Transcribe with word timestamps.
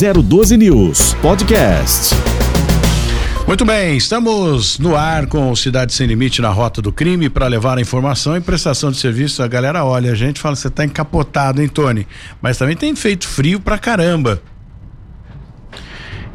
012 0.00 0.56
News 0.56 1.12
Podcast. 1.20 2.14
Muito 3.46 3.66
bem, 3.66 3.98
estamos 3.98 4.78
no 4.78 4.96
ar 4.96 5.26
com 5.26 5.54
Cidade 5.54 5.92
Sem 5.92 6.06
Limite 6.06 6.40
na 6.40 6.48
Rota 6.48 6.80
do 6.80 6.90
Crime 6.90 7.28
para 7.28 7.46
levar 7.46 7.76
a 7.76 7.82
informação 7.82 8.34
e 8.34 8.40
prestação 8.40 8.90
de 8.90 8.96
serviço. 8.96 9.42
A 9.42 9.46
galera 9.46 9.84
olha, 9.84 10.10
a 10.10 10.14
gente 10.14 10.40
fala, 10.40 10.56
você 10.56 10.70
tá 10.70 10.86
encapotado, 10.86 11.60
hein, 11.60 11.68
Tony? 11.68 12.06
Mas 12.40 12.56
também 12.56 12.74
tem 12.74 12.96
feito 12.96 13.28
frio 13.28 13.60
pra 13.60 13.76
caramba. 13.76 14.42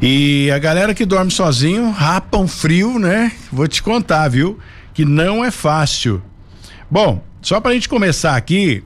E 0.00 0.48
a 0.52 0.58
galera 0.60 0.94
que 0.94 1.04
dorme 1.04 1.32
sozinho 1.32 1.90
rapa 1.90 2.38
um 2.38 2.46
frio, 2.46 3.00
né? 3.00 3.32
Vou 3.50 3.66
te 3.66 3.82
contar, 3.82 4.28
viu? 4.28 4.60
Que 4.94 5.04
não 5.04 5.44
é 5.44 5.50
fácil. 5.50 6.22
Bom, 6.88 7.20
só 7.42 7.60
pra 7.60 7.72
gente 7.72 7.88
começar 7.88 8.36
aqui, 8.36 8.84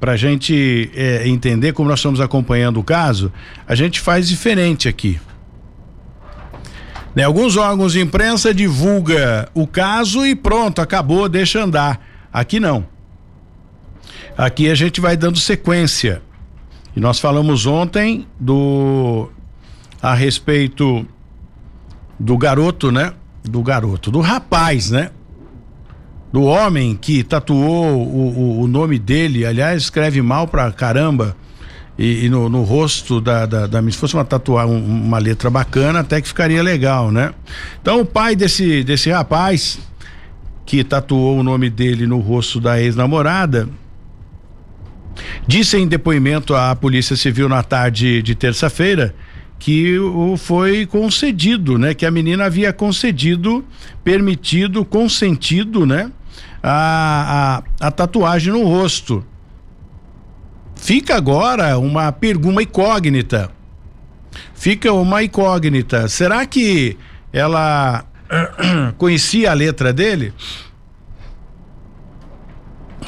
pra 0.00 0.16
gente 0.16 0.90
é, 0.94 1.28
entender 1.28 1.72
como 1.72 1.88
nós 1.88 1.98
estamos 1.98 2.20
acompanhando 2.20 2.80
o 2.80 2.84
caso, 2.84 3.32
a 3.66 3.74
gente 3.74 4.00
faz 4.00 4.28
diferente 4.28 4.88
aqui. 4.88 5.20
Né? 7.14 7.24
Alguns 7.24 7.56
órgãos 7.56 7.92
de 7.92 8.00
imprensa 8.00 8.54
divulga 8.54 9.48
o 9.54 9.66
caso 9.66 10.26
e 10.26 10.34
pronto, 10.34 10.80
acabou, 10.80 11.28
deixa 11.28 11.62
andar. 11.62 12.00
Aqui 12.32 12.58
não. 12.58 12.86
Aqui 14.36 14.70
a 14.70 14.74
gente 14.74 15.00
vai 15.00 15.16
dando 15.16 15.38
sequência. 15.38 16.22
E 16.96 17.00
nós 17.00 17.18
falamos 17.18 17.66
ontem 17.66 18.26
do 18.38 19.30
a 20.00 20.14
respeito 20.14 21.06
do 22.18 22.36
garoto, 22.36 22.90
né? 22.90 23.12
Do 23.44 23.62
garoto, 23.62 24.10
do 24.10 24.20
rapaz, 24.20 24.90
né? 24.90 25.10
Do 26.32 26.44
homem 26.44 26.96
que 26.96 27.22
tatuou 27.22 27.94
o, 27.94 28.60
o, 28.60 28.60
o 28.62 28.66
nome 28.66 28.98
dele, 28.98 29.44
aliás, 29.44 29.82
escreve 29.82 30.22
mal 30.22 30.48
pra 30.48 30.72
caramba 30.72 31.36
e, 31.98 32.24
e 32.24 32.28
no, 32.30 32.48
no, 32.48 32.62
rosto 32.62 33.20
da, 33.20 33.44
da, 33.44 33.66
da 33.66 33.82
se 33.82 33.98
fosse 33.98 34.14
uma 34.14 34.24
tatuar 34.24 34.66
um, 34.66 34.82
uma 34.82 35.18
letra 35.18 35.50
bacana, 35.50 36.00
até 36.00 36.20
que 36.20 36.28
ficaria 36.28 36.62
legal, 36.62 37.10
né? 37.10 37.34
Então 37.80 38.00
o 38.00 38.06
pai 38.06 38.34
desse, 38.34 38.82
desse 38.82 39.10
rapaz 39.10 39.78
que 40.64 40.82
tatuou 40.82 41.38
o 41.38 41.42
nome 41.42 41.68
dele 41.68 42.06
no 42.06 42.18
rosto 42.18 42.58
da 42.58 42.80
ex-namorada 42.80 43.68
disse 45.46 45.76
em 45.76 45.86
depoimento 45.86 46.54
à 46.54 46.74
Polícia 46.74 47.16
Civil 47.16 47.48
na 47.48 47.62
tarde 47.62 48.22
de 48.22 48.34
terça-feira 48.34 49.14
que 49.58 49.98
o 49.98 50.36
foi 50.36 50.86
concedido, 50.86 51.78
né? 51.78 51.94
Que 51.94 52.04
a 52.04 52.10
menina 52.10 52.46
havia 52.46 52.72
concedido, 52.72 53.64
permitido, 54.02 54.84
consentido, 54.84 55.86
né? 55.86 56.10
A, 56.62 57.62
a, 57.80 57.86
a 57.88 57.90
tatuagem 57.90 58.52
no 58.52 58.64
rosto. 58.64 59.24
Fica 60.76 61.16
agora 61.16 61.78
uma 61.78 62.10
pergunta 62.12 62.62
incógnita. 62.62 63.50
Fica 64.54 64.92
uma 64.92 65.22
incógnita. 65.22 66.08
Será 66.08 66.46
que 66.46 66.96
ela 67.32 68.04
conhecia 68.98 69.50
a 69.50 69.54
letra 69.54 69.92
dele? 69.92 70.32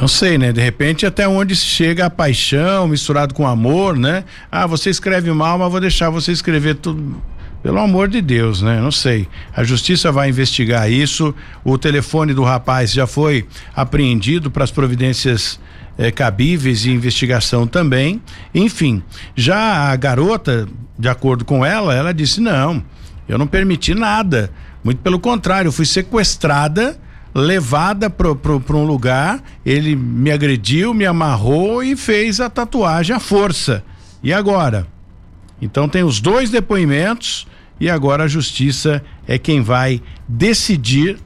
Não 0.01 0.09
sei, 0.09 0.37
né? 0.37 0.53
De 0.53 0.61
repente, 0.61 1.07
até 1.07 1.27
onde 1.29 1.55
chega 1.55 2.07
a 2.07 2.11
paixão 2.11 2.89
misturado 2.89 3.33
com 3.33 3.47
amor, 3.47 3.97
né? 3.97 4.25
Ah, 4.51 4.67
você 4.67 4.91
escreve 4.91 5.33
mal, 5.33 5.59
mas 5.59 5.71
vou 5.71 5.81
deixar 5.81 6.11
você 6.11 6.33
escrever 6.33 6.75
tudo. 6.77 7.23
Pelo 7.65 7.79
amor 7.79 8.09
de 8.09 8.21
Deus, 8.21 8.61
né? 8.61 8.79
Não 8.79 8.93
sei. 8.93 9.27
A 9.57 9.65
justiça 9.65 10.13
vai 10.13 10.29
investigar 10.29 10.93
isso. 10.93 11.35
O 11.65 11.79
telefone 11.79 12.35
do 12.35 12.43
rapaz 12.43 12.93
já 12.93 13.07
foi 13.07 13.47
apreendido 13.75 14.51
para 14.51 14.65
as 14.65 14.71
providências 14.71 15.59
eh, 15.97 16.11
cabíveis 16.11 16.85
e 16.85 16.91
investigação 16.91 17.67
também. 17.67 18.21
Enfim, 18.55 19.03
já 19.35 19.91
a 19.91 19.97
garota, 19.97 20.69
de 20.99 21.09
acordo 21.09 21.43
com 21.43 21.65
ela, 21.65 21.95
ela 21.95 22.13
disse: 22.13 22.39
não, 22.39 22.85
eu 23.27 23.39
não 23.39 23.47
permiti 23.47 23.95
nada. 23.95 24.51
Muito 24.85 24.99
pelo 24.99 25.19
contrário, 25.19 25.69
eu 25.69 25.73
fui 25.73 25.87
sequestrada, 25.87 27.01
levada 27.35 28.11
para 28.11 28.77
um 28.77 28.85
lugar, 28.85 29.43
ele 29.65 29.97
me 29.97 30.31
agrediu, 30.31 30.93
me 30.93 31.07
amarrou 31.07 31.83
e 31.83 31.97
fez 31.97 32.43
a 32.43 32.51
tatuagem 32.51 33.17
à 33.17 33.19
força. 33.19 33.83
E 34.23 34.35
agora? 34.35 34.87
Então 35.65 35.89
tem 35.89 36.05
os 36.05 36.21
dois 36.21 36.51
depoimentos 36.51 37.47
e 37.81 37.89
agora 37.89 38.25
a 38.25 38.29
justiça 38.29 39.03
é 39.27 39.39
quem 39.39 39.63
vai 39.63 40.03
decidir 40.29 41.19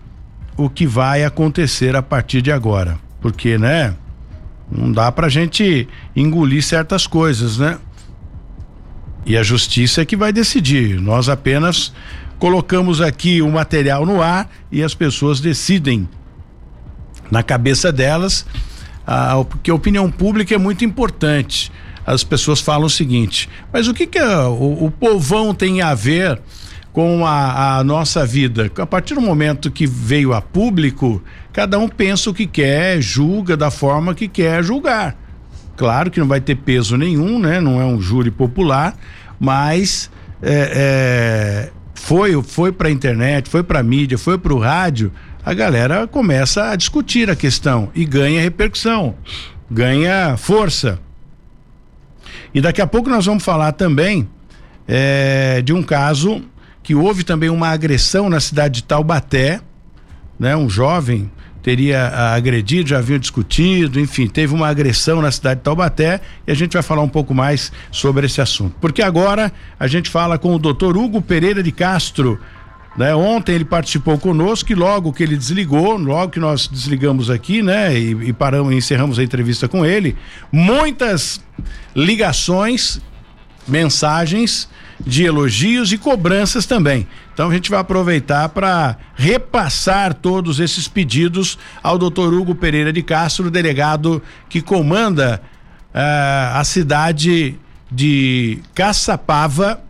o 0.57 0.71
que 0.71 0.87
vai 0.87 1.25
acontecer 1.25 1.97
a 1.97 2.03
partir 2.03 2.41
de 2.41 2.53
agora. 2.53 3.01
Porque, 3.21 3.59
né? 3.59 3.97
Não 4.71 4.93
dá 4.93 5.11
pra 5.11 5.29
gente 5.29 5.89
engolir 6.15 6.63
certas 6.63 7.05
coisas, 7.05 7.59
né? 7.59 7.79
E 9.27 9.37
a 9.37 9.43
justiça 9.43 10.03
é 10.03 10.05
que 10.05 10.17
vai 10.17 10.33
decidir. 10.33 11.01
Nós 11.01 11.29
apenas 11.29 11.93
colocamos 12.39 13.01
aqui 13.01 13.43
o 13.43 13.51
material 13.51 14.07
no 14.07 14.23
ar 14.23 14.49
e 14.71 14.85
as 14.85 14.95
pessoas 14.95 15.41
decidem 15.41 16.09
na 17.29 17.43
cabeça 17.43 17.91
delas, 17.91 18.47
ah, 19.05 19.45
porque 19.49 19.71
a 19.71 19.75
opinião 19.75 20.09
pública 20.09 20.55
é 20.55 20.59
muito 20.59 20.85
importante. 20.85 21.73
As 22.09 22.25
pessoas 22.25 22.59
falam 22.59 22.87
o 22.87 22.91
seguinte: 22.91 23.51
mas 23.71 23.87
o 23.87 23.93
que 23.93 24.07
que 24.07 24.19
a, 24.19 24.49
o, 24.49 24.87
o 24.87 24.91
povão 24.91 25.53
tem 25.53 25.83
a 25.83 25.95
ver 25.95 26.41
com 26.91 27.27
a, 27.27 27.77
a, 27.77 27.85
nossa 27.85 28.25
vida. 28.25 28.73
A 28.79 28.87
partir 28.87 29.15
do 29.15 29.21
momento 29.21 29.71
que 29.71 29.87
veio 29.87 30.33
a 30.33 30.41
público, 30.41 31.23
cada 31.53 31.79
um 31.79 31.87
pensa 31.87 32.31
o 32.31 32.35
que 32.35 32.47
quer, 32.47 33.01
julga 33.01 33.57
da 33.57 33.71
forma 33.71 34.15
que 34.15 34.27
quer 34.27 34.65
julgar. 34.65 35.17
Claro 35.77 36.11
que 36.11 36.19
não 36.19 36.27
vai 36.27 36.41
ter 36.41 36.57
peso 36.57 36.97
nenhum, 36.97 37.39
né? 37.39 37.61
Não 37.61 37.79
é 37.81 37.85
um 37.85 38.01
júri 38.01 38.31
popular, 38.31 38.97
mas 39.39 40.11
é, 40.43 41.69
é, 41.69 41.71
foi 41.95 42.43
foi 42.43 42.73
para 42.73 42.89
a 42.89 42.91
internet, 42.91 43.51
foi 43.51 43.63
para 43.63 43.81
a 43.81 43.83
mídia, 43.83 44.17
foi 44.17 44.39
para 44.39 44.55
o 44.55 44.59
rádio, 44.59 45.13
a 45.45 45.53
galera 45.53 46.07
começa 46.07 46.71
a 46.71 46.75
discutir 46.75 47.31
a 47.31 47.37
questão 47.37 47.91
e 47.95 48.07
ganha 48.07 48.41
repercussão, 48.41 49.15
ganha 49.71 50.37
força. 50.39 50.99
E 52.55 52.61
daqui 52.61 52.81
a 52.81 52.87
pouco 52.87 53.09
nós 53.09 53.27
vamos 53.27 53.45
falar 53.45 53.73
também 53.73 54.29
é, 54.87 55.61
de 55.63 55.73
um 55.73 55.83
caso 55.83 56.43
que 56.83 56.95
houve 56.95 57.23
também 57.23 57.51
uma 57.51 57.69
agressão 57.69 58.31
na 58.31 58.41
cidade 58.41 58.77
de 58.77 58.85
Taubaté, 58.85 59.61
né? 60.39 60.57
Um 60.57 60.71
jovem 60.71 61.31
teria 61.63 62.07
ah, 62.07 62.35
agredido, 62.35 62.89
já 62.89 62.99
haviam 62.99 63.19
discutido, 63.19 64.01
enfim, 64.01 64.27
teve 64.27 64.55
uma 64.55 64.69
agressão 64.69 65.21
na 65.21 65.31
cidade 65.31 65.61
de 65.61 65.65
Taubaté 65.65 66.21
e 66.47 66.51
a 66.51 66.55
gente 66.55 66.73
vai 66.73 66.83
falar 66.83 67.03
um 67.03 67.09
pouco 67.09 67.35
mais 67.35 67.71
sobre 67.91 68.25
esse 68.25 68.41
assunto. 68.41 68.75
Porque 68.81 69.03
agora 69.03 69.53
a 69.79 69.87
gente 69.87 70.09
fala 70.09 70.39
com 70.39 70.55
o 70.55 70.59
doutor 70.59 70.97
Hugo 70.97 71.21
Pereira 71.21 71.63
de 71.63 71.71
Castro. 71.71 72.41
Né? 72.99 73.15
Ontem 73.15 73.55
ele 73.55 73.65
participou 73.65 74.19
conosco 74.19 74.73
e 74.73 74.75
logo 74.75 75.13
que 75.13 75.23
ele 75.23 75.37
desligou, 75.37 75.97
logo 75.97 76.33
que 76.33 76.41
nós 76.41 76.67
desligamos 76.67 77.31
aqui, 77.31 77.63
né? 77.63 77.97
E, 77.97 78.11
e 78.31 78.33
paramos, 78.33 78.75
encerramos 78.75 79.21
a 79.21 79.23
entrevista 79.23 79.69
com 79.69 79.87
ele, 79.87 80.17
muitas 80.51 81.41
ligações, 81.95 83.01
mensagens 83.69 84.69
de 84.99 85.23
elogios 85.23 85.93
e 85.93 85.97
cobranças 85.97 86.67
também. 86.67 87.07
Então 87.33 87.49
a 87.49 87.55
gente 87.55 87.71
vai 87.71 87.79
aproveitar 87.79 88.49
para 88.49 88.97
repassar 89.15 90.13
todos 90.13 90.59
esses 90.59 90.89
pedidos 90.89 91.57
ao 91.81 91.99
doutor 91.99 92.35
Hugo 92.35 92.57
Pereira 92.57 92.93
de 92.93 93.05
Castro, 93.05 93.49
delegado 93.49 94.21
que 94.49 94.61
comanda 94.61 95.41
uh, 95.95 96.59
a 96.59 96.65
cidade 96.65 97.55
de 97.89 98.59
Caçapava 98.75 99.88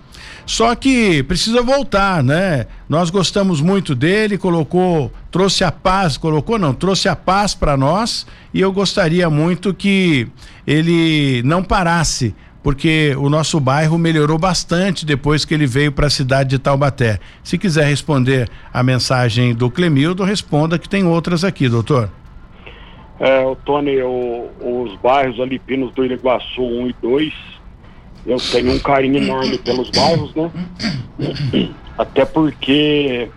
Só 0.46 0.76
que 0.76 1.24
precisa 1.24 1.64
voltar, 1.64 2.24
né? 2.24 2.68
Nós 2.88 3.10
gostamos 3.10 3.62
muito 3.62 3.96
dele, 3.96 4.38
colocou, 4.38 5.12
trouxe 5.32 5.64
a 5.64 5.72
paz, 5.72 6.18
colocou 6.18 6.60
não, 6.60 6.72
trouxe 6.72 7.10
a 7.10 7.16
paz 7.16 7.56
para 7.56 7.76
nós 7.76 8.28
e 8.54 8.62
eu 8.62 8.72
gostaria 8.72 9.28
muito 9.28 9.74
que 9.74 10.28
ele 10.68 11.42
não 11.44 11.64
parasse 11.64 12.36
porque 12.66 13.16
o 13.20 13.30
nosso 13.30 13.60
bairro 13.60 13.96
melhorou 13.96 14.40
bastante 14.40 15.06
depois 15.06 15.46
que 15.46 15.54
ele 15.54 15.68
veio 15.68 15.92
para 15.92 16.08
a 16.08 16.10
cidade 16.10 16.50
de 16.50 16.58
Taubaté. 16.58 17.20
Se 17.44 17.60
quiser 17.60 17.86
responder 17.86 18.50
a 18.74 18.82
mensagem 18.82 19.54
do 19.54 19.70
Clemildo, 19.70 20.24
responda 20.24 20.80
que 20.80 20.90
tem 20.90 21.04
outras 21.06 21.44
aqui, 21.44 21.70
doutor. 21.70 22.10
É, 23.20 23.46
o 23.46 23.56
Tony, 23.56 24.02
o, 24.02 24.50
os 24.60 24.96
bairros 24.96 25.40
ali, 25.40 25.60
Pinos 25.60 25.94
do 25.94 26.04
Iriguaçu 26.04 26.64
1 26.64 26.88
e 26.88 26.96
2, 27.04 27.34
eu 28.26 28.38
tenho 28.52 28.74
um 28.74 28.80
carinho 28.80 29.18
enorme 29.18 29.60
pelos 29.60 29.92
bairros, 29.92 30.34
né? 30.34 30.50
Até 31.96 32.26
porque 32.26 33.30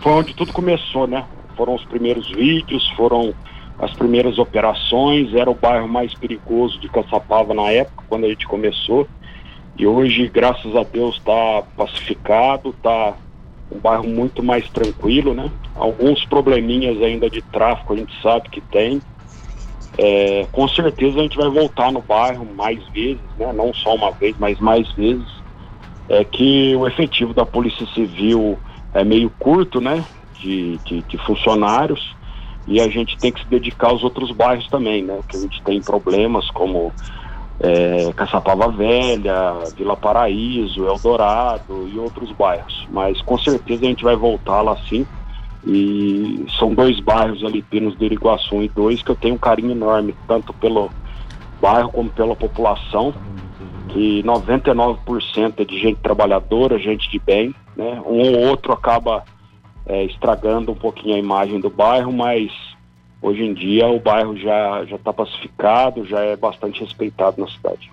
foi 0.00 0.12
onde 0.12 0.32
tudo 0.32 0.52
começou, 0.52 1.08
né? 1.08 1.24
Foram 1.56 1.74
os 1.74 1.84
primeiros 1.86 2.30
vídeos, 2.30 2.88
foram 2.96 3.34
as 3.78 3.92
primeiras 3.92 4.38
operações, 4.38 5.34
era 5.34 5.50
o 5.50 5.54
bairro 5.54 5.88
mais 5.88 6.14
perigoso 6.14 6.78
de 6.80 6.88
Caçapava 6.88 7.52
na 7.52 7.70
época, 7.70 8.04
quando 8.08 8.24
a 8.24 8.28
gente 8.28 8.46
começou. 8.46 9.06
E 9.78 9.86
hoje, 9.86 10.28
graças 10.28 10.74
a 10.74 10.82
Deus, 10.82 11.16
está 11.16 11.62
pacificado, 11.76 12.70
está 12.70 13.14
um 13.70 13.78
bairro 13.78 14.08
muito 14.08 14.42
mais 14.42 14.68
tranquilo, 14.70 15.34
né? 15.34 15.50
Alguns 15.74 16.24
probleminhas 16.24 17.02
ainda 17.02 17.28
de 17.28 17.42
tráfico 17.42 17.92
a 17.92 17.96
gente 17.96 18.22
sabe 18.22 18.48
que 18.48 18.60
tem. 18.60 19.02
É, 19.98 20.46
com 20.52 20.66
certeza 20.68 21.18
a 21.18 21.22
gente 21.22 21.36
vai 21.36 21.48
voltar 21.50 21.90
no 21.90 22.00
bairro 22.00 22.46
mais 22.54 22.82
vezes, 22.88 23.20
né? 23.38 23.52
Não 23.52 23.74
só 23.74 23.94
uma 23.94 24.10
vez, 24.12 24.34
mas 24.38 24.58
mais 24.58 24.90
vezes. 24.92 25.26
É 26.08 26.24
que 26.24 26.74
o 26.76 26.86
efetivo 26.86 27.34
da 27.34 27.44
Polícia 27.44 27.84
Civil 27.88 28.56
é 28.94 29.02
meio 29.04 29.28
curto, 29.38 29.80
né? 29.80 30.04
de, 30.40 30.78
de, 30.78 31.02
de 31.02 31.18
funcionários 31.18 32.14
e 32.66 32.80
a 32.80 32.88
gente 32.88 33.16
tem 33.18 33.30
que 33.30 33.40
se 33.40 33.46
dedicar 33.46 33.88
aos 33.88 34.02
outros 34.02 34.30
bairros 34.32 34.66
também, 34.68 35.02
né? 35.02 35.20
Que 35.28 35.36
a 35.36 35.40
gente 35.40 35.62
tem 35.62 35.80
problemas 35.80 36.50
como 36.50 36.92
é, 37.60 38.12
Caçapava 38.14 38.68
Velha, 38.68 39.54
Vila 39.76 39.96
Paraíso, 39.96 40.84
Eldorado 40.84 41.88
e 41.92 41.98
outros 41.98 42.30
bairros. 42.32 42.86
Mas 42.90 43.20
com 43.22 43.38
certeza 43.38 43.84
a 43.84 43.88
gente 43.88 44.04
vai 44.04 44.16
voltar 44.16 44.62
lá 44.62 44.76
sim. 44.88 45.06
E 45.64 46.44
são 46.58 46.74
dois 46.74 47.00
bairros 47.00 47.44
ali, 47.44 47.62
Pinos 47.62 47.96
do 47.96 48.04
Iriguaçu 48.04 48.62
e 48.62 48.68
dois, 48.68 49.02
que 49.02 49.10
eu 49.10 49.16
tenho 49.16 49.34
um 49.34 49.38
carinho 49.38 49.72
enorme, 49.72 50.14
tanto 50.26 50.52
pelo 50.52 50.90
bairro 51.60 51.90
como 51.90 52.10
pela 52.10 52.36
população, 52.36 53.12
que 53.88 54.22
99% 54.22 55.54
é 55.58 55.64
de 55.64 55.78
gente 55.80 55.98
trabalhadora, 56.00 56.78
gente 56.78 57.10
de 57.10 57.18
bem, 57.18 57.54
né? 57.76 58.00
Um 58.06 58.32
ou 58.32 58.48
outro 58.48 58.72
acaba 58.72 59.24
é, 59.86 60.04
estragando 60.04 60.72
um 60.72 60.74
pouquinho 60.74 61.14
a 61.14 61.18
imagem 61.18 61.60
do 61.60 61.70
bairro, 61.70 62.12
mas 62.12 62.50
hoje 63.22 63.42
em 63.42 63.54
dia 63.54 63.86
o 63.86 64.00
bairro 64.00 64.36
já 64.36 64.84
está 64.84 65.12
pacificado, 65.12 66.04
já 66.04 66.20
é 66.20 66.36
bastante 66.36 66.80
respeitado 66.80 67.40
na 67.40 67.48
cidade. 67.48 67.90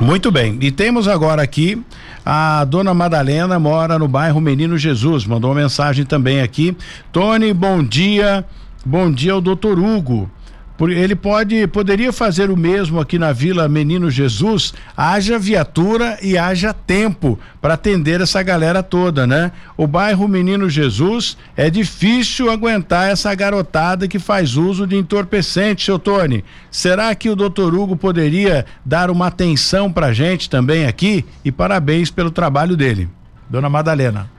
Muito 0.00 0.30
bem. 0.30 0.58
E 0.60 0.70
temos 0.70 1.08
agora 1.08 1.42
aqui 1.42 1.82
a 2.24 2.64
dona 2.64 2.94
Madalena 2.94 3.58
mora 3.58 3.98
no 3.98 4.06
bairro 4.06 4.40
Menino 4.40 4.78
Jesus, 4.78 5.26
mandou 5.26 5.50
uma 5.50 5.60
mensagem 5.60 6.04
também 6.04 6.40
aqui. 6.40 6.76
Tony, 7.10 7.52
bom 7.52 7.82
dia. 7.82 8.44
Bom 8.86 9.10
dia 9.10 9.32
ao 9.32 9.40
doutor 9.40 9.78
Hugo 9.78 10.30
ele 10.80 11.16
pode 11.16 11.66
poderia 11.66 12.12
fazer 12.12 12.50
o 12.50 12.56
mesmo 12.56 13.00
aqui 13.00 13.18
na 13.18 13.32
Vila 13.32 13.68
Menino 13.68 14.10
Jesus, 14.10 14.72
haja 14.96 15.38
viatura 15.38 16.18
e 16.22 16.38
haja 16.38 16.72
tempo 16.72 17.38
para 17.60 17.74
atender 17.74 18.20
essa 18.20 18.42
galera 18.42 18.82
toda, 18.82 19.26
né? 19.26 19.50
O 19.76 19.86
bairro 19.86 20.28
Menino 20.28 20.70
Jesus 20.70 21.36
é 21.56 21.68
difícil 21.68 22.50
aguentar 22.50 23.10
essa 23.10 23.34
garotada 23.34 24.06
que 24.06 24.18
faz 24.18 24.56
uso 24.56 24.86
de 24.86 24.96
entorpecente, 24.96 25.84
seu 25.84 25.98
Tony. 25.98 26.44
Será 26.70 27.14
que 27.14 27.28
o 27.28 27.36
doutor 27.36 27.74
Hugo 27.74 27.96
poderia 27.96 28.64
dar 28.84 29.10
uma 29.10 29.26
atenção 29.26 29.90
pra 29.90 30.12
gente 30.12 30.48
também 30.48 30.86
aqui? 30.86 31.24
E 31.44 31.50
parabéns 31.50 32.10
pelo 32.10 32.30
trabalho 32.30 32.76
dele. 32.76 33.08
Dona 33.50 33.68
Madalena. 33.68 34.37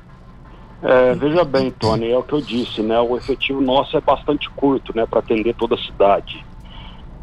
É, 0.82 1.14
veja 1.14 1.44
bem, 1.44 1.72
Tony, 1.72 2.10
é 2.10 2.18
o 2.18 2.24
que 2.24 2.34
eu 2.34 2.42
disse, 2.42 2.82
né? 2.82 3.00
O 3.00 3.18
efetivo 3.18 3.62
nosso 3.62 3.98
é 3.98 4.02
bastante 4.02 4.50
curto, 4.52 4.96
né, 4.96 5.06
para 5.06 5.20
atender 5.20 5.54
toda 5.54 5.76
a 5.76 5.78
cidade. 5.78 6.44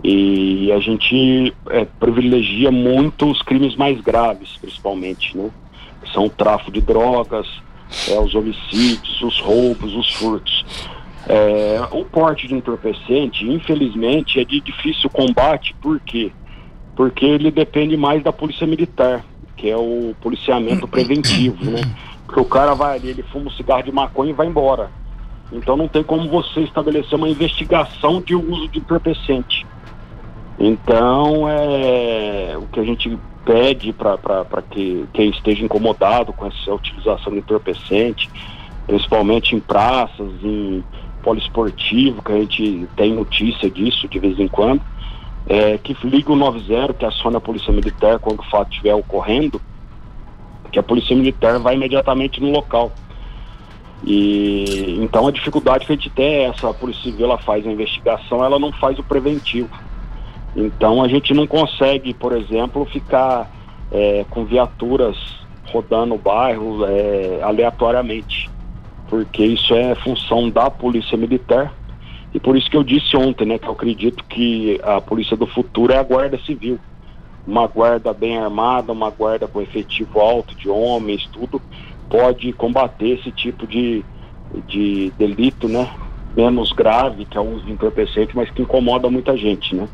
E 0.05 0.71
a 0.73 0.79
gente 0.79 1.55
é, 1.71 1.85
privilegia 1.85 2.71
muito 2.71 3.31
os 3.31 3.41
crimes 3.43 3.75
mais 3.77 4.01
graves, 4.01 4.57
principalmente, 4.61 5.37
né? 5.37 5.51
Que 6.03 6.13
são 6.13 6.27
o 6.27 6.31
tráfico 6.31 6.71
de 6.71 6.83
drogas, 6.83 7.47
é, 8.09 8.19
os 8.19 8.35
homicídios, 8.35 9.23
os 9.23 9.41
roubos, 9.41 9.95
os 9.95 10.13
furtos. 10.15 10.65
É, 11.29 11.81
o 11.91 12.05
porte 12.05 12.47
de 12.47 12.55
entorpecente, 12.55 13.45
infelizmente, 13.45 14.39
é 14.39 14.45
de 14.45 14.61
difícil 14.61 15.11
combate, 15.11 15.75
por 15.81 15.99
quê? 16.01 16.31
Porque 16.95 17.25
ele 17.25 17.51
depende 17.51 17.97
mais 17.97 18.23
da 18.23 18.33
polícia 18.33 18.67
militar, 18.67 19.25
que 19.57 19.69
é 19.69 19.77
o 19.77 20.15
policiamento 20.21 20.87
preventivo, 20.87 21.65
né? 21.65 21.81
Porque 22.27 22.41
o 22.41 22.45
cara 22.45 22.75
vai 22.75 22.97
ali, 22.97 23.09
ele 23.09 23.23
fuma 23.23 23.47
um 23.47 23.51
cigarro 23.51 23.83
de 23.83 23.93
maconha 23.93 24.31
e 24.31 24.35
vai 24.35 24.47
embora. 24.47 24.91
Então 25.53 25.77
não 25.77 25.87
tem 25.87 26.03
como 26.03 26.29
você 26.29 26.61
estabelecer 26.61 27.15
uma 27.15 27.29
investigação 27.29 28.21
de 28.21 28.35
uso 28.35 28.69
de 28.69 28.79
entorpecente. 28.79 29.67
Então 30.59 31.49
é 31.49 32.57
o 32.57 32.67
que 32.67 32.81
a 32.81 32.85
gente 32.85 33.17
pede 33.45 33.93
para 33.93 34.63
que 34.71 35.07
quem 35.13 35.31
esteja 35.31 35.65
incomodado 35.65 36.33
com 36.33 36.47
essa 36.47 36.75
utilização 36.75 37.33
de 37.33 37.39
entorpecente, 37.39 38.29
principalmente 38.87 39.55
em 39.55 39.61
praças, 39.61 40.29
em 40.43 40.83
poliesportivo, 41.23 42.23
que 42.23 42.33
a 42.33 42.39
gente 42.41 42.89
tem 42.97 43.13
notícia 43.13 43.71
disso 43.71 44.09
de 44.09 44.19
vez 44.19 44.39
em 44.39 44.49
quando, 44.49 44.81
é, 45.49 45.79
que 45.79 45.97
liga 46.05 46.33
o 46.33 46.37
90, 46.37 46.95
que 46.95 47.05
aciona 47.05 47.39
a 47.39 47.41
Polícia 47.41 47.73
Militar 47.73 48.19
quando 48.19 48.41
o 48.41 48.51
fato 48.51 48.71
estiver 48.71 48.95
ocorrendo, 48.95 49.61
que 50.77 50.81
a 50.81 50.83
polícia 50.83 51.17
militar 51.17 51.59
vai 51.59 51.75
imediatamente 51.75 52.39
no 52.39 52.51
local. 52.51 52.93
E 54.05 54.99
então 55.01 55.27
a 55.27 55.33
dificuldade 55.33 55.87
que 55.87 55.93
a 55.93 55.97
gente 55.97 56.11
tem 56.11 56.27
é 56.27 56.43
essa, 56.45 56.69
a 56.69 56.75
polícia 56.75 57.05
civil 57.05 57.25
ela 57.25 57.39
faz 57.39 57.67
a 57.67 57.71
investigação, 57.71 58.45
ela 58.45 58.59
não 58.59 58.71
faz 58.73 58.99
o 58.99 59.03
preventivo. 59.03 59.71
Então 60.55 61.03
a 61.03 61.09
gente 61.09 61.33
não 61.33 61.47
consegue, 61.47 62.13
por 62.13 62.37
exemplo, 62.37 62.85
ficar 62.85 63.51
é, 63.91 64.27
com 64.29 64.45
viaturas 64.45 65.17
rodando 65.73 66.15
o 66.15 66.19
bairro 66.19 66.85
é, 66.85 67.41
aleatoriamente, 67.43 68.51
porque 69.09 69.47
isso 69.47 69.75
é 69.75 69.95
função 69.95 70.51
da 70.51 70.71
polícia 70.71 71.17
militar. 71.17 71.73
E 72.35 72.39
por 72.39 72.55
isso 72.55 72.69
que 72.71 72.77
eu 72.77 72.85
disse 72.85 73.17
ontem, 73.17 73.47
né, 73.47 73.59
que 73.59 73.67
eu 73.67 73.73
acredito 73.73 74.23
que 74.25 74.79
a 74.83 75.01
polícia 75.01 75.39
do 75.39 75.47
futuro 75.47 75.91
é 75.95 75.97
a 75.97 76.03
guarda 76.03 76.39
civil 76.45 76.79
uma 77.47 77.67
guarda 77.67 78.13
bem 78.13 78.37
armada, 78.39 78.93
uma 78.93 79.11
guarda 79.11 79.47
com 79.47 79.63
efetivo 79.63 80.21
alto 80.21 80.55
de 80.57 80.69
homens, 80.69 81.29
tudo, 81.33 81.63
pode 82.11 82.53
combater 82.53 83.19
esse 83.19 83.31
tipo 83.31 83.67
de, 83.67 84.05
de 84.67 85.13
delito, 85.19 85.69
né? 85.69 85.89
Menos 86.37 86.73
grave, 86.73 87.25
que 87.25 87.39
é 87.39 87.41
o 87.41 87.55
uso 87.55 87.65
de 87.65 87.73
entorpecente, 87.73 88.37
mas 88.37 88.51
que 88.51 88.63
incomoda 88.63 89.09
muita 89.09 89.37
gente, 89.37 89.75
né? 89.75 89.89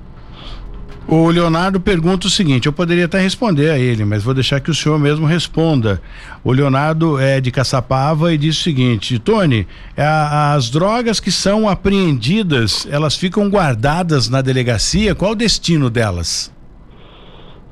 O 1.06 1.28
Leonardo 1.28 1.80
pergunta 1.80 2.28
o 2.28 2.30
seguinte, 2.30 2.66
eu 2.66 2.72
poderia 2.72 3.06
até 3.06 3.20
responder 3.20 3.70
a 3.70 3.78
ele, 3.78 4.04
mas 4.04 4.22
vou 4.22 4.32
deixar 4.32 4.60
que 4.60 4.70
o 4.70 4.74
senhor 4.74 4.98
mesmo 4.98 5.26
responda. 5.26 6.00
O 6.44 6.52
Leonardo 6.52 7.18
é 7.18 7.40
de 7.40 7.50
Caçapava 7.50 8.32
e 8.32 8.38
diz 8.38 8.58
o 8.58 8.62
seguinte, 8.62 9.18
Tony, 9.18 9.66
a, 9.96 10.54
as 10.54 10.70
drogas 10.70 11.18
que 11.18 11.32
são 11.32 11.68
apreendidas, 11.68 12.86
elas 12.88 13.16
ficam 13.16 13.50
guardadas 13.50 14.28
na 14.28 14.40
delegacia, 14.40 15.14
qual 15.14 15.32
o 15.32 15.36
destino 15.36 15.90
delas? 15.90 16.52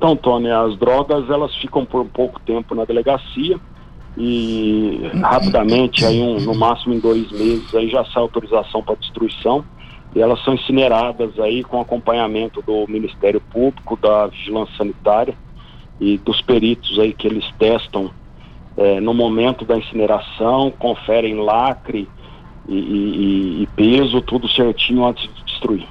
Então, 0.01 0.15
Tony, 0.15 0.49
as 0.49 0.75
drogas 0.79 1.29
elas 1.29 1.55
ficam 1.57 1.85
por 1.85 2.03
pouco 2.05 2.39
tempo 2.39 2.73
na 2.73 2.85
delegacia 2.85 3.59
e 4.17 4.99
rapidamente, 5.21 6.03
aí 6.03 6.19
um, 6.19 6.39
no 6.39 6.55
máximo 6.55 6.95
em 6.95 6.99
dois 6.99 7.31
meses, 7.31 7.75
aí 7.75 7.87
já 7.87 8.03
sai 8.05 8.23
autorização 8.23 8.81
para 8.81 8.95
destruição 8.95 9.63
e 10.15 10.19
elas 10.19 10.43
são 10.43 10.55
incineradas 10.55 11.39
aí 11.39 11.63
com 11.63 11.79
acompanhamento 11.79 12.63
do 12.63 12.87
Ministério 12.87 13.39
Público, 13.39 13.95
da 13.95 14.25
Vigilância 14.25 14.75
Sanitária 14.75 15.35
e 15.99 16.17
dos 16.17 16.41
peritos 16.41 16.97
aí 16.97 17.13
que 17.13 17.27
eles 17.27 17.45
testam 17.59 18.09
é, 18.77 18.99
no 18.99 19.13
momento 19.13 19.63
da 19.63 19.77
incineração, 19.77 20.71
conferem 20.71 21.35
lacre 21.35 22.09
e, 22.67 22.73
e, 22.73 23.61
e 23.61 23.67
peso, 23.75 24.19
tudo 24.19 24.49
certinho 24.49 25.05
antes 25.05 25.29
de 25.31 25.43
destruir. 25.43 25.87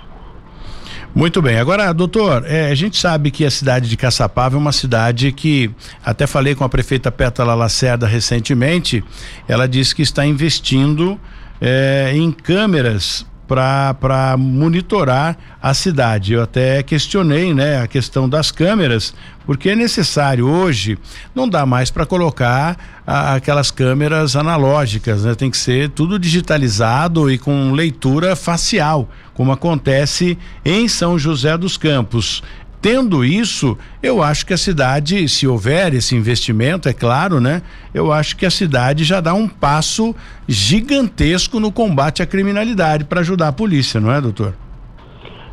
Muito 1.14 1.42
bem. 1.42 1.58
Agora, 1.58 1.92
doutor, 1.92 2.44
é, 2.46 2.70
a 2.70 2.74
gente 2.74 2.96
sabe 2.96 3.30
que 3.30 3.44
a 3.44 3.50
cidade 3.50 3.88
de 3.88 3.96
Caçapava 3.96 4.56
é 4.56 4.58
uma 4.58 4.72
cidade 4.72 5.32
que, 5.32 5.70
até 6.04 6.26
falei 6.26 6.54
com 6.54 6.62
a 6.62 6.68
prefeita 6.68 7.10
Pétala 7.10 7.54
Lacerda 7.54 8.06
recentemente, 8.06 9.02
ela 9.48 9.66
disse 9.66 9.94
que 9.94 10.02
está 10.02 10.24
investindo 10.24 11.20
é, 11.60 12.12
em 12.14 12.30
câmeras 12.30 13.26
para 13.50 14.36
monitorar 14.38 15.36
a 15.60 15.74
cidade. 15.74 16.34
Eu 16.34 16.42
até 16.42 16.84
questionei, 16.84 17.52
né, 17.52 17.82
a 17.82 17.88
questão 17.88 18.28
das 18.28 18.52
câmeras, 18.52 19.12
porque 19.44 19.70
é 19.70 19.74
necessário 19.74 20.46
hoje, 20.46 20.96
não 21.34 21.48
dá 21.48 21.66
mais 21.66 21.90
para 21.90 22.06
colocar 22.06 22.78
a, 23.04 23.34
aquelas 23.34 23.72
câmeras 23.72 24.36
analógicas, 24.36 25.24
né? 25.24 25.34
Tem 25.34 25.50
que 25.50 25.56
ser 25.58 25.88
tudo 25.88 26.16
digitalizado 26.16 27.28
e 27.28 27.36
com 27.36 27.72
leitura 27.72 28.36
facial, 28.36 29.10
como 29.34 29.50
acontece 29.50 30.38
em 30.64 30.86
São 30.86 31.18
José 31.18 31.58
dos 31.58 31.76
Campos. 31.76 32.44
Tendo 32.80 33.22
isso, 33.22 33.76
eu 34.02 34.22
acho 34.22 34.46
que 34.46 34.54
a 34.54 34.56
cidade, 34.56 35.28
se 35.28 35.46
houver 35.46 35.92
esse 35.92 36.16
investimento, 36.16 36.88
é 36.88 36.94
claro, 36.94 37.38
né? 37.38 37.62
Eu 37.92 38.10
acho 38.10 38.34
que 38.36 38.46
a 38.46 38.50
cidade 38.50 39.04
já 39.04 39.20
dá 39.20 39.34
um 39.34 39.46
passo 39.46 40.14
gigantesco 40.48 41.60
no 41.60 41.70
combate 41.70 42.22
à 42.22 42.26
criminalidade 42.26 43.04
para 43.04 43.20
ajudar 43.20 43.48
a 43.48 43.52
polícia, 43.52 44.00
não 44.00 44.10
é, 44.10 44.18
doutor? 44.18 44.54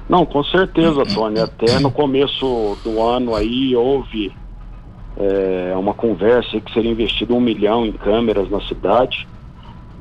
Não, 0.07 0.25
com 0.25 0.41
certeza, 0.45 1.03
Tony. 1.13 1.39
Até 1.39 1.79
no 1.79 1.91
começo 1.91 2.77
do 2.81 3.01
ano 3.01 3.35
aí 3.35 3.75
houve 3.75 4.31
é, 5.17 5.73
uma 5.75 5.93
conversa 5.93 6.61
que 6.61 6.73
seria 6.73 6.91
investido 6.91 7.35
um 7.35 7.41
milhão 7.41 7.85
em 7.85 7.91
câmeras 7.91 8.49
na 8.49 8.61
cidade, 8.61 9.27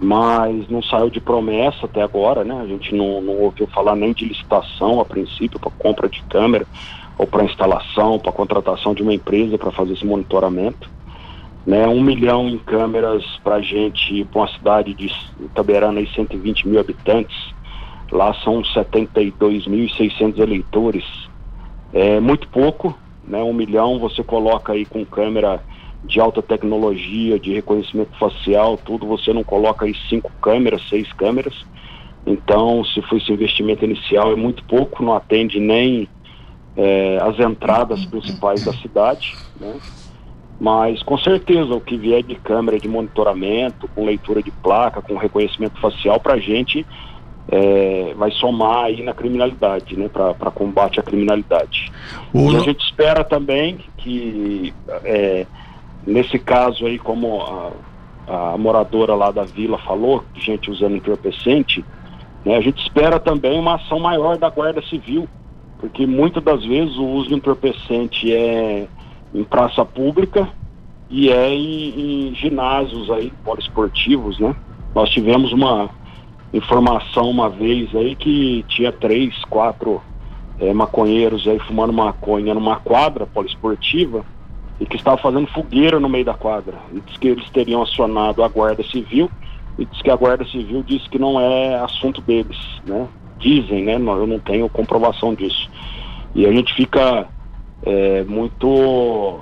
mas 0.00 0.68
não 0.68 0.80
saiu 0.80 1.10
de 1.10 1.20
promessa 1.20 1.86
até 1.86 2.02
agora, 2.02 2.44
né? 2.44 2.60
A 2.62 2.66
gente 2.66 2.94
não, 2.94 3.20
não 3.20 3.34
ouviu 3.34 3.66
falar 3.66 3.96
nem 3.96 4.12
de 4.12 4.26
licitação 4.26 5.00
a 5.00 5.04
princípio 5.04 5.58
para 5.58 5.72
compra 5.72 6.08
de 6.08 6.22
câmera 6.24 6.64
ou 7.18 7.26
para 7.26 7.44
instalação, 7.44 8.18
para 8.18 8.32
contratação 8.32 8.94
de 8.94 9.02
uma 9.02 9.14
empresa 9.14 9.56
para 9.56 9.70
fazer 9.70 9.94
esse 9.94 10.04
monitoramento. 10.04 10.90
Né, 11.66 11.86
um 11.88 12.00
milhão 12.00 12.48
em 12.48 12.58
câmeras 12.58 13.24
para 13.42 13.60
gente, 13.60 14.24
para 14.26 14.42
uma 14.42 14.48
cidade 14.48 14.94
de 14.94 15.10
Itaberana 15.40 16.00
e 16.00 16.06
120 16.06 16.68
mil 16.68 16.78
habitantes, 16.78 17.36
lá 18.12 18.32
são 18.44 18.62
72.600 18.62 20.38
eleitores. 20.38 21.04
É 21.92 22.20
muito 22.20 22.46
pouco, 22.48 22.96
né, 23.26 23.42
um 23.42 23.52
milhão 23.52 23.98
você 23.98 24.22
coloca 24.22 24.74
aí 24.74 24.84
com 24.84 25.04
câmera 25.04 25.60
de 26.04 26.20
alta 26.20 26.40
tecnologia, 26.40 27.38
de 27.38 27.52
reconhecimento 27.52 28.16
facial, 28.16 28.76
tudo, 28.76 29.04
você 29.04 29.32
não 29.32 29.42
coloca 29.42 29.86
aí 29.86 29.94
cinco 30.08 30.30
câmeras, 30.40 30.88
seis 30.88 31.12
câmeras. 31.14 31.54
Então, 32.24 32.84
se 32.84 33.00
for 33.02 33.16
esse 33.16 33.32
investimento 33.32 33.84
inicial, 33.84 34.32
é 34.32 34.36
muito 34.36 34.62
pouco, 34.64 35.02
não 35.02 35.14
atende 35.14 35.58
nem 35.58 36.08
é, 36.76 37.18
as 37.22 37.38
entradas 37.38 38.04
principais 38.04 38.64
da 38.64 38.72
cidade, 38.74 39.34
né? 39.58 39.74
Mas 40.58 41.02
com 41.02 41.18
certeza 41.18 41.74
o 41.74 41.80
que 41.80 41.96
vier 41.96 42.22
de 42.22 42.34
câmera 42.34 42.78
de 42.78 42.88
monitoramento, 42.88 43.88
com 43.88 44.04
leitura 44.04 44.42
de 44.42 44.50
placa, 44.50 45.02
com 45.02 45.16
reconhecimento 45.16 45.78
facial, 45.80 46.18
para 46.18 46.34
a 46.34 46.38
gente 46.38 46.86
é, 47.48 48.14
vai 48.16 48.30
somar 48.32 48.86
aí 48.86 49.02
na 49.02 49.12
criminalidade, 49.12 49.96
né? 49.96 50.08
Para 50.08 50.50
combate 50.50 50.98
à 50.98 51.02
criminalidade. 51.02 51.92
O... 52.32 52.52
E 52.52 52.56
a 52.56 52.60
gente 52.60 52.84
espera 52.84 53.22
também 53.22 53.78
que 53.98 54.72
é, 55.04 55.46
nesse 56.06 56.38
caso 56.38 56.86
aí, 56.86 56.98
como 56.98 57.42
a, 57.42 58.52
a, 58.52 58.58
moradora 58.58 59.14
lá 59.14 59.30
da 59.30 59.44
vila 59.44 59.78
falou, 59.78 60.24
gente 60.34 60.70
usando 60.70 60.96
entorpecente, 60.96 61.84
né? 62.44 62.56
A 62.56 62.60
gente 62.60 62.82
espera 62.82 63.20
também 63.20 63.58
uma 63.58 63.74
ação 63.74 64.00
maior 64.00 64.38
da 64.38 64.48
Guarda 64.48 64.82
Civil 64.82 65.28
porque 65.78 66.06
muitas 66.06 66.42
das 66.42 66.64
vezes 66.64 66.96
o 66.96 67.04
uso 67.04 67.28
de 67.28 67.34
entorpecente 67.34 68.32
é 68.32 68.88
em 69.34 69.44
praça 69.44 69.84
pública 69.84 70.48
e 71.10 71.30
é 71.30 71.52
em, 71.52 72.28
em 72.30 72.34
ginásios 72.34 73.10
aí, 73.10 73.32
poliesportivos, 73.44 74.38
né? 74.38 74.54
Nós 74.94 75.10
tivemos 75.10 75.52
uma 75.52 75.90
informação 76.52 77.28
uma 77.28 77.48
vez 77.48 77.94
aí 77.94 78.14
que 78.14 78.64
tinha 78.68 78.90
três, 78.90 79.34
quatro 79.44 80.00
é, 80.58 80.72
maconheiros 80.72 81.46
aí 81.46 81.58
fumando 81.60 81.92
maconha 81.92 82.54
numa 82.54 82.76
quadra 82.76 83.26
poliesportiva 83.26 84.24
e 84.80 84.86
que 84.86 84.96
estava 84.96 85.18
fazendo 85.18 85.46
fogueira 85.48 86.00
no 86.00 86.08
meio 86.08 86.24
da 86.24 86.34
quadra. 86.34 86.78
E 86.92 87.00
diz 87.00 87.16
que 87.18 87.28
eles 87.28 87.48
teriam 87.50 87.82
acionado 87.82 88.42
a 88.42 88.48
Guarda 88.48 88.82
Civil 88.84 89.30
e 89.78 89.84
diz 89.84 90.00
que 90.00 90.10
a 90.10 90.16
Guarda 90.16 90.44
Civil 90.46 90.82
disse 90.82 91.08
que 91.08 91.18
não 91.18 91.38
é 91.38 91.76
assunto 91.76 92.20
deles, 92.22 92.58
né? 92.86 93.06
Dizem, 93.38 93.84
né? 93.84 93.94
Eu 93.94 94.26
não 94.26 94.38
tenho 94.38 94.68
comprovação 94.68 95.34
disso. 95.34 95.70
E 96.34 96.46
a 96.46 96.52
gente 96.52 96.74
fica 96.74 97.28
é, 97.82 98.24
muito 98.24 99.40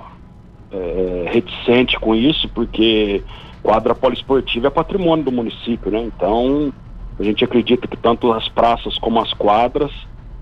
é, 0.71 1.25
reticente 1.31 1.99
com 1.99 2.15
isso, 2.15 2.47
porque 2.49 3.23
quadra 3.61 3.95
poliesportiva 3.95 4.67
é 4.67 4.69
patrimônio 4.69 5.25
do 5.25 5.31
município, 5.31 5.91
né? 5.91 6.01
Então, 6.03 6.71
a 7.19 7.23
gente 7.23 7.43
acredita 7.43 7.87
que 7.87 7.97
tanto 7.97 8.31
as 8.31 8.47
praças 8.49 8.97
como 8.97 9.19
as 9.19 9.33
quadras, 9.33 9.91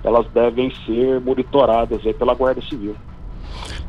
elas 0.04 0.28
devem 0.34 0.72
ser 0.86 1.22
monitoradas 1.22 2.06
aí 2.06 2.14
pela 2.14 2.34
Guarda 2.34 2.62
Civil. 2.62 2.96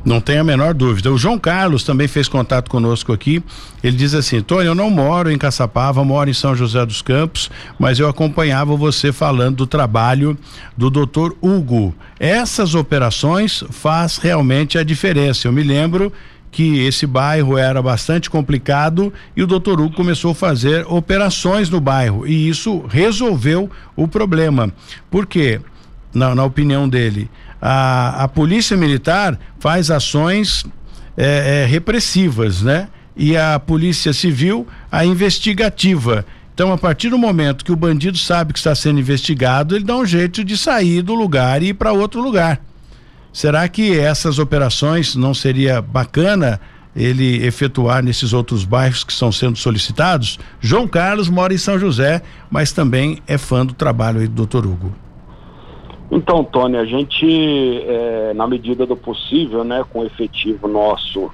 Não 0.03 0.21
tem 0.21 0.37
a 0.37 0.43
menor 0.43 0.73
dúvida. 0.73 1.11
O 1.11 1.17
João 1.17 1.39
Carlos 1.39 1.83
também 1.83 2.07
fez 2.07 2.27
contato 2.27 2.69
conosco 2.69 3.11
aqui. 3.11 3.43
Ele 3.83 3.97
diz 3.97 4.13
assim: 4.13 4.41
Tony, 4.41 4.67
eu 4.67 4.75
não 4.75 4.89
moro 4.89 5.31
em 5.31 5.37
Caçapava, 5.37 6.03
moro 6.03 6.29
em 6.29 6.33
São 6.33 6.55
José 6.55 6.85
dos 6.85 7.01
Campos, 7.01 7.49
mas 7.79 7.99
eu 7.99 8.07
acompanhava 8.07 8.75
você 8.75 9.11
falando 9.11 9.57
do 9.57 9.67
trabalho 9.67 10.37
do 10.77 10.91
doutor 10.91 11.35
Hugo. 11.41 11.93
Essas 12.19 12.75
operações 12.75 13.63
faz 13.71 14.17
realmente 14.17 14.77
a 14.77 14.83
diferença. 14.83 15.47
Eu 15.47 15.51
me 15.51 15.63
lembro 15.63 16.13
que 16.55 16.85
esse 16.85 17.05
bairro 17.05 17.57
era 17.57 17.81
bastante 17.81 18.29
complicado 18.29 19.11
e 19.35 19.43
o 19.43 19.47
doutor 19.47 19.81
Hugo 19.81 19.93
começou 19.93 20.31
a 20.31 20.35
fazer 20.35 20.85
operações 20.87 21.69
no 21.69 21.81
bairro 21.81 22.25
e 22.25 22.47
isso 22.47 22.85
resolveu 22.87 23.69
o 23.93 24.07
problema. 24.07 24.71
Por 25.11 25.25
quê? 25.25 25.59
Na, 26.13 26.33
na 26.33 26.45
opinião 26.45 26.87
dele, 26.87 27.29
a, 27.67 28.25
a 28.25 28.27
polícia 28.27 28.77
militar 28.77 29.39
faz 29.59 29.89
ações 29.89 30.63
é, 31.17 31.63
é, 31.63 31.65
repressivas, 31.65 32.61
né? 32.61 32.89
E 33.17 33.35
a 33.35 33.57
polícia 33.57 34.13
civil 34.13 34.67
a 34.91 35.03
investigativa. 35.03 36.23
Então, 36.53 36.71
a 36.71 36.77
partir 36.77 37.09
do 37.09 37.17
momento 37.17 37.65
que 37.65 37.71
o 37.71 37.75
bandido 37.75 38.19
sabe 38.19 38.53
que 38.53 38.59
está 38.59 38.75
sendo 38.75 38.99
investigado, 38.99 39.75
ele 39.75 39.83
dá 39.83 39.97
um 39.97 40.05
jeito 40.05 40.43
de 40.43 40.55
sair 40.55 41.01
do 41.01 41.15
lugar 41.15 41.63
e 41.63 41.69
ir 41.69 41.73
para 41.73 41.91
outro 41.91 42.21
lugar. 42.21 42.61
Será 43.33 43.67
que 43.67 43.97
essas 43.97 44.37
operações 44.37 45.15
não 45.15 45.33
seria 45.33 45.81
bacana 45.81 46.61
ele 46.95 47.43
efetuar 47.47 48.03
nesses 48.03 48.31
outros 48.31 48.63
bairros 48.63 49.03
que 49.03 49.11
estão 49.11 49.31
sendo 49.31 49.57
solicitados? 49.57 50.37
João 50.61 50.87
Carlos 50.87 51.29
mora 51.29 51.51
em 51.51 51.57
São 51.57 51.79
José, 51.79 52.21
mas 52.47 52.71
também 52.71 53.23
é 53.25 53.39
fã 53.39 53.65
do 53.65 53.73
trabalho 53.73 54.19
do 54.21 54.27
doutor 54.29 54.67
Hugo. 54.67 54.93
Então, 56.11 56.43
Tony, 56.43 56.77
a 56.77 56.85
gente, 56.85 57.25
é, 57.87 58.33
na 58.33 58.47
medida 58.47 58.85
do 58.85 58.95
possível, 58.95 59.63
né, 59.63 59.83
com 59.91 60.01
o 60.01 60.05
efetivo 60.05 60.67
nosso, 60.67 61.31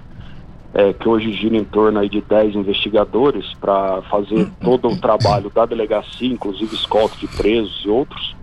é, 0.74 0.94
que 0.94 1.08
hoje 1.08 1.34
gira 1.34 1.58
em 1.58 1.66
torno 1.66 2.00
aí 2.00 2.08
de 2.08 2.22
10 2.22 2.56
investigadores 2.56 3.54
para 3.60 4.02
fazer 4.04 4.50
todo 4.62 4.88
o 4.88 5.00
trabalho 5.00 5.50
da 5.50 5.66
delegacia, 5.66 6.32
inclusive 6.32 6.74
escolta 6.74 7.18
de 7.18 7.28
presos 7.28 7.84
e 7.86 7.90
outros, 7.90 8.36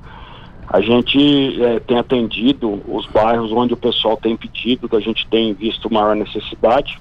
a 0.71 0.83
gente 0.83 1.63
é, 1.63 1.81
tem 1.81 1.99
atendido 1.99 2.83
os 2.87 3.07
bairros 3.07 3.51
onde 3.51 3.73
o 3.73 3.77
pessoal 3.77 4.19
tem 4.19 4.37
pedido, 4.37 4.95
a 4.95 5.01
gente 5.01 5.27
tem 5.29 5.55
visto 5.55 5.93
maior 5.93 6.15
necessidade. 6.15 7.01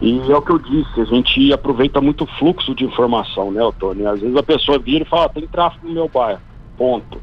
E 0.00 0.18
é 0.32 0.36
o 0.36 0.42
que 0.42 0.50
eu 0.50 0.58
disse, 0.58 1.00
a 1.00 1.04
gente 1.04 1.52
aproveita 1.52 2.00
muito 2.00 2.24
o 2.24 2.26
fluxo 2.26 2.74
de 2.74 2.84
informação, 2.84 3.52
né, 3.52 3.60
Tony? 3.78 4.04
Às 4.04 4.20
vezes 4.20 4.36
a 4.36 4.42
pessoa 4.42 4.80
vira 4.80 5.04
e 5.04 5.08
fala, 5.08 5.26
ah, 5.26 5.28
tem 5.28 5.46
tráfego 5.46 5.86
no 5.86 5.94
meu 5.94 6.08
bairro, 6.08 6.40
ponto. 6.76 7.20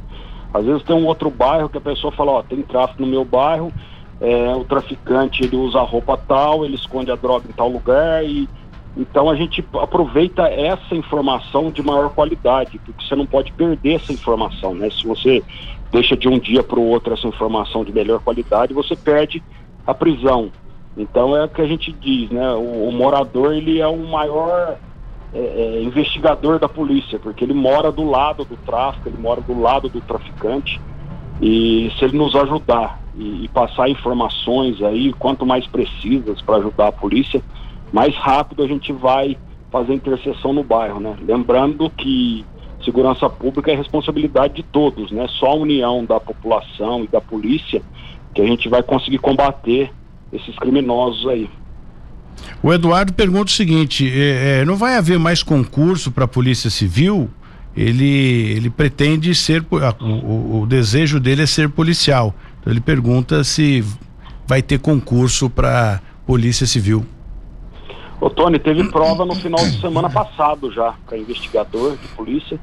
Às 0.54 0.66
vezes 0.66 0.84
tem 0.84 0.96
um 0.96 1.06
outro 1.06 1.30
bairro 1.30 1.70
que 1.70 1.78
a 1.78 1.82
pessoa 1.82 2.12
fala, 2.12 2.32
ó, 2.32 2.44
tem 2.44 2.62
tráfico 2.62 3.02
no 3.02 3.08
meu 3.08 3.24
bairro, 3.24 3.72
é, 4.20 4.54
o 4.56 4.64
traficante 4.64 5.44
ele 5.44 5.56
usa 5.56 5.80
roupa 5.82 6.18
tal, 6.18 6.66
ele 6.66 6.76
esconde 6.76 7.12
a 7.12 7.16
droga 7.16 7.46
em 7.48 7.54
tal 7.54 7.70
lugar 7.70 8.26
e 8.26 8.50
então 8.98 9.30
a 9.30 9.36
gente 9.36 9.64
aproveita 9.76 10.44
essa 10.50 10.96
informação 10.96 11.72
de 11.72 11.82
maior 11.82 12.10
qualidade, 12.10 12.80
porque 12.80 13.06
você 13.06 13.16
não 13.16 13.26
pode 13.26 13.52
perder 13.54 13.96
essa 13.96 14.12
informação, 14.12 14.74
né? 14.74 14.90
Se 14.90 15.06
você 15.08 15.44
deixa 15.92 16.18
de 16.18 16.28
um 16.28 16.38
dia 16.38 16.64
para 16.64 16.80
o 16.80 16.86
outro 16.86 17.14
essa 17.14 17.28
informação 17.28 17.86
de 17.86 17.94
melhor 17.94 18.20
qualidade, 18.20 18.74
você 18.74 18.96
perde 18.96 19.42
a 19.86 19.94
prisão. 19.94 20.52
Então 20.98 21.38
é 21.38 21.46
o 21.46 21.50
que 21.50 21.62
a 21.62 21.68
gente 21.68 21.94
diz, 21.94 22.30
né? 22.30 22.52
O, 22.54 22.90
o 22.90 22.92
morador 22.92 23.54
ele 23.54 23.80
é 23.80 23.88
o 23.88 23.98
maior 23.98 24.78
é, 25.34 25.40
é, 25.40 25.84
investigador 25.84 26.60
da 26.60 26.68
polícia, 26.68 27.20
porque 27.20 27.44
ele 27.44 27.54
mora 27.54 27.92
do 27.92 28.04
lado 28.04 28.44
do 28.46 28.58
tráfico, 28.58 29.10
ele 29.10 29.18
mora 29.18 29.42
do 29.42 29.60
lado 29.60 29.90
do 29.90 30.02
traficante. 30.02 30.80
E 31.42 31.92
se 31.98 32.06
ele 32.06 32.18
nos 32.18 32.36
ajudar 32.36 33.00
e, 33.16 33.46
e 33.46 33.48
passar 33.48 33.90
informações 33.90 34.82
aí, 34.82 35.14
quanto 35.14 35.46
mais 35.46 35.66
precisas 35.68 36.42
para 36.42 36.58
ajudar 36.58 36.88
a 36.88 36.92
polícia, 36.92 37.42
mais 37.94 38.16
rápido 38.16 38.64
a 38.64 38.68
gente 38.68 38.92
vai 38.92 39.38
fazer 39.72 39.94
interseção 39.94 40.52
no 40.52 40.64
bairro, 40.64 41.00
né? 41.00 41.16
Lembrando 41.22 41.90
que 41.92 42.46
segurança 42.84 43.30
pública 43.30 43.72
é 43.72 43.76
responsabilidade 43.76 44.56
de 44.56 44.64
todos, 44.64 45.12
né? 45.12 45.28
Só 45.40 45.52
a 45.52 45.56
união 45.56 46.04
da 46.04 46.20
população 46.20 47.04
e 47.04 47.08
da 47.08 47.22
polícia 47.22 47.82
que 48.34 48.42
a 48.42 48.46
gente 48.46 48.68
vai 48.68 48.82
conseguir 48.82 49.20
combater 49.20 49.92
esses 50.32 50.56
criminosos 50.58 51.28
aí. 51.28 51.50
O 52.62 52.74
Eduardo 52.74 53.14
pergunta 53.14 53.46
o 53.46 53.56
seguinte: 53.56 54.10
é, 54.10 54.62
é, 54.62 54.66
não 54.66 54.76
vai 54.76 54.96
haver 54.96 55.20
mais 55.20 55.44
concurso 55.44 56.12
para 56.12 56.26
a 56.26 56.28
Polícia 56.28 56.70
Civil? 56.70 57.30
Ele, 57.76 58.52
ele 58.58 58.70
pretende 58.70 59.34
ser, 59.34 59.64
o, 60.02 60.62
o, 60.62 60.66
desejo 60.66 61.20
dele 61.20 61.44
é 61.44 61.46
ser 61.46 61.70
policial. 61.70 62.34
Então 62.60 62.74
ele 62.74 62.82
pergunta 62.82 63.44
se 63.44 63.86
vai 64.46 64.62
ter 64.62 64.80
concurso 64.80 65.50
para 65.50 66.02
Polícia 66.26 66.66
Civil. 66.66 67.06
Ô 68.20 68.30
Tony, 68.30 68.60
teve 68.60 68.84
prova 68.90 69.24
no 69.24 69.34
final 69.36 69.64
de 69.64 69.80
semana 69.80 70.10
passado 70.10 70.72
já 70.74 70.94
para 71.06 71.18
investigador 71.18 71.96
de 71.96 72.08
polícia 72.10 72.60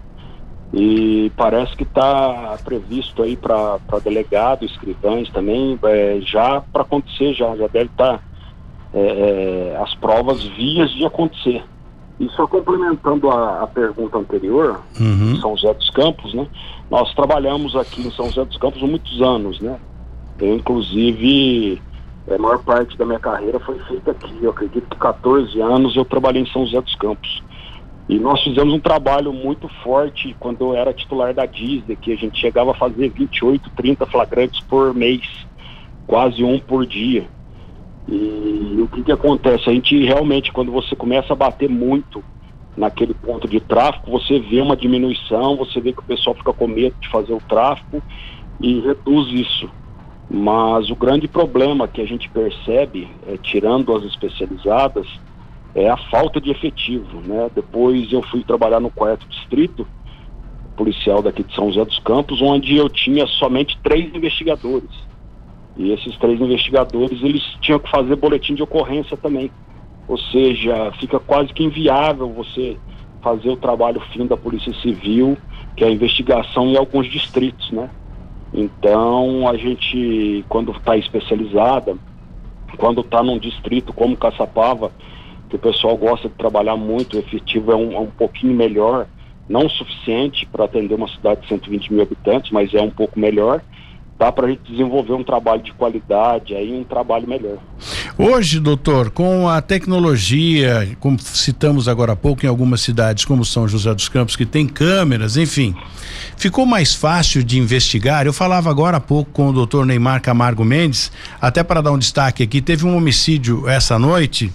e 0.73 1.33
parece 1.37 1.75
que 1.77 1.85
está 1.85 2.59
previsto 2.65 3.23
aí 3.23 3.37
para 3.37 3.79
delegado, 4.05 4.65
escrivães 4.65 5.31
também, 5.31 5.79
é, 5.85 6.19
já 6.21 6.61
para 6.61 6.83
acontecer 6.83 7.33
já, 7.33 7.57
já 7.57 7.67
deve 7.69 7.87
estar 7.87 8.19
tá, 8.19 8.21
é, 8.97 9.73
é, 9.75 9.77
as 9.77 9.95
provas 9.97 10.43
vias 10.43 10.91
de 10.93 11.05
acontecer. 11.05 11.63
E 12.19 12.31
só 12.31 12.47
complementando 12.47 13.31
a, 13.31 13.65
a 13.65 13.67
pergunta 13.67 14.17
anterior, 14.17 14.81
uhum. 14.99 15.37
São 15.37 15.55
José 15.55 15.75
dos 15.75 15.91
Campos, 15.91 16.33
né? 16.33 16.47
Nós 16.91 17.13
trabalhamos 17.15 17.77
aqui 17.77 18.07
em 18.07 18.11
São 18.11 18.29
José 18.29 18.47
dos 18.47 18.57
Campos 18.57 18.83
há 18.83 18.87
muitos 18.87 19.21
anos, 19.21 19.61
né? 19.61 19.79
Eu, 20.39 20.55
inclusive, 20.55 21.83
a 22.27 22.39
maior 22.39 22.59
parte 22.65 22.97
da 22.97 23.05
minha 23.05 23.19
carreira 23.19 23.61
foi 23.61 23.79
feita 23.81 24.13
aqui. 24.13 24.33
Eu 24.41 24.51
acredito 24.51 24.89
que 24.89 24.97
14 24.97 25.61
anos 25.61 25.95
eu 25.95 26.05
trabalhei 26.07 26.41
em 26.41 26.51
São 26.51 26.65
José 26.65 26.81
dos 26.81 26.95
Campos. 26.95 27.43
E 28.09 28.19
nós 28.19 28.43
fizemos 28.43 28.73
um 28.73 28.81
trabalho 28.81 29.31
muito 29.31 29.69
forte 29.83 30.35
quando 30.41 30.63
eu 30.63 30.75
era 30.75 30.95
titular 30.95 31.35
da 31.35 31.45
Disney, 31.45 31.97
que 31.97 32.15
a 32.15 32.17
gente 32.17 32.41
chegava 32.41 32.71
a 32.71 32.75
fazer 32.75 33.11
28, 33.11 33.69
30 33.77 34.07
flagrantes 34.07 34.61
por 34.61 34.95
mês, 34.95 35.21
quase 36.07 36.43
um 36.43 36.59
por 36.59 36.87
dia. 36.87 37.27
E 38.09 38.79
o 38.81 38.89
que, 38.89 39.03
que 39.03 39.13
acontece? 39.13 39.69
A 39.69 39.73
gente 39.73 40.05
realmente, 40.05 40.53
quando 40.53 40.71
você 40.71 40.95
começa 40.95 41.33
a 41.33 41.37
bater 41.37 41.69
muito 41.69 42.23
naquele 42.77 43.15
ponto 43.15 43.49
de 43.49 43.59
tráfico, 43.59 44.11
você 44.11 44.39
vê 44.39 44.61
uma 44.61 44.77
diminuição, 44.77 45.57
você 45.57 45.81
vê 45.81 45.93
que 45.93 46.01
o 46.01 46.05
pessoal 46.05 46.37
fica 46.37 46.53
com 46.53 46.69
medo 46.69 46.95
de 47.01 47.09
fazer 47.09 47.33
o 47.33 47.41
tráfico 47.41 48.03
e 48.61 48.81
reduz 48.81 49.33
isso. 49.33 49.69
Mas 50.31 50.91
o 50.91 50.97
grande 50.97 51.27
problema 51.27 51.89
que 51.89 52.01
a 52.01 52.07
gente 52.07 52.29
percebe, 52.29 53.09
é, 53.27 53.37
tirando 53.37 53.95
as 53.95 54.05
especializadas, 54.05 55.07
é 55.75 55.89
a 55.89 55.97
falta 55.97 56.41
de 56.41 56.51
efetivo. 56.51 57.21
Né? 57.21 57.49
Depois 57.55 58.13
eu 58.13 58.23
fui 58.23 58.43
trabalhar 58.45 58.81
no 58.81 58.91
quarto 58.91 59.27
distrito 59.29 59.87
policial 60.77 61.23
daqui 61.23 61.43
de 61.43 61.55
São 61.55 61.69
José 61.69 61.85
dos 61.85 61.99
Campos, 62.01 62.43
onde 62.43 62.77
eu 62.77 62.89
tinha 62.89 63.27
somente 63.27 63.79
três 63.83 64.15
investigadores. 64.15 65.06
E 65.77 65.93
esses 65.93 66.17
três 66.19 66.41
investigadores, 66.41 67.23
eles 67.23 67.43
tinham 67.61 67.79
que 67.79 67.91
fazer 67.91 68.17
boletim 68.17 68.55
de 68.55 68.63
ocorrência 68.63 69.17
também. 69.17 69.51
Ou 70.09 70.19
seja, 70.19 70.93
fica 70.99 71.19
quase 71.19 71.53
que 71.53 71.65
inviável 71.65 72.29
você 72.31 72.77
fazer 73.23 73.51
o 73.51 73.57
trabalho 73.57 74.01
fim 74.13 74.27
da 74.27 74.37
Polícia 74.37 74.73
Civil, 74.81 75.37
que 75.77 75.85
é 75.85 75.89
a 75.89 75.91
investigação 75.91 76.67
em 76.67 76.77
alguns 76.77 77.11
distritos, 77.11 77.71
né? 77.73 77.91
Então, 78.55 79.49
a 79.49 79.57
gente, 79.57 80.45
quando 80.49 80.73
está 80.73 80.97
especializada, 80.97 81.97
quando 82.79 83.01
está 83.01 83.23
num 83.23 83.39
distrito 83.39 83.93
como 83.93 84.17
Caçapava, 84.17 84.93
que 85.49 85.57
o 85.57 85.59
pessoal 85.59 85.97
gosta 85.97 86.29
de 86.29 86.35
trabalhar 86.35 86.77
muito, 86.77 87.17
o 87.17 87.21
efetivo 87.21 87.73
é 87.73 87.77
um, 87.77 87.93
é 87.93 87.99
um 87.99 88.11
pouquinho 88.11 88.55
melhor, 88.55 89.07
não 89.49 89.69
suficiente 89.69 90.47
para 90.47 90.65
atender 90.65 90.95
uma 90.95 91.09
cidade 91.09 91.43
de 91.43 91.49
120 91.49 91.93
mil 91.93 92.03
habitantes, 92.03 92.51
mas 92.51 92.73
é 92.75 92.81
um 92.81 92.91
pouco 92.91 93.19
melhor, 93.19 93.63
dá 94.19 94.33
para 94.33 94.47
a 94.47 94.51
gente 94.51 94.71
desenvolver 94.71 95.13
um 95.13 95.23
trabalho 95.23 95.63
de 95.63 95.73
qualidade, 95.73 96.55
aí 96.55 96.73
um 96.73 96.85
trabalho 96.85 97.29
melhor. 97.29 97.59
Hoje, 98.17 98.59
doutor, 98.59 99.11
com 99.11 99.47
a 99.49 99.61
tecnologia, 99.61 100.97
como 100.99 101.19
citamos 101.21 101.87
agora 101.87 102.13
há 102.13 102.17
pouco 102.17 102.47
em 102.47 102.49
algumas 102.49 102.81
cidades 102.81 103.25
como 103.27 103.45
São 103.45 103.69
José 103.69 103.95
dos 103.95 104.09
Campos, 104.09 104.35
que 104.35 104.47
tem 104.47 104.67
câmeras, 104.67 105.37
enfim, 105.37 105.75
ficou 106.37 106.65
mais 106.65 106.95
fácil 106.95 107.45
de 107.45 107.59
investigar. 107.59 108.27
Eu 108.27 108.33
falava 108.33 108.71
agora 108.71 108.97
há 108.97 109.01
pouco 109.01 109.31
com 109.33 109.49
o 109.49 109.53
doutor 109.53 109.85
Neymar 109.85 110.23
Camargo 110.23 110.65
Mendes, 110.65 111.13
até 111.41 111.63
para 111.63 111.83
dar 111.83 111.93
um 111.93 111.99
destaque 111.99 112.43
aqui, 112.43 112.63
teve 112.63 112.87
um 112.87 112.97
homicídio 112.97 113.69
essa 113.69 113.99
noite, 113.99 114.51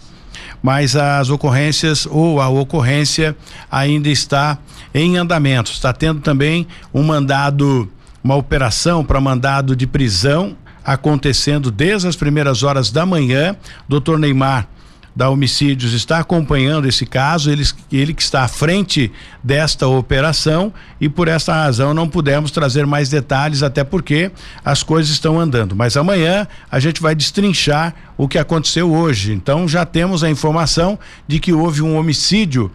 mas 0.64 0.96
as 0.96 1.30
ocorrências 1.30 2.08
ou 2.10 2.42
a 2.42 2.50
ocorrência 2.50 3.36
ainda 3.70 4.10
está 4.10 4.58
em 4.94 5.18
andamento. 5.18 5.72
Está 5.72 5.94
tendo 5.94 6.20
também 6.20 6.68
um 6.94 7.04
mandado 7.04 7.88
uma 8.24 8.36
operação 8.36 9.04
para 9.04 9.20
mandado 9.20 9.76
de 9.76 9.88
prisão 9.88 10.56
acontecendo 10.84 11.70
desde 11.70 12.08
as 12.08 12.16
primeiras 12.16 12.64
horas 12.64 12.92
da 12.92 13.06
manhã. 13.06 13.56
Doutor 13.88 14.18
Neymar 14.18 14.68
da 15.16 15.30
Homicídios 15.30 15.94
está 15.94 16.20
acompanhando 16.20 16.88
esse 16.88 17.06
caso, 17.06 17.52
ele, 17.52 17.66
ele 17.92 18.14
que 18.14 18.22
está 18.22 18.44
à 18.44 18.48
frente 18.48 19.12
desta 19.44 19.86
operação 19.88 20.74
e 21.02 21.10
por 21.10 21.28
essa 21.28 21.54
razão 21.54 21.94
não 21.94 22.08
pudemos 22.08 22.50
trazer 22.50 22.86
mais 22.86 23.10
detalhes, 23.10 23.62
até 23.62 23.84
porque 23.84 24.32
as 24.64 24.84
coisas 24.84 25.12
estão 25.12 25.40
andando. 25.40 25.76
Mas 25.76 25.98
amanhã 25.98 26.48
a 26.72 26.80
gente 26.80 27.02
vai 27.02 27.14
destrinchar 27.14 27.94
o 28.18 28.28
que 28.28 28.38
aconteceu 28.38 28.92
hoje. 28.92 29.34
Então 29.34 29.68
já 29.68 29.86
temos 29.86 30.24
a 30.24 30.30
informação 30.30 30.98
de 31.28 31.40
que 31.40 31.52
houve 31.52 31.82
um 31.82 31.98
homicídio 31.98 32.72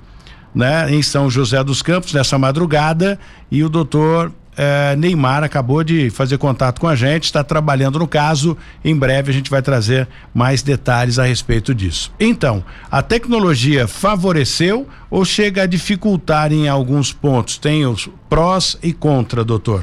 né, 0.55 0.93
em 0.95 1.03
São 1.03 1.31
José 1.31 1.63
dos 1.65 1.83
Campos 1.83 2.13
nessa 2.13 2.39
madrugada 2.39 3.19
e 3.51 3.65
o 3.65 3.69
doutor 3.69 4.33
é, 4.57 4.97
Neymar 4.97 5.45
acabou 5.45 5.85
de 5.85 6.09
fazer 6.11 6.39
contato 6.39 6.81
com 6.81 6.89
a 6.89 6.95
gente, 6.95 7.25
está 7.25 7.45
trabalhando 7.45 7.99
no 7.99 8.09
caso. 8.09 8.57
Em 8.85 8.97
breve 8.97 9.31
a 9.31 9.35
gente 9.35 9.51
vai 9.51 9.61
trazer 9.61 10.09
mais 10.33 10.63
detalhes 10.63 11.19
a 11.19 11.25
respeito 11.25 11.75
disso. 11.75 12.13
Então, 12.19 12.65
a 12.91 13.03
tecnologia 13.03 13.87
favoreceu 13.87 14.87
ou 15.11 15.25
chega 15.25 15.63
a 15.63 15.67
dificultar 15.67 16.53
em 16.53 16.69
alguns 16.69 17.13
pontos? 17.13 17.59
Tem 17.59 17.87
os 17.87 18.09
prós 18.29 18.79
e 18.83 18.93
contra, 18.93 19.45
doutor? 19.45 19.83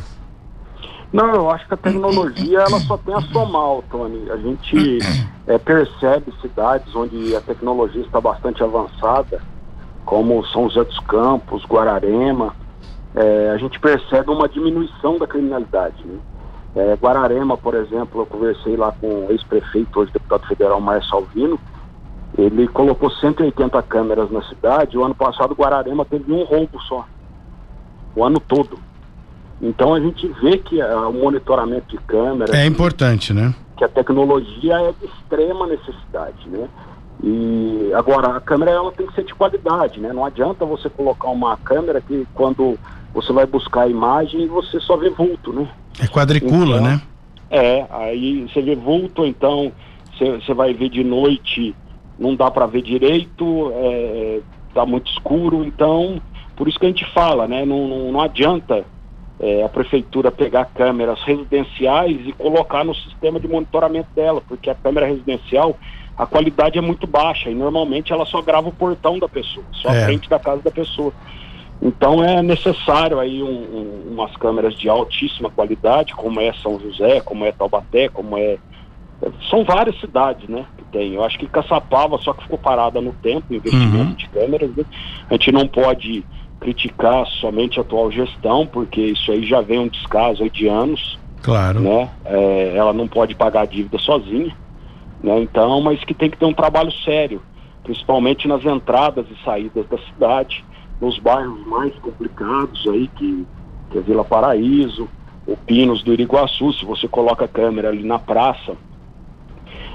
Não, 1.13 1.31
eu 1.36 1.51
acho 1.51 1.67
que 1.67 1.75
a 1.75 1.77
tecnologia 1.77 2.59
ela 2.59 2.79
só 2.79 2.97
tem 2.97 3.13
a 3.13 3.21
somar, 3.21 3.83
Tony. 3.91 4.31
A 4.31 4.38
gente 4.38 4.97
é, 5.45 5.59
percebe 5.59 6.33
cidades 6.41 6.93
onde 6.95 7.36
a 7.36 7.41
tecnologia 7.41 8.01
está 8.01 8.19
bastante 8.19 8.63
avançada, 8.63 9.39
como 10.03 10.43
São 10.47 10.67
José 10.67 10.83
dos 10.83 10.99
Campos, 11.01 11.63
Guararema, 11.65 12.55
é, 13.15 13.52
a 13.52 13.58
gente 13.58 13.80
percebe 13.80 14.32
uma 14.32 14.49
diminuição 14.49 15.17
da 15.17 15.28
criminalidade. 15.28 16.04
Né? 16.06 16.19
É, 16.76 16.93
Guararema, 16.95 17.56
por 17.58 17.76
exemplo, 17.76 18.21
eu 18.21 18.26
conversei 18.26 18.76
lá 18.76 18.91
com 18.91 19.26
o 19.26 19.32
ex-prefeito, 19.32 19.99
hoje 19.99 20.12
deputado 20.12 20.47
federal 20.47 20.82
Márcio 20.82 21.15
Alvino, 21.15 21.60
ele 22.36 22.67
colocou 22.67 23.12
180 23.12 23.82
câmeras 23.84 24.32
na 24.32 24.41
cidade, 24.43 24.97
o 24.97 25.04
ano 25.04 25.13
passado 25.13 25.54
Guararema 25.54 26.04
teve 26.04 26.32
um 26.32 26.43
roubo 26.43 26.82
só, 26.82 27.06
o 28.15 28.23
ano 28.23 28.39
todo. 28.39 28.80
Então 29.62 29.93
a 29.93 29.99
gente 29.99 30.28
vê 30.41 30.58
que 30.58 30.82
uh, 30.82 31.10
o 31.10 31.13
monitoramento 31.13 31.88
de 31.88 31.97
câmeras... 32.06 32.54
É 32.54 32.65
importante, 32.65 33.34
né? 33.34 33.54
Que 33.78 33.84
a 33.86 33.88
tecnologia 33.88 34.76
é 34.82 34.91
de 34.91 35.06
extrema 35.06 35.67
necessidade, 35.67 36.49
né? 36.49 36.67
E 37.25 37.93
agora 37.95 38.36
a 38.36 38.41
câmera 38.41 38.71
ela 38.71 38.91
tem 38.91 39.07
que 39.07 39.15
ser 39.15 39.23
de 39.23 39.33
qualidade, 39.33 40.01
né? 40.01 40.12
Não 40.12 40.25
adianta 40.25 40.65
você 40.65 40.89
colocar 40.89 41.29
uma 41.29 41.55
câmera 41.55 42.01
que 42.01 42.27
quando 42.33 42.77
você 43.13 43.31
vai 43.31 43.45
buscar 43.45 43.83
a 43.83 43.88
imagem 43.88 44.45
você 44.47 44.77
só 44.81 44.97
vê 44.97 45.09
vulto, 45.09 45.53
né? 45.53 45.65
É 46.01 46.07
quadricula, 46.07 46.77
então, 46.77 46.81
né? 46.81 47.01
É, 47.49 47.86
aí 47.89 48.41
você 48.41 48.62
vê 48.62 48.75
vulto, 48.75 49.25
então 49.25 49.71
você 50.19 50.53
vai 50.53 50.73
ver 50.73 50.89
de 50.89 51.01
noite, 51.01 51.73
não 52.19 52.36
dá 52.36 52.51
para 52.51 52.65
ver 52.65 52.81
direito, 52.81 53.71
é, 53.73 54.41
tá 54.73 54.86
muito 54.86 55.09
escuro, 55.09 55.63
então 55.63 56.21
por 56.57 56.67
isso 56.67 56.77
que 56.77 56.86
a 56.86 56.89
gente 56.89 57.05
fala, 57.13 57.47
né? 57.47 57.63
Não, 57.63 57.88
não, 57.88 58.12
não 58.12 58.21
adianta 58.21 58.83
é, 59.39 59.63
a 59.63 59.69
prefeitura 59.69 60.29
pegar 60.29 60.65
câmeras 60.65 61.21
residenciais 61.23 62.19
e 62.27 62.33
colocar 62.33 62.83
no 62.83 62.93
sistema 62.93 63.39
de 63.39 63.47
monitoramento 63.47 64.09
dela, 64.13 64.41
porque 64.45 64.69
a 64.69 64.75
câmera 64.75 65.05
residencial 65.05 65.77
a 66.17 66.26
qualidade 66.26 66.78
é 66.78 66.82
muito 66.82 67.08
baixa 67.08 67.49
e 67.49 67.56
normalmente 67.56 68.13
ela 68.13 68.26
só 68.26 68.41
grava 68.41 68.69
o 68.69 68.73
portão 68.73 69.17
da 69.17 69.28
pessoa, 69.28 69.65
só 69.71 69.89
é. 69.89 70.02
a 70.02 70.06
frente 70.06 70.30
da 70.30 70.39
casa 70.39 70.62
da 70.62 70.71
pessoa. 70.71 71.12
Então 71.82 72.23
é 72.23 72.41
necessário 72.41 73.19
aí 73.19 73.43
um, 73.43 73.47
um, 73.47 74.13
umas 74.13 74.36
câmeras 74.38 74.73
de 74.76 74.88
altíssima 74.88 75.49
qualidade, 75.49 76.13
como 76.13 76.39
é 76.39 76.54
São 76.54 76.80
José, 76.80 77.19
como 77.19 77.43
é 77.43 77.52
Taubaté, 77.52 78.08
como 78.08 78.38
é. 78.38 78.58
São 79.49 79.63
várias 79.65 79.99
cidades, 79.99 80.47
né? 80.47 80.65
Que 80.78 80.84
tem. 80.86 81.15
Eu 81.15 81.23
acho 81.23 81.38
que 81.38 81.47
Caçapava 81.47 82.17
só 82.19 82.34
que 82.34 82.43
ficou 82.43 82.58
parada 82.58 83.02
no 83.02 83.12
tempo, 83.13 83.54
investimento 83.54 83.97
uhum. 83.97 84.13
de 84.13 84.30
câmeras. 84.30 84.76
Né? 84.76 84.86
A 85.30 85.34
gente 85.34 85.52
não 85.52 85.67
pode 85.67 86.23
criticar 86.60 87.26
somente 87.28 87.80
a 87.80 87.82
atual 87.82 88.10
gestão, 88.10 88.65
porque 88.65 89.02
isso 89.02 89.32
aí 89.32 89.45
já 89.45 89.60
vem 89.60 89.80
um 89.80 89.88
descaso 89.88 90.49
de 90.49 90.67
anos. 90.67 91.19
Claro. 91.41 91.82
Né? 91.82 92.10
É, 92.23 92.73
ela 92.78 92.93
não 92.93 93.08
pode 93.08 93.36
pagar 93.36 93.62
a 93.62 93.65
dívida 93.65 93.97
sozinha. 93.97 94.56
Né? 95.23 95.39
Então, 95.41 95.79
mas 95.81 96.03
que 96.03 96.13
tem 96.13 96.29
que 96.29 96.38
ter 96.38 96.45
um 96.45 96.53
trabalho 96.53 96.91
sério, 96.91 97.41
principalmente 97.83 98.47
nas 98.47 98.63
entradas 98.65 99.25
e 99.31 99.43
saídas 99.43 99.88
da 99.88 99.97
cidade 99.97 100.63
nos 101.01 101.17
bairros 101.19 101.65
mais 101.65 101.93
complicados 101.99 102.88
aí, 102.88 103.07
que, 103.07 103.45
que 103.89 103.97
é 103.97 104.01
Vila 104.01 104.23
Paraíso, 104.23 105.09
o 105.45 105.57
Pinos 105.57 106.03
do 106.03 106.13
Iriguaçu, 106.13 106.71
se 106.73 106.86
você 106.86 107.07
coloca 107.07 107.45
a 107.45 107.47
câmera 107.47 107.89
ali 107.89 108.03
na 108.03 108.19
praça, 108.19 108.77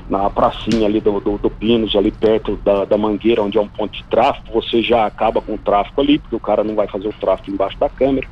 na 0.08 0.28
pracinha 0.28 0.86
ali 0.86 1.00
do, 1.00 1.20
do, 1.20 1.38
do 1.38 1.50
Pinos, 1.50 1.94
ali 1.94 2.10
perto 2.10 2.56
da, 2.56 2.84
da, 2.84 2.98
Mangueira, 2.98 3.42
onde 3.42 3.58
é 3.58 3.60
um 3.60 3.68
ponto 3.68 3.92
de 3.92 4.04
tráfego, 4.04 4.52
você 4.52 4.82
já 4.82 5.06
acaba 5.06 5.40
com 5.40 5.54
o 5.54 5.58
tráfego 5.58 6.00
ali, 6.00 6.18
porque 6.18 6.36
o 6.36 6.40
cara 6.40 6.64
não 6.64 6.74
vai 6.74 6.88
fazer 6.88 7.08
o 7.08 7.12
tráfego 7.12 7.52
embaixo 7.52 7.78
da 7.78 7.88
câmera. 7.88 8.28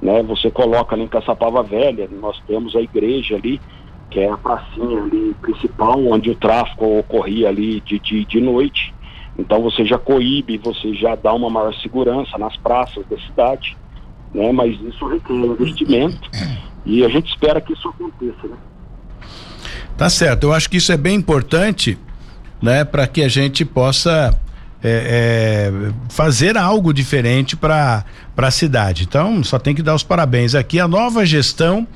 Né? 0.00 0.22
Você 0.24 0.50
coloca 0.50 0.94
ali 0.94 1.04
em 1.04 1.08
Caçapava 1.08 1.62
Velha, 1.62 2.08
nós 2.10 2.40
temos 2.46 2.74
a 2.74 2.80
igreja 2.80 3.36
ali, 3.36 3.60
que 4.12 4.20
é 4.20 4.30
a 4.30 4.36
pracinha 4.36 5.02
ali 5.02 5.34
principal, 5.40 5.98
onde 6.06 6.30
o 6.30 6.34
tráfego 6.34 6.98
ocorria 6.98 7.48
ali 7.48 7.80
de 7.80 7.98
dia 7.98 8.24
de 8.26 8.40
noite. 8.40 8.94
Então 9.38 9.62
você 9.62 9.84
já 9.86 9.98
coíbe, 9.98 10.58
você 10.58 10.94
já 10.94 11.14
dá 11.14 11.32
uma 11.32 11.48
maior 11.48 11.74
segurança 11.76 12.36
nas 12.36 12.54
praças 12.58 13.04
da 13.08 13.18
cidade, 13.18 13.74
né? 14.34 14.52
Mas 14.52 14.78
isso 14.82 15.06
requer 15.08 15.32
investimento 15.32 16.30
e 16.84 17.02
a 17.02 17.08
gente 17.08 17.30
espera 17.30 17.60
que 17.60 17.72
isso 17.72 17.88
aconteça, 17.88 18.46
né? 18.46 18.56
Tá 19.96 20.10
certo. 20.10 20.44
Eu 20.44 20.52
acho 20.52 20.68
que 20.68 20.76
isso 20.76 20.92
é 20.92 20.96
bem 20.96 21.14
importante, 21.14 21.98
né, 22.60 22.84
para 22.84 23.06
que 23.06 23.22
a 23.22 23.28
gente 23.28 23.64
possa 23.64 24.38
é, 24.82 25.70
é, 25.72 25.92
fazer 26.08 26.58
algo 26.58 26.92
diferente 26.92 27.56
para 27.56 28.04
a 28.36 28.50
cidade. 28.50 29.04
Então, 29.04 29.42
só 29.44 29.58
tem 29.58 29.74
que 29.74 29.82
dar 29.82 29.94
os 29.94 30.02
parabéns 30.02 30.54
aqui. 30.54 30.80
A 30.80 30.88
nova 30.88 31.24
gestão, 31.24 31.86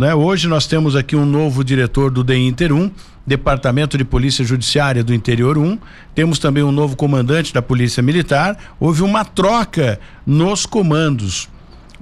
né? 0.00 0.14
Hoje 0.14 0.48
nós 0.48 0.66
temos 0.66 0.96
aqui 0.96 1.14
um 1.14 1.26
novo 1.26 1.62
diretor 1.62 2.10
do 2.10 2.24
DINTER 2.24 2.72
1, 2.72 2.90
Departamento 3.26 3.98
de 3.98 4.04
Polícia 4.04 4.42
Judiciária 4.42 5.04
do 5.04 5.12
Interior 5.12 5.58
1. 5.58 5.78
Temos 6.14 6.38
também 6.38 6.62
um 6.62 6.72
novo 6.72 6.96
comandante 6.96 7.52
da 7.52 7.60
Polícia 7.60 8.02
Militar. 8.02 8.56
Houve 8.80 9.02
uma 9.02 9.26
troca 9.26 10.00
nos 10.26 10.64
comandos, 10.64 11.50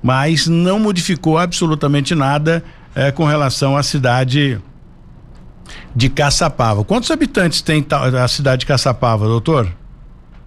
mas 0.00 0.46
não 0.46 0.78
modificou 0.78 1.38
absolutamente 1.38 2.14
nada 2.14 2.62
é, 2.94 3.10
com 3.10 3.24
relação 3.24 3.76
à 3.76 3.82
cidade 3.82 4.60
de 5.92 6.08
Caçapava. 6.08 6.84
Quantos 6.84 7.10
habitantes 7.10 7.60
tem 7.62 7.84
a 7.90 8.28
cidade 8.28 8.60
de 8.60 8.66
Caçapava, 8.66 9.26
doutor? 9.26 9.66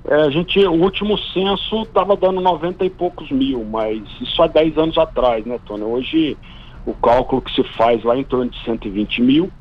É, 0.07 0.15
a 0.21 0.29
gente, 0.29 0.57
o 0.65 0.71
último 0.71 1.17
censo 1.17 1.81
estava 1.81 2.15
dando 2.15 2.39
90 2.39 2.85
e 2.85 2.89
poucos 2.89 3.29
mil, 3.29 3.65
mas 3.65 4.01
isso 4.21 4.41
há 4.41 4.47
10 4.47 4.77
anos 4.77 4.97
atrás, 4.97 5.45
né, 5.45 5.59
Tony? 5.65 5.83
Hoje 5.83 6.37
o 6.85 6.93
cálculo 6.93 7.41
que 7.41 7.53
se 7.53 7.63
faz 7.75 8.03
lá 8.03 8.17
em 8.17 8.23
torno 8.23 8.49
de 8.49 8.63
120 8.63 9.21
mil 9.21 9.51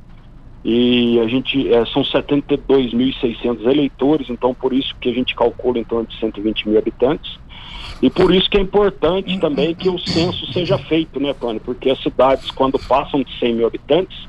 e 0.64 1.18
a 1.20 1.26
gente 1.26 1.72
é, 1.72 1.85
são 1.87 2.02
72.600 2.02 3.64
eleitores, 3.64 4.28
então 4.28 4.52
por 4.54 4.72
isso 4.72 4.94
que 5.00 5.09
a 5.09 5.12
gente 5.12 5.35
calcula 5.35 5.78
em 5.78 5.85
torno 5.85 6.06
de 6.06 6.18
120 6.18 6.68
mil 6.68 6.78
habitantes. 6.78 7.38
E 8.02 8.11
por 8.11 8.35
isso 8.35 8.48
que 8.48 8.56
é 8.56 8.61
importante 8.61 9.38
também 9.38 9.74
que 9.74 9.88
o 9.88 9.98
censo 9.98 10.50
seja 10.52 10.78
feito, 10.78 11.20
né, 11.20 11.35
Tony? 11.35 11.61
Porque 11.61 11.90
as 11.90 12.02
cidades, 12.02 12.50
quando 12.50 12.78
passam 12.78 13.22
de 13.22 13.38
100 13.38 13.54
mil 13.54 13.66
habitantes, 13.66 14.28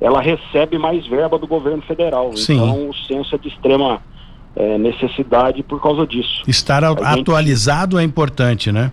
ela 0.00 0.20
recebe 0.20 0.78
mais 0.78 1.06
verba 1.06 1.38
do 1.38 1.46
governo 1.46 1.82
federal. 1.82 2.36
Sim. 2.36 2.54
Então 2.54 2.88
o 2.88 2.94
censo 2.94 3.34
é 3.34 3.38
de 3.38 3.48
extrema 3.48 4.00
é, 4.56 4.78
necessidade 4.78 5.62
por 5.62 5.80
causa 5.80 6.06
disso. 6.06 6.42
Estar 6.48 6.82
a 6.82 6.90
atualizado 6.90 7.96
gente, 7.96 8.04
é 8.04 8.06
importante, 8.06 8.72
né? 8.72 8.92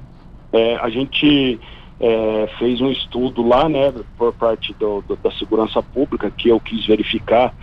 É, 0.51 0.75
a 0.77 0.89
gente 0.89 1.59
é, 1.99 2.47
fez 2.59 2.79
um 2.79 2.91
estudo 2.91 3.45
lá, 3.45 3.67
né, 3.67 3.93
por 4.17 4.33
parte 4.33 4.73
do, 4.73 5.01
do, 5.01 5.15
da 5.15 5.31
segurança 5.31 5.81
pública, 5.81 6.31
que 6.31 6.49
eu 6.49 6.59
quis 6.59 6.85
verificar 6.85 7.53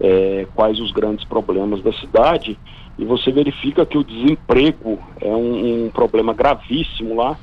é, 0.00 0.46
quais 0.54 0.78
os 0.80 0.92
grandes 0.92 1.24
problemas 1.24 1.82
da 1.82 1.92
cidade, 1.94 2.58
e 2.98 3.04
você 3.04 3.32
verifica 3.32 3.86
que 3.86 3.98
o 3.98 4.04
desemprego 4.04 4.98
é 5.20 5.28
um, 5.28 5.86
um 5.86 5.90
problema 5.90 6.34
gravíssimo 6.34 7.16
lá. 7.16 7.36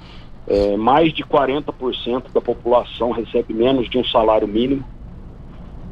É, 0.48 0.78
mais 0.78 1.12
de 1.12 1.24
40% 1.24 2.32
da 2.34 2.40
população 2.40 3.12
recebe 3.12 3.54
menos 3.54 3.90
de 3.90 3.98
um 3.98 4.06
salário 4.06 4.48
mínimo 4.48 4.86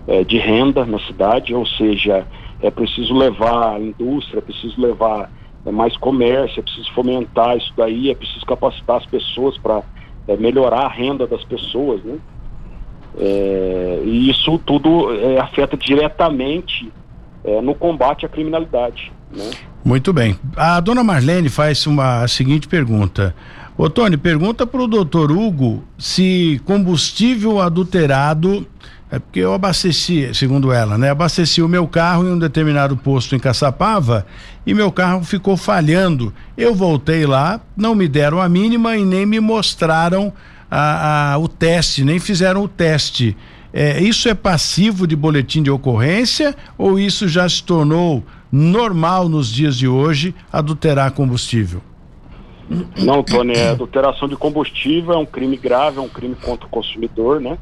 é, 0.07 0.23
de 0.23 0.37
renda 0.37 0.85
na 0.85 0.99
cidade, 0.99 1.53
ou 1.53 1.65
seja, 1.65 2.25
é 2.61 2.71
preciso 2.71 3.13
levar 3.13 3.81
indústria, 3.81 4.37
é 4.37 4.41
preciso 4.41 4.79
levar 4.79 5.29
é, 5.65 5.71
mais 5.71 5.97
comércio, 5.97 6.59
é 6.59 6.63
preciso 6.63 6.91
fomentar 6.93 7.57
isso 7.57 7.73
daí, 7.75 8.11
é 8.11 8.15
preciso 8.15 8.45
capacitar 8.45 8.97
as 8.97 9.05
pessoas 9.05 9.57
para 9.57 9.83
é, 10.27 10.35
melhorar 10.37 10.85
a 10.85 10.89
renda 10.89 11.27
das 11.27 11.43
pessoas, 11.43 12.03
né? 12.03 12.17
É, 13.17 14.01
e 14.03 14.29
isso 14.29 14.57
tudo 14.59 15.13
é, 15.13 15.39
afeta 15.39 15.77
diretamente 15.77 16.91
é, 17.43 17.61
no 17.61 17.73
combate 17.73 18.25
à 18.25 18.29
criminalidade. 18.29 19.11
Né? 19.31 19.51
Muito 19.83 20.11
bem. 20.11 20.37
A 20.57 20.79
dona 20.79 21.03
Marlene 21.03 21.47
faz 21.47 21.85
uma 21.87 22.23
a 22.23 22.27
seguinte 22.27 22.67
pergunta. 22.67 23.33
Ô 23.77 23.89
Tony, 23.89 24.17
pergunta 24.17 24.65
para 24.65 24.81
o 24.81 24.87
doutor 24.87 25.31
Hugo 25.31 25.83
se 25.97 26.61
combustível 26.65 27.59
adulterado 27.59 28.65
é 29.15 29.19
porque 29.19 29.39
eu 29.39 29.53
abasteci, 29.53 30.29
segundo 30.33 30.73
ela, 30.73 30.97
né? 30.97 31.09
Abasteci 31.09 31.61
o 31.61 31.69
meu 31.69 31.87
carro 31.87 32.25
em 32.25 32.31
um 32.31 32.37
determinado 32.37 32.97
posto 32.97 33.33
em 33.33 33.39
Caçapava 33.39 34.25
e 34.65 34.73
meu 34.73 34.91
carro 34.91 35.23
ficou 35.23 35.55
falhando. 35.55 36.33
Eu 36.57 36.75
voltei 36.75 37.25
lá, 37.25 37.61
não 37.77 37.95
me 37.95 38.09
deram 38.09 38.41
a 38.41 38.49
mínima 38.49 38.97
e 38.97 39.05
nem 39.05 39.25
me 39.25 39.39
mostraram 39.39 40.33
a, 40.69 41.31
a 41.33 41.37
o 41.37 41.47
teste, 41.47 42.03
nem 42.03 42.19
fizeram 42.19 42.63
o 42.63 42.67
teste. 42.67 43.37
É, 43.71 44.01
isso 44.01 44.27
é 44.27 44.33
passivo 44.33 45.07
de 45.07 45.15
boletim 45.15 45.63
de 45.63 45.71
ocorrência 45.71 46.53
ou 46.77 46.99
isso 46.99 47.25
já 47.25 47.47
se 47.47 47.63
tornou 47.63 48.21
normal 48.51 49.29
nos 49.29 49.47
dias 49.47 49.77
de 49.77 49.87
hoje 49.87 50.35
adulterar 50.51 51.11
combustível? 51.11 51.81
Não, 52.97 53.23
Tony, 53.23 53.57
a 53.57 53.71
adulteração 53.71 54.27
de 54.27 54.35
combustível 54.35 55.13
é 55.13 55.17
um 55.17 55.25
crime 55.25 55.55
grave, 55.55 55.99
é 55.99 56.01
um 56.01 56.09
crime 56.09 56.35
contra 56.35 56.65
o 56.65 56.69
consumidor, 56.69 57.39
né? 57.39 57.57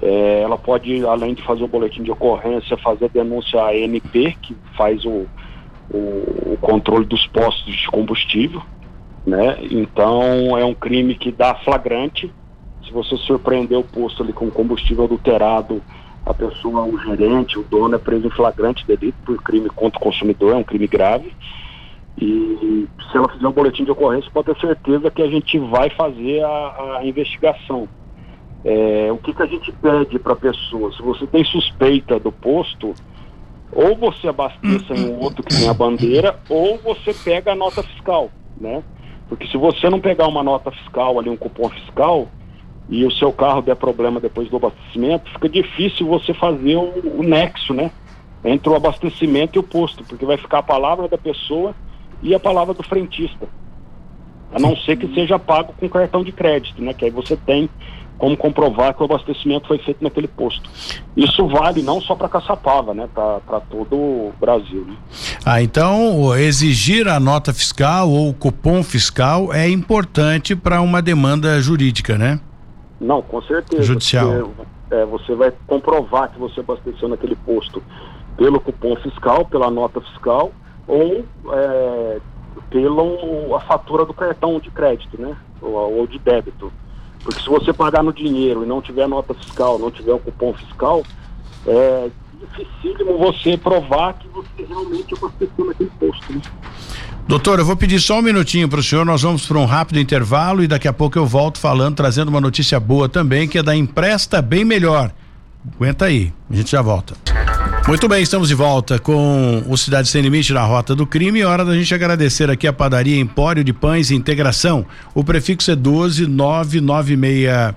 É, 0.00 0.40
ela 0.42 0.56
pode, 0.56 1.04
além 1.04 1.34
de 1.34 1.42
fazer 1.42 1.62
o 1.64 1.68
boletim 1.68 2.02
de 2.02 2.10
ocorrência, 2.10 2.76
fazer 2.78 3.08
denúncia 3.10 3.60
à 3.60 3.70
ANP, 3.70 4.36
que 4.40 4.56
faz 4.76 5.04
o, 5.04 5.26
o, 5.90 6.52
o, 6.52 6.58
controle 6.60 7.04
dos 7.04 7.26
postos 7.26 7.74
de 7.74 7.86
combustível. 7.88 8.62
Né? 9.26 9.58
Então 9.70 10.56
é 10.56 10.64
um 10.64 10.74
crime 10.74 11.14
que 11.14 11.30
dá 11.30 11.54
flagrante. 11.56 12.32
Se 12.84 12.92
você 12.92 13.16
surpreender 13.18 13.78
o 13.78 13.84
posto 13.84 14.22
ali 14.22 14.32
com 14.32 14.50
combustível 14.50 15.04
adulterado, 15.04 15.82
a 16.24 16.32
pessoa, 16.32 16.84
o 16.84 16.98
gerente, 16.98 17.58
o 17.58 17.62
dono 17.62 17.94
é 17.94 17.98
preso 17.98 18.26
em 18.26 18.30
flagrante 18.30 18.86
delito 18.86 19.16
por 19.24 19.40
crime 19.42 19.68
contra 19.70 19.98
o 19.98 20.02
consumidor, 20.02 20.52
é 20.52 20.56
um 20.56 20.64
crime 20.64 20.86
grave. 20.86 21.32
E 22.20 22.88
se 23.10 23.16
ela 23.16 23.28
fizer 23.28 23.46
um 23.46 23.52
boletim 23.52 23.84
de 23.84 23.90
ocorrência, 23.90 24.30
pode 24.32 24.46
ter 24.46 24.60
certeza 24.60 25.10
que 25.10 25.22
a 25.22 25.28
gente 25.28 25.58
vai 25.58 25.90
fazer 25.90 26.42
a, 26.44 26.98
a 26.98 27.06
investigação. 27.06 27.88
É, 28.64 29.10
o 29.10 29.18
que, 29.18 29.34
que 29.34 29.42
a 29.42 29.46
gente 29.46 29.72
pede 29.72 30.18
para 30.18 30.34
a 30.34 30.36
pessoa? 30.36 30.92
Se 30.92 31.02
você 31.02 31.26
tem 31.26 31.44
suspeita 31.44 32.18
do 32.18 32.30
posto, 32.30 32.94
ou 33.72 33.96
você 33.96 34.28
abasteça 34.28 34.94
em 34.94 35.10
um 35.10 35.18
outro 35.18 35.42
que 35.42 35.56
tem 35.56 35.68
a 35.68 35.74
bandeira, 35.74 36.38
ou 36.48 36.78
você 36.78 37.12
pega 37.12 37.52
a 37.52 37.56
nota 37.56 37.82
fiscal, 37.82 38.30
né? 38.60 38.82
Porque 39.28 39.46
se 39.48 39.56
você 39.56 39.88
não 39.88 39.98
pegar 39.98 40.28
uma 40.28 40.42
nota 40.42 40.70
fiscal 40.70 41.18
ali, 41.18 41.30
um 41.30 41.36
cupom 41.36 41.68
fiscal, 41.70 42.28
e 42.88 43.04
o 43.04 43.10
seu 43.10 43.32
carro 43.32 43.62
der 43.62 43.76
problema 43.76 44.20
depois 44.20 44.48
do 44.50 44.56
abastecimento, 44.56 45.30
fica 45.30 45.48
difícil 45.48 46.06
você 46.06 46.34
fazer 46.34 46.76
o, 46.76 47.18
o 47.18 47.22
nexo, 47.22 47.72
né? 47.72 47.90
Entre 48.44 48.68
o 48.68 48.74
abastecimento 48.74 49.56
e 49.56 49.60
o 49.60 49.62
posto, 49.62 50.04
porque 50.04 50.26
vai 50.26 50.36
ficar 50.36 50.58
a 50.58 50.62
palavra 50.62 51.08
da 51.08 51.16
pessoa 51.16 51.74
e 52.22 52.34
a 52.34 52.40
palavra 52.40 52.74
do 52.74 52.82
frentista. 52.82 53.48
A 54.52 54.58
não 54.58 54.76
ser 54.76 54.96
que 54.98 55.12
seja 55.14 55.38
pago 55.38 55.72
com 55.78 55.88
cartão 55.88 56.22
de 56.22 56.32
crédito, 56.32 56.82
né? 56.82 56.92
Que 56.92 57.06
aí 57.06 57.10
você 57.10 57.36
tem 57.36 57.70
como 58.18 58.36
comprovar 58.36 58.94
que 58.94 59.02
o 59.02 59.04
abastecimento 59.04 59.66
foi 59.66 59.78
feito 59.78 60.02
naquele 60.02 60.28
posto. 60.28 60.70
Isso 61.16 61.46
vale 61.48 61.82
não 61.82 62.00
só 62.00 62.14
para 62.14 62.28
Caçapava, 62.28 62.94
né, 62.94 63.08
para 63.14 63.60
todo 63.68 63.96
o 63.96 64.32
Brasil. 64.40 64.84
Né? 64.86 64.96
Ah, 65.44 65.62
então 65.62 66.36
exigir 66.36 67.08
a 67.08 67.18
nota 67.18 67.52
fiscal 67.52 68.08
ou 68.08 68.28
o 68.30 68.34
cupom 68.34 68.82
fiscal 68.82 69.52
é 69.52 69.68
importante 69.68 70.54
para 70.54 70.80
uma 70.80 71.02
demanda 71.02 71.60
jurídica, 71.60 72.16
né? 72.16 72.40
Não, 73.00 73.20
com 73.20 73.42
certeza. 73.42 73.82
Judicial. 73.82 74.26
Você, 74.28 74.94
é, 74.94 75.04
você 75.04 75.34
vai 75.34 75.52
comprovar 75.66 76.30
que 76.30 76.38
você 76.38 76.60
abasteceu 76.60 77.08
naquele 77.08 77.34
posto 77.34 77.82
pelo 78.36 78.60
cupom 78.60 78.94
fiscal, 78.96 79.44
pela 79.44 79.70
nota 79.70 80.00
fiscal 80.00 80.52
ou 80.86 81.24
é, 81.52 82.20
pela 82.70 83.56
a 83.56 83.60
fatura 83.60 84.04
do 84.04 84.14
cartão 84.14 84.58
de 84.60 84.70
crédito, 84.70 85.20
né? 85.20 85.36
Ou, 85.60 85.72
ou 85.98 86.06
de 86.06 86.18
débito. 86.18 86.72
Porque 87.22 87.40
se 87.40 87.48
você 87.48 87.72
pagar 87.72 88.02
no 88.02 88.12
dinheiro 88.12 88.64
e 88.64 88.66
não 88.66 88.82
tiver 88.82 89.06
nota 89.06 89.34
fiscal, 89.34 89.78
não 89.78 89.90
tiver 89.90 90.12
o 90.12 90.18
cupom 90.18 90.52
fiscal, 90.54 91.02
é 91.66 92.10
dificílimo 92.40 93.18
você 93.18 93.56
provar 93.56 94.14
que 94.14 94.28
você 94.28 94.64
realmente 94.68 95.14
abasteceu 95.14 95.64
naquele 95.64 95.90
posto. 95.98 96.32
Né? 96.32 96.40
Doutor, 97.28 97.60
eu 97.60 97.64
vou 97.64 97.76
pedir 97.76 98.00
só 98.00 98.18
um 98.18 98.22
minutinho 98.22 98.68
para 98.68 98.80
o 98.80 98.82
senhor, 98.82 99.06
nós 99.06 99.22
vamos 99.22 99.46
para 99.46 99.58
um 99.58 99.64
rápido 99.64 100.00
intervalo 100.00 100.62
e 100.62 100.66
daqui 100.66 100.88
a 100.88 100.92
pouco 100.92 101.16
eu 101.18 101.24
volto 101.24 101.58
falando, 101.58 101.96
trazendo 101.96 102.28
uma 102.28 102.40
notícia 102.40 102.80
boa 102.80 103.08
também, 103.08 103.46
que 103.46 103.58
é 103.58 103.62
da 103.62 103.74
Empresta 103.76 104.42
Bem 104.42 104.64
Melhor. 104.64 105.12
Aguenta 105.76 106.06
aí, 106.06 106.32
a 106.50 106.54
gente 106.56 106.72
já 106.72 106.82
volta. 106.82 107.14
Muito 107.86 108.08
bem, 108.08 108.22
estamos 108.22 108.48
de 108.48 108.54
volta 108.54 108.98
com 108.98 109.62
o 109.68 109.76
Cidade 109.76 110.08
Sem 110.08 110.22
Limite 110.22 110.52
na 110.52 110.62
Rota 110.62 110.94
do 110.94 111.04
Crime. 111.04 111.44
Hora 111.44 111.64
da 111.64 111.74
gente 111.74 111.92
agradecer 111.92 112.48
aqui 112.48 112.68
a 112.68 112.72
padaria 112.72 113.18
Empório 113.18 113.64
de 113.64 113.72
Pães 113.72 114.10
e 114.10 114.14
Integração. 114.14 114.86
O 115.12 115.24
prefixo 115.24 115.72
é 115.72 115.76
12996 115.76 117.74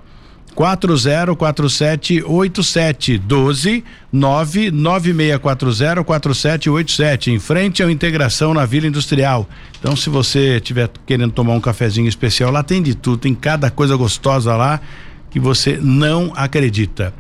404787 0.54 3.18
12 3.18 3.84
99640 4.14 6.04
4787 6.04 7.32
em 7.32 7.40
frente 7.40 7.82
ao 7.82 7.90
Integração 7.90 8.54
na 8.54 8.66
Vila 8.66 8.88
Industrial. 8.88 9.50
Então, 9.80 9.96
se 9.96 10.10
você 10.10 10.58
estiver 10.58 10.90
querendo 11.06 11.34
tomar 11.34 11.54
um 11.54 11.62
cafezinho 11.62 12.08
especial, 12.08 12.52
lá 12.52 12.62
tem 12.62 12.82
de 12.82 12.96
tudo, 12.96 13.18
tem 13.18 13.34
cada 13.34 13.72
coisa 13.72 13.96
gostosa 13.96 14.56
lá 14.56 14.80
que 15.32 15.40
você 15.40 15.80
não 15.82 16.32
acredita. 16.36 17.12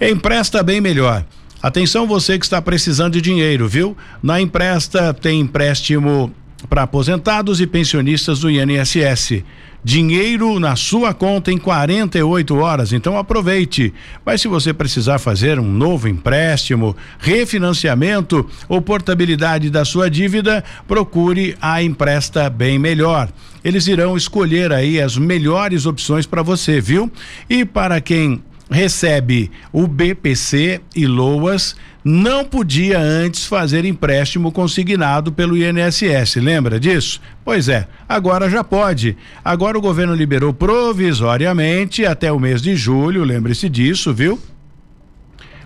Empresta 0.00 0.62
bem 0.62 0.80
melhor. 0.80 1.24
Atenção 1.62 2.06
você 2.06 2.38
que 2.38 2.44
está 2.46 2.60
precisando 2.62 3.12
de 3.12 3.20
dinheiro, 3.20 3.68
viu? 3.68 3.94
Na 4.22 4.40
Empresta 4.40 5.12
tem 5.12 5.40
empréstimo 5.40 6.32
para 6.70 6.84
aposentados 6.84 7.60
e 7.60 7.66
pensionistas 7.66 8.40
do 8.40 8.50
INSS. 8.50 9.44
Dinheiro 9.84 10.58
na 10.58 10.74
sua 10.74 11.12
conta 11.12 11.52
em 11.52 11.58
48 11.58 12.56
horas, 12.56 12.92
então 12.94 13.18
aproveite. 13.18 13.92
Mas 14.24 14.40
se 14.40 14.48
você 14.48 14.72
precisar 14.72 15.18
fazer 15.18 15.58
um 15.58 15.70
novo 15.70 16.08
empréstimo, 16.08 16.96
refinanciamento 17.18 18.48
ou 18.66 18.80
portabilidade 18.80 19.68
da 19.68 19.84
sua 19.84 20.10
dívida, 20.10 20.64
procure 20.88 21.56
a 21.60 21.82
Empresta 21.82 22.48
Bem 22.48 22.78
Melhor. 22.78 23.30
Eles 23.62 23.86
irão 23.86 24.16
escolher 24.16 24.72
aí 24.72 24.98
as 24.98 25.18
melhores 25.18 25.84
opções 25.84 26.24
para 26.24 26.42
você, 26.42 26.80
viu? 26.80 27.10
E 27.48 27.66
para 27.66 28.00
quem 28.00 28.42
recebe 28.70 29.50
o 29.72 29.86
BPC 29.86 30.80
e 30.94 31.06
LOAS, 31.06 31.74
não 32.04 32.44
podia 32.44 32.98
antes 32.98 33.44
fazer 33.44 33.84
empréstimo 33.84 34.52
consignado 34.52 35.32
pelo 35.32 35.56
INSS, 35.56 36.36
lembra 36.36 36.78
disso? 36.80 37.20
Pois 37.44 37.68
é, 37.68 37.86
agora 38.08 38.48
já 38.48 38.64
pode. 38.64 39.16
Agora 39.44 39.76
o 39.76 39.82
governo 39.82 40.14
liberou 40.14 40.54
provisoriamente 40.54 42.06
até 42.06 42.32
o 42.32 42.38
mês 42.38 42.62
de 42.62 42.76
julho, 42.76 43.24
lembre-se 43.24 43.68
disso, 43.68 44.14
viu? 44.14 44.40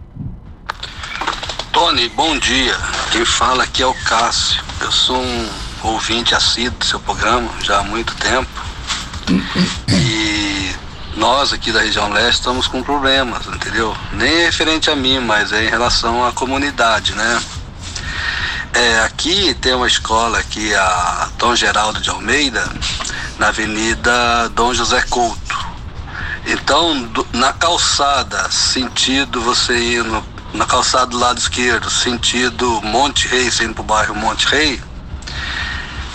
Tony, 1.72 2.08
bom 2.10 2.38
dia. 2.38 2.76
Quem 3.12 3.24
fala 3.24 3.64
aqui 3.64 3.82
é 3.82 3.86
o 3.86 3.94
Cássio. 4.04 4.62
Eu 4.80 4.92
sou 4.92 5.16
um 5.16 5.48
ouvinte 5.82 6.34
assíduo 6.34 6.78
do 6.78 6.84
seu 6.84 7.00
programa 7.00 7.48
já 7.62 7.80
há 7.80 7.82
muito 7.82 8.14
tempo. 8.16 8.50
e 9.88 10.19
nós 11.20 11.52
aqui 11.52 11.70
da 11.70 11.82
região 11.82 12.08
leste 12.08 12.38
estamos 12.38 12.66
com 12.66 12.82
problemas, 12.82 13.46
entendeu? 13.46 13.94
Nem 14.14 14.46
referente 14.46 14.88
a 14.88 14.96
mim, 14.96 15.20
mas 15.20 15.52
é 15.52 15.66
em 15.66 15.68
relação 15.68 16.26
à 16.26 16.32
comunidade, 16.32 17.14
né? 17.14 17.42
É, 18.72 19.00
aqui 19.00 19.52
tem 19.60 19.74
uma 19.74 19.86
escola 19.86 20.38
aqui, 20.38 20.74
a 20.74 21.28
Dom 21.36 21.54
Geraldo 21.54 22.00
de 22.00 22.08
Almeida, 22.08 22.66
na 23.38 23.48
Avenida 23.48 24.48
Dom 24.54 24.72
José 24.72 25.02
Couto. 25.10 25.58
Então, 26.46 27.02
do, 27.02 27.26
na 27.34 27.52
calçada, 27.52 28.50
sentido 28.50 29.42
você 29.42 29.96
indo, 29.96 30.24
na 30.54 30.64
calçada 30.64 31.08
do 31.08 31.18
lado 31.18 31.38
esquerdo, 31.38 31.90
sentido 31.90 32.80
Monte 32.82 33.28
Rei, 33.28 33.50
saindo 33.50 33.74
pro 33.74 33.82
bairro 33.82 34.14
Monte 34.14 34.46
Rei, 34.46 34.80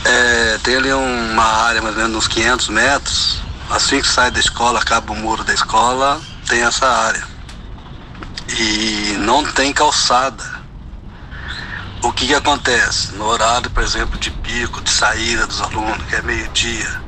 é, 0.04 0.60
tem 0.64 0.78
ali 0.78 0.92
uma 0.92 1.44
área 1.44 1.80
mais 1.80 1.96
ou 1.96 2.02
menos 2.02 2.18
uns 2.18 2.28
500 2.28 2.70
metros, 2.70 3.45
assim 3.70 4.02
que 4.02 4.08
sai 4.08 4.32
da 4.32 4.40
escola, 4.40 4.80
acaba 4.80 5.14
o 5.14 5.16
muro 5.16 5.44
da 5.44 5.54
escola, 5.54 6.22
tem 6.48 6.62
essa 6.62 6.88
área. 6.88 7.24
E 8.58 9.16
não 9.20 9.44
tem 9.44 9.74
calçada. 9.74 10.44
O 12.04 12.12
que, 12.12 12.28
que 12.28 12.36
acontece? 12.36 13.14
No 13.14 13.26
horário, 13.26 13.70
por 13.72 13.82
exemplo, 13.82 14.20
de 14.20 14.30
pico, 14.30 14.82
de 14.82 14.90
saída 14.90 15.48
dos 15.48 15.60
alunos, 15.62 16.06
que 16.08 16.16
é 16.16 16.22
meio-dia, 16.22 17.02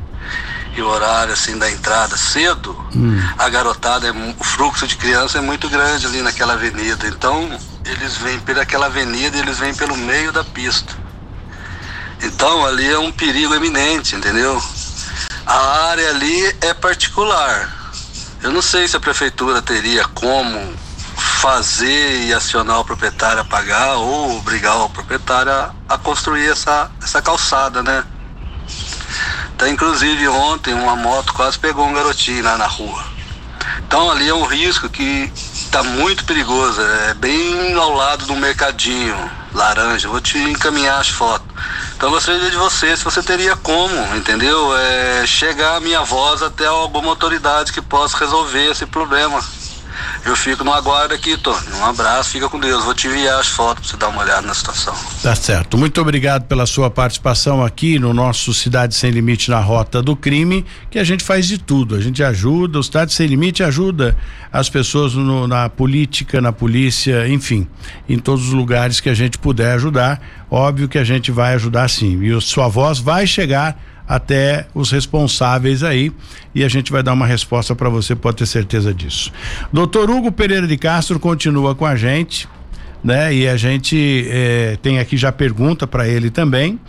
e 0.75 0.81
o 0.81 0.87
horário 0.87 1.33
assim 1.33 1.57
da 1.57 1.69
entrada 1.69 2.15
cedo, 2.15 2.77
hum. 2.95 3.19
a 3.37 3.49
garotada, 3.49 4.07
é, 4.07 4.11
o 4.11 4.43
fluxo 4.43 4.87
de 4.87 4.95
criança 4.95 5.39
é 5.39 5.41
muito 5.41 5.67
grande 5.69 6.05
ali 6.05 6.21
naquela 6.21 6.53
avenida. 6.53 7.07
Então, 7.07 7.49
eles 7.83 8.17
vêm 8.17 8.39
pelaquela 8.39 8.85
avenida 8.85 9.37
e 9.37 9.39
eles 9.39 9.57
vêm 9.57 9.73
pelo 9.73 9.97
meio 9.97 10.31
da 10.31 10.43
pista. 10.43 10.93
Então, 12.21 12.65
ali 12.65 12.87
é 12.87 12.97
um 12.97 13.11
perigo 13.11 13.53
eminente, 13.55 14.15
entendeu? 14.15 14.61
A 15.47 15.87
área 15.91 16.09
ali 16.09 16.57
é 16.59 16.73
particular. 16.73 17.73
Eu 18.43 18.51
não 18.51 18.61
sei 18.61 18.85
se 18.85 18.97
a 18.97 18.99
prefeitura 18.99 19.61
teria 19.61 20.05
como 20.09 20.75
fazer 21.15 22.25
e 22.25 22.33
acionar 22.33 22.81
o 22.81 22.85
proprietário 22.85 23.39
a 23.39 23.45
pagar 23.45 23.95
ou 23.95 24.37
obrigar 24.37 24.75
o 24.81 24.89
proprietário 24.89 25.49
a, 25.49 25.73
a 25.87 25.97
construir 25.97 26.49
essa, 26.49 26.91
essa 27.01 27.21
calçada, 27.21 27.81
né? 27.81 28.03
Então, 29.55 29.69
inclusive 29.69 30.27
ontem 30.27 30.73
uma 30.73 30.97
moto 30.97 31.33
quase 31.33 31.57
pegou 31.57 31.87
um 31.87 31.93
garotinho 31.93 32.43
lá 32.43 32.57
na 32.57 32.67
rua. 32.67 33.01
Então 33.87 34.11
ali 34.11 34.27
é 34.27 34.33
um 34.33 34.43
risco 34.43 34.89
que 34.89 35.31
está 35.33 35.81
muito 35.81 36.25
perigoso. 36.25 36.81
É 36.81 37.13
bem 37.13 37.73
ao 37.73 37.93
lado 37.93 38.25
do 38.25 38.35
mercadinho 38.35 39.31
laranja. 39.53 40.09
Vou 40.09 40.19
te 40.19 40.37
encaminhar 40.37 40.99
as 40.99 41.07
fotos. 41.07 41.47
Então 41.97 42.09
eu 42.09 42.13
gostaria 42.13 42.51
de 42.51 42.55
você, 42.55 42.95
se 42.95 43.03
você 43.03 43.23
teria 43.23 43.55
como, 43.55 44.15
entendeu? 44.15 44.77
É, 44.77 45.25
chegar 45.25 45.77
a 45.77 45.79
minha 45.79 46.03
voz 46.03 46.43
até 46.43 46.67
alguma 46.67 47.09
autoridade 47.09 47.73
que 47.73 47.81
possa 47.81 48.15
resolver 48.19 48.69
esse 48.69 48.85
problema. 48.85 49.43
Eu 50.25 50.35
fico 50.35 50.63
no 50.63 50.73
aguardo 50.73 51.13
aqui, 51.13 51.37
Tony. 51.37 51.67
Um 51.79 51.85
abraço, 51.85 52.31
fica 52.31 52.49
com 52.49 52.59
Deus. 52.59 52.83
Vou 52.83 52.93
te 52.93 53.07
enviar 53.07 53.39
as 53.39 53.47
fotos 53.47 53.91
para 53.91 53.91
você 53.91 53.97
dar 53.97 54.07
uma 54.09 54.21
olhada 54.21 54.45
na 54.45 54.53
situação. 54.53 54.93
Tá 55.21 55.35
certo. 55.35 55.77
Muito 55.77 56.01
obrigado 56.01 56.43
pela 56.45 56.65
sua 56.65 56.89
participação 56.89 57.63
aqui 57.63 57.97
no 57.97 58.13
nosso 58.13 58.53
Cidade 58.53 58.95
Sem 58.95 59.11
Limite 59.11 59.49
na 59.49 59.59
Rota 59.59 60.01
do 60.01 60.15
Crime, 60.15 60.65
que 60.89 60.99
a 60.99 61.03
gente 61.03 61.23
faz 61.23 61.47
de 61.47 61.57
tudo. 61.57 61.95
A 61.95 62.01
gente 62.01 62.23
ajuda, 62.23 62.79
o 62.79 62.83
Cidade 62.83 63.13
Sem 63.13 63.27
Limite 63.27 63.63
ajuda 63.63 64.17
as 64.51 64.69
pessoas 64.69 65.13
no, 65.13 65.47
na 65.47 65.69
política, 65.69 66.41
na 66.41 66.51
polícia, 66.51 67.27
enfim, 67.27 67.67
em 68.07 68.19
todos 68.19 68.47
os 68.47 68.53
lugares 68.53 68.99
que 68.99 69.09
a 69.09 69.13
gente 69.13 69.37
puder 69.37 69.73
ajudar. 69.73 70.21
Óbvio 70.49 70.87
que 70.87 70.97
a 70.97 71.03
gente 71.03 71.31
vai 71.31 71.53
ajudar 71.55 71.89
sim. 71.89 72.21
E 72.21 72.33
a 72.33 72.41
sua 72.41 72.67
voz 72.67 72.99
vai 72.99 73.27
chegar 73.27 73.79
até 74.07 74.67
os 74.73 74.91
responsáveis 74.91 75.83
aí 75.83 76.11
e 76.55 76.63
a 76.63 76.69
gente 76.69 76.91
vai 76.91 77.03
dar 77.03 77.13
uma 77.13 77.27
resposta 77.27 77.75
para 77.75 77.89
você, 77.89 78.15
pode 78.15 78.37
ter 78.37 78.45
certeza 78.45 78.93
disso. 78.93 79.31
Doutor 79.71 80.09
Hugo 80.09 80.31
Pereira 80.31 80.65
de 80.65 80.77
Castro 80.77 81.19
continua 81.19 81.75
com 81.75 81.85
a 81.85 81.95
gente, 81.95 82.47
né? 83.03 83.33
E 83.33 83.47
a 83.47 83.57
gente 83.57 84.25
eh, 84.29 84.77
tem 84.81 84.99
aqui 84.99 85.17
já 85.17 85.31
pergunta 85.31 85.85
para 85.85 86.07
ele 86.07 86.29
também. 86.29 86.79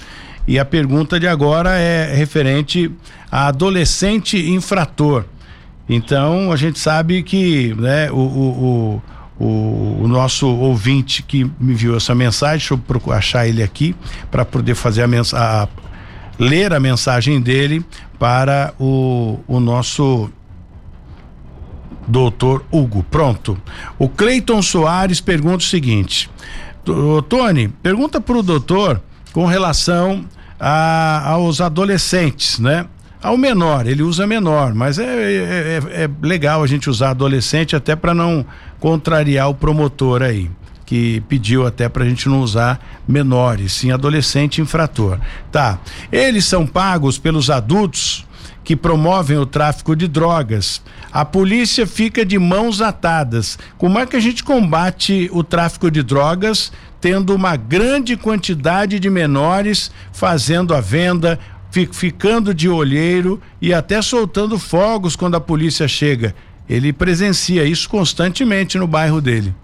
E 0.46 0.58
a 0.58 0.64
pergunta 0.64 1.20
de 1.20 1.28
agora 1.28 1.78
é 1.78 2.14
referente 2.14 2.90
a 3.30 3.48
adolescente 3.48 4.38
infrator. 4.50 5.24
Então, 5.86 6.50
a 6.50 6.56
gente 6.56 6.78
sabe 6.78 7.22
que 7.22 7.74
né, 7.74 8.10
o, 8.10 8.16
o, 8.16 9.02
o, 9.38 10.02
o 10.02 10.08
nosso 10.08 10.48
ouvinte 10.48 11.22
que 11.22 11.44
me 11.60 11.74
viu 11.74 11.96
essa 11.96 12.14
mensagem, 12.14 12.58
deixa 12.58 12.74
eu 13.06 13.12
achar 13.12 13.46
ele 13.46 13.62
aqui 13.62 13.94
para 14.30 14.44
poder 14.44 14.74
fazer 14.74 15.02
a 15.02 15.06
mensagem, 15.06 15.68
ler 16.38 16.72
a 16.72 16.80
mensagem 16.80 17.40
dele 17.40 17.84
para 18.18 18.72
o, 18.78 19.40
o 19.46 19.58
nosso 19.58 20.30
doutor 22.06 22.64
Hugo. 22.70 23.04
Pronto. 23.10 23.58
O 23.98 24.08
Cleiton 24.08 24.62
Soares 24.62 25.20
pergunta 25.20 25.58
o 25.58 25.68
seguinte: 25.68 26.30
Tony, 27.28 27.68
pergunta 27.68 28.20
para 28.20 28.38
o 28.38 28.42
doutor 28.42 29.02
com 29.32 29.44
relação 29.44 30.24
a, 30.58 31.30
aos 31.30 31.60
adolescentes, 31.60 32.58
né? 32.58 32.86
Ao 33.20 33.36
menor, 33.36 33.88
ele 33.88 34.04
usa 34.04 34.28
menor, 34.28 34.72
mas 34.74 34.96
é, 34.96 35.04
é, 35.04 35.80
é, 35.92 36.04
é 36.04 36.10
legal 36.22 36.62
a 36.62 36.66
gente 36.68 36.88
usar 36.88 37.10
adolescente 37.10 37.74
até 37.74 37.96
para 37.96 38.14
não 38.14 38.46
contrariar 38.78 39.50
o 39.50 39.54
promotor 39.54 40.22
aí 40.22 40.48
que 40.88 41.20
pediu 41.28 41.66
até 41.66 41.86
para 41.86 42.02
a 42.02 42.08
gente 42.08 42.30
não 42.30 42.40
usar 42.40 43.02
menores, 43.06 43.74
sim 43.74 43.90
adolescente 43.90 44.62
infrator. 44.62 45.18
Tá. 45.52 45.78
Eles 46.10 46.46
são 46.46 46.66
pagos 46.66 47.18
pelos 47.18 47.50
adultos 47.50 48.26
que 48.64 48.74
promovem 48.74 49.36
o 49.36 49.44
tráfico 49.44 49.94
de 49.94 50.08
drogas. 50.08 50.80
A 51.12 51.26
polícia 51.26 51.86
fica 51.86 52.24
de 52.24 52.38
mãos 52.38 52.80
atadas. 52.80 53.58
Como 53.76 53.98
é 53.98 54.06
que 54.06 54.16
a 54.16 54.20
gente 54.20 54.42
combate 54.42 55.28
o 55.30 55.44
tráfico 55.44 55.90
de 55.90 56.02
drogas 56.02 56.72
tendo 57.02 57.34
uma 57.34 57.54
grande 57.54 58.16
quantidade 58.16 58.98
de 58.98 59.10
menores 59.10 59.90
fazendo 60.10 60.74
a 60.74 60.80
venda, 60.80 61.38
ficando 61.92 62.54
de 62.54 62.66
olheiro 62.66 63.42
e 63.60 63.74
até 63.74 64.00
soltando 64.00 64.58
fogos 64.58 65.14
quando 65.14 65.34
a 65.34 65.40
polícia 65.40 65.86
chega? 65.86 66.34
Ele 66.66 66.94
presencia 66.94 67.62
isso 67.66 67.90
constantemente 67.90 68.78
no 68.78 68.86
bairro 68.86 69.20
dele. 69.20 69.54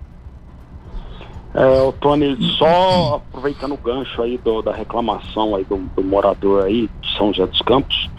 É, 1.55 1.83
o 1.83 1.93
Tony, 1.93 2.37
só 2.59 3.17
aproveitando 3.17 3.75
o 3.75 3.77
gancho 3.77 4.21
aí 4.21 4.37
do, 4.38 4.61
da 4.61 4.73
reclamação 4.73 5.55
aí 5.55 5.64
do, 5.64 5.77
do, 5.77 6.03
morador 6.03 6.64
aí 6.64 6.90
de 7.01 7.17
São 7.17 7.33
José 7.33 7.47
dos 7.47 7.62
Campos, 7.62 8.11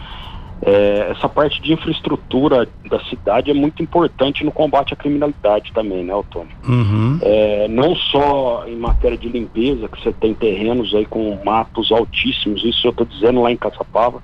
é, 0.62 1.08
essa 1.10 1.28
parte 1.28 1.60
de 1.60 1.74
infraestrutura 1.74 2.66
da 2.88 2.98
cidade 3.04 3.50
é 3.50 3.54
muito 3.54 3.82
importante 3.82 4.42
no 4.42 4.50
combate 4.50 4.94
à 4.94 4.96
criminalidade 4.96 5.70
também, 5.72 6.02
né, 6.02 6.14
Tony? 6.30 6.48
Uhum. 6.66 7.18
É, 7.20 7.68
não 7.68 7.94
só 7.94 8.64
em 8.66 8.76
matéria 8.76 9.18
de 9.18 9.28
limpeza, 9.28 9.86
que 9.86 10.02
você 10.02 10.12
tem 10.12 10.32
terrenos 10.32 10.94
aí 10.94 11.04
com 11.04 11.38
matos 11.44 11.92
altíssimos, 11.92 12.64
isso 12.64 12.86
eu 12.86 12.90
estou 12.90 13.04
dizendo 13.04 13.42
lá 13.42 13.52
em 13.52 13.56
Caçapava, 13.56 14.22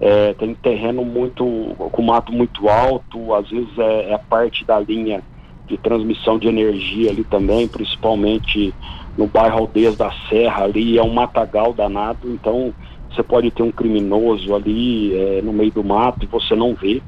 é, 0.00 0.32
tem 0.32 0.54
terreno 0.54 1.04
muito 1.04 1.44
com 1.76 2.02
mato 2.02 2.32
muito 2.32 2.66
alto, 2.70 3.34
às 3.34 3.50
vezes 3.50 3.78
é, 3.78 4.10
é 4.10 4.14
a 4.14 4.18
parte 4.18 4.64
da 4.64 4.80
linha 4.80 5.22
de 5.70 5.78
transmissão 5.78 6.36
de 6.36 6.48
energia 6.48 7.10
ali 7.10 7.22
também, 7.22 7.68
principalmente 7.68 8.74
no 9.16 9.28
bairro 9.28 9.60
Aldeias 9.60 9.96
da 9.96 10.10
Serra 10.28 10.64
ali, 10.64 10.98
é 10.98 11.02
um 11.02 11.12
matagal 11.12 11.72
danado, 11.72 12.28
então 12.28 12.74
você 13.08 13.22
pode 13.22 13.50
ter 13.52 13.62
um 13.62 13.70
criminoso 13.70 14.54
ali 14.54 15.14
é, 15.14 15.42
no 15.42 15.52
meio 15.52 15.70
do 15.70 15.84
mato 15.84 16.24
e 16.24 16.26
você 16.26 16.56
não 16.56 16.74
vê. 16.74 17.00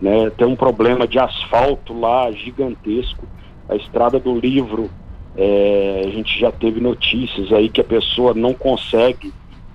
Né? 0.00 0.30
Tem 0.30 0.46
um 0.46 0.56
problema 0.56 1.06
de 1.06 1.18
asfalto 1.18 1.98
lá 1.98 2.30
gigantesco. 2.32 3.26
A 3.68 3.76
estrada 3.76 4.18
do 4.18 4.38
livro, 4.38 4.90
é, 5.36 6.04
a 6.06 6.10
gente 6.10 6.38
já 6.38 6.50
teve 6.50 6.80
notícias 6.80 7.52
aí 7.52 7.68
que 7.68 7.80
a 7.80 7.84
pessoa 7.84 8.32
não 8.32 8.54
consegue 8.54 9.32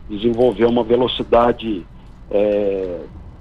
desenvolver 0.09 0.65
uma 0.65 0.83
velocidade 0.83 1.85
é, 2.31 2.99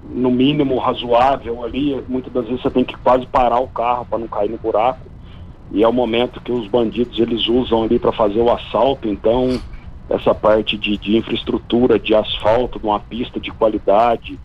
no 0.09 0.31
mínimo 0.31 0.77
razoável 0.77 1.63
ali, 1.63 2.01
muitas 2.07 2.31
das 2.31 2.45
vezes 2.45 2.61
você 2.61 2.69
tem 2.69 2.83
que 2.83 2.95
quase 2.97 3.25
parar 3.25 3.59
o 3.59 3.67
carro 3.67 4.05
para 4.05 4.19
não 4.19 4.27
cair 4.27 4.49
no 4.49 4.57
buraco. 4.57 4.99
E 5.71 5.83
é 5.83 5.87
o 5.87 5.93
momento 5.93 6.39
que 6.41 6.51
os 6.51 6.67
bandidos 6.67 7.19
eles 7.19 7.47
usam 7.47 7.83
ali 7.83 7.97
para 7.97 8.11
fazer 8.11 8.39
o 8.39 8.51
assalto, 8.51 9.07
então 9.07 9.59
essa 10.09 10.35
parte 10.35 10.77
de, 10.77 10.97
de, 10.97 11.17
infraestrutura, 11.17 11.97
de 11.97 12.13
asfalto, 12.13 12.79
de 12.79 12.85
uma 12.85 12.99
pista 12.99 13.39
de 13.39 13.51
qualidade, 13.51 14.39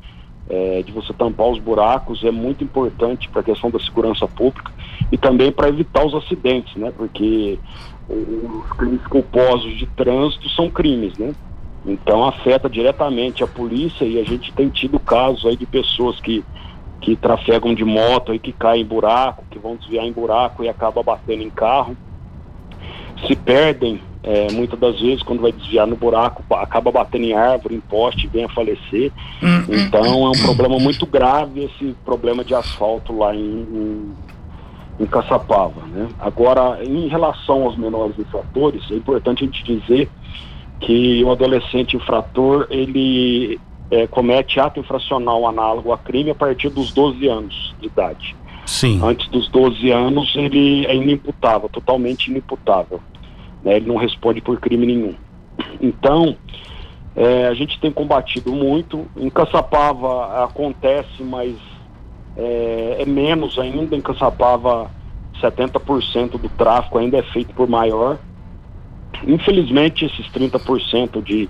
é, 0.49 0.83
de 0.83 0.91
você 0.91 1.13
tampar 1.13 1.49
os 1.49 1.59
buracos 1.59 2.25
é 2.25 2.31
muito 2.31 2.65
importante 2.65 3.29
para 3.29 3.41
a 3.41 3.45
questão 3.45 3.71
da 3.71 3.79
segurança 3.79 4.27
pública 4.27 4.73
e 5.13 5.19
também 5.19 5.53
para 5.53 5.69
evitar 5.69 6.05
os 6.05 6.15
acidentes, 6.15 6.75
né? 6.77 6.93
Porque 6.97 7.59
os 8.09 8.73
crimes 8.77 9.07
culposos 9.07 9.77
de 9.79 9.87
trânsito 9.87 10.49
são 10.51 10.69
crimes, 10.69 11.17
né? 11.19 11.33
Então 11.85 12.25
afeta 12.25 12.69
diretamente 12.69 13.43
a 13.43 13.47
polícia 13.47 14.05
e 14.05 14.21
a 14.21 14.25
gente 14.25 14.53
tem 14.53 14.69
tido 14.69 14.99
casos 14.99 15.47
aí 15.47 15.57
de 15.57 15.67
pessoas 15.67 16.21
que, 16.21 16.45
que 17.01 17.17
trafegam 17.17 17.75
de 17.75 17.85
moto 17.85 18.35
e 18.35 18.39
que 18.39 18.53
caem 18.53 18.83
em 18.83 18.87
buraco, 18.87 19.45
que 19.51 19.59
vão 19.59 19.77
desviar 19.77 20.05
em 20.05 20.13
buraco 20.13 20.63
e 20.63 20.69
acaba 20.69 21.03
batendo 21.03 21.43
em 21.43 21.51
carro. 21.51 21.97
Se 23.27 23.35
perdem, 23.35 24.01
é, 24.23 24.53
muitas 24.53 24.79
das 24.79 25.01
vezes, 25.01 25.23
quando 25.23 25.41
vai 25.41 25.53
desviar 25.53 25.87
no 25.87 25.97
buraco, 25.97 26.43
acaba 26.55 26.93
batendo 26.93 27.25
em 27.25 27.33
árvore, 27.33 27.75
em 27.75 27.81
poste, 27.81 28.27
vem 28.27 28.45
a 28.45 28.49
falecer. 28.49 29.11
Hum, 29.43 29.59
hum, 29.61 29.65
então 29.69 30.05
é 30.27 30.29
um 30.29 30.43
problema 30.43 30.79
muito 30.79 31.07
grave 31.07 31.65
esse 31.65 31.95
problema 32.05 32.45
de 32.45 32.55
asfalto 32.55 33.17
lá 33.17 33.35
em, 33.35 33.39
em, 33.41 34.13
em 35.01 35.07
Caçapava. 35.07 35.87
Né? 35.87 36.09
Agora, 36.19 36.85
em 36.85 37.09
relação 37.09 37.65
aos 37.65 37.77
menores 37.77 38.19
infratores, 38.19 38.83
é 38.91 38.95
importante 38.95 39.43
a 39.43 39.47
gente 39.47 39.65
dizer 39.65 40.11
que 40.81 41.23
o 41.23 41.31
adolescente 41.31 41.97
infrator 41.97 42.67
ele 42.71 43.61
é, 43.91 44.07
comete 44.07 44.59
ato 44.59 44.81
infracional 44.81 45.47
análogo 45.47 45.93
a 45.93 45.99
crime 45.99 46.31
a 46.31 46.35
partir 46.35 46.71
dos 46.71 46.93
12 46.93 47.29
anos 47.29 47.75
de 47.81 47.87
idade. 47.87 48.37
Sim. 48.67 49.01
Antes 49.03 49.29
dos 49.29 49.49
12 49.49 49.91
anos 49.91 50.35
ele 50.37 50.87
é 50.87 50.95
inimputável, 50.95 51.69
totalmente 51.69 52.31
inimputável. 52.31 53.01
Né? 53.65 53.77
Ele 53.77 53.87
não 53.89 53.97
responde 53.97 54.41
por 54.41 54.59
crime 54.61 54.87
nenhum. 54.87 55.15
Então, 55.81 56.37
é, 57.17 57.49
a 57.49 57.55
gente 57.55 57.79
tem 57.81 57.91
combatido 57.91 58.53
muito. 58.53 59.07
Em 59.17 59.29
Caçapava 59.29 60.45
acontece, 60.45 61.23
mas 61.23 61.57
é, 62.37 62.97
é 63.01 63.05
menos 63.05 63.59
ainda. 63.59 63.97
Em 63.97 64.01
Caçapava, 64.01 64.91
70% 65.43 66.39
do 66.39 66.49
tráfico 66.51 66.99
ainda 66.99 67.19
é 67.19 67.23
feito 67.23 67.53
por 67.55 67.69
maior. 67.69 68.19
Infelizmente, 69.27 70.05
esses 70.05 70.27
30% 70.27 71.23
de, 71.23 71.49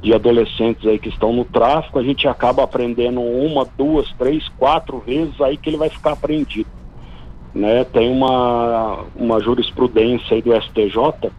de 0.00 0.14
adolescentes 0.14 0.86
aí 0.86 0.98
que 0.98 1.08
estão 1.08 1.32
no 1.32 1.44
tráfico, 1.44 1.98
a 1.98 2.02
gente 2.02 2.28
acaba 2.28 2.62
aprendendo 2.62 3.20
uma, 3.20 3.66
duas, 3.76 4.10
três, 4.14 4.48
quatro 4.50 5.00
vezes 5.00 5.40
aí 5.40 5.56
que 5.56 5.70
ele 5.70 5.76
vai 5.76 5.88
ficar 5.88 6.12
apreendido. 6.12 6.70
Né? 7.54 7.84
Tem 7.84 8.10
uma, 8.10 9.04
uma 9.16 9.40
jurisprudência 9.40 10.36
aí 10.36 10.42
do 10.42 10.54
STJ 10.54 11.30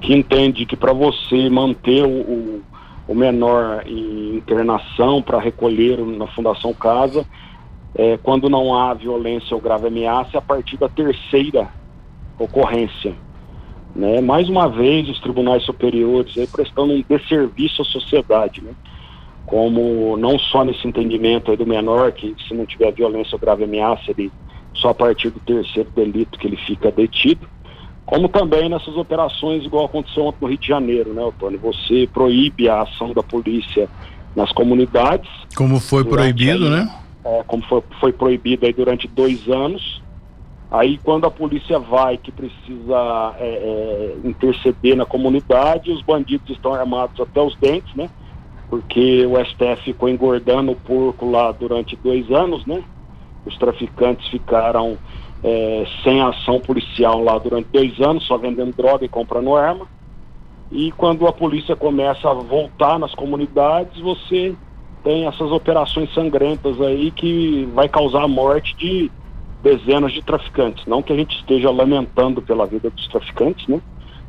que 0.00 0.14
entende 0.14 0.66
que 0.66 0.76
para 0.76 0.92
você 0.92 1.48
manter 1.48 2.04
o, 2.04 2.62
o, 3.08 3.14
menor 3.14 3.84
em 3.86 4.36
internação 4.36 5.22
para 5.22 5.38
recolher 5.38 5.98
na 5.98 6.26
Fundação 6.28 6.74
Casa, 6.74 7.24
é, 7.94 8.18
quando 8.18 8.50
não 8.50 8.74
há 8.74 8.92
violência 8.92 9.54
ou 9.54 9.62
grave 9.62 9.86
ameaça, 9.86 10.30
é 10.34 10.38
a 10.38 10.42
partir 10.42 10.76
da 10.76 10.88
terceira 10.88 11.68
ocorrência. 12.38 13.14
Né? 13.94 14.20
Mais 14.20 14.48
uma 14.48 14.68
vez, 14.68 15.08
os 15.08 15.20
tribunais 15.20 15.62
superiores 15.64 16.36
aí 16.36 16.46
prestando 16.46 16.92
um 16.92 17.04
desserviço 17.08 17.82
à 17.82 17.84
sociedade, 17.84 18.60
né? 18.60 18.72
como 19.46 20.16
não 20.16 20.38
só 20.38 20.64
nesse 20.64 20.86
entendimento 20.86 21.50
aí 21.50 21.56
do 21.56 21.66
menor, 21.66 22.12
que 22.12 22.34
se 22.48 22.54
não 22.54 22.66
tiver 22.66 22.92
violência 22.92 23.34
ou 23.34 23.38
grave 23.38 23.64
ameaça, 23.64 24.02
ele 24.08 24.32
só 24.74 24.88
a 24.88 24.94
partir 24.94 25.30
do 25.30 25.38
terceiro 25.40 25.88
delito 25.94 26.38
que 26.38 26.46
ele 26.46 26.56
fica 26.56 26.90
detido, 26.90 27.46
como 28.04 28.28
também 28.28 28.68
nessas 28.68 28.96
operações, 28.96 29.64
igual 29.64 29.86
aconteceu 29.86 30.34
no 30.40 30.48
Rio 30.48 30.58
de 30.58 30.66
Janeiro, 30.66 31.14
né, 31.14 31.22
Otônio? 31.22 31.58
Você 31.60 32.08
proíbe 32.12 32.68
a 32.68 32.82
ação 32.82 33.12
da 33.12 33.22
polícia 33.22 33.88
nas 34.36 34.52
comunidades. 34.52 35.30
Como 35.56 35.80
foi 35.80 36.04
proibido, 36.04 36.66
aí, 36.66 36.70
né? 36.70 36.94
É, 37.24 37.42
como 37.46 37.62
foi, 37.64 37.82
foi 38.00 38.12
proibido 38.12 38.66
aí 38.66 38.72
durante 38.72 39.08
dois 39.08 39.48
anos, 39.48 40.02
Aí, 40.74 40.98
quando 40.98 41.24
a 41.24 41.30
polícia 41.30 41.78
vai, 41.78 42.16
que 42.16 42.32
precisa 42.32 43.36
é, 43.38 43.46
é, 43.46 44.16
interceder 44.24 44.96
na 44.96 45.06
comunidade, 45.06 45.92
os 45.92 46.02
bandidos 46.02 46.50
estão 46.50 46.74
armados 46.74 47.20
até 47.20 47.40
os 47.40 47.54
dentes, 47.58 47.94
né? 47.94 48.10
Porque 48.68 49.24
o 49.24 49.36
STF 49.44 49.84
ficou 49.84 50.08
engordando 50.08 50.72
o 50.72 50.76
porco 50.76 51.30
lá 51.30 51.52
durante 51.52 51.94
dois 51.94 52.28
anos, 52.28 52.66
né? 52.66 52.82
Os 53.46 53.56
traficantes 53.56 54.28
ficaram 54.30 54.98
é, 55.44 55.86
sem 56.02 56.20
ação 56.20 56.58
policial 56.58 57.22
lá 57.22 57.38
durante 57.38 57.68
dois 57.72 58.00
anos, 58.00 58.26
só 58.26 58.36
vendendo 58.36 58.76
droga 58.76 59.04
e 59.04 59.08
comprando 59.08 59.54
arma. 59.54 59.86
E 60.72 60.90
quando 60.90 61.28
a 61.28 61.32
polícia 61.32 61.76
começa 61.76 62.28
a 62.28 62.34
voltar 62.34 62.98
nas 62.98 63.14
comunidades, 63.14 64.00
você 64.00 64.56
tem 65.04 65.24
essas 65.28 65.52
operações 65.52 66.12
sangrentas 66.12 66.80
aí 66.80 67.12
que 67.12 67.64
vai 67.72 67.88
causar 67.88 68.24
a 68.24 68.28
morte 68.28 68.74
de 68.76 69.08
dezenas 69.64 70.12
de 70.12 70.22
traficantes. 70.22 70.84
Não 70.86 71.02
que 71.02 71.12
a 71.12 71.16
gente 71.16 71.34
esteja 71.36 71.70
lamentando 71.70 72.42
pela 72.42 72.66
vida 72.66 72.90
dos 72.90 73.08
traficantes, 73.08 73.66
né? 73.66 73.80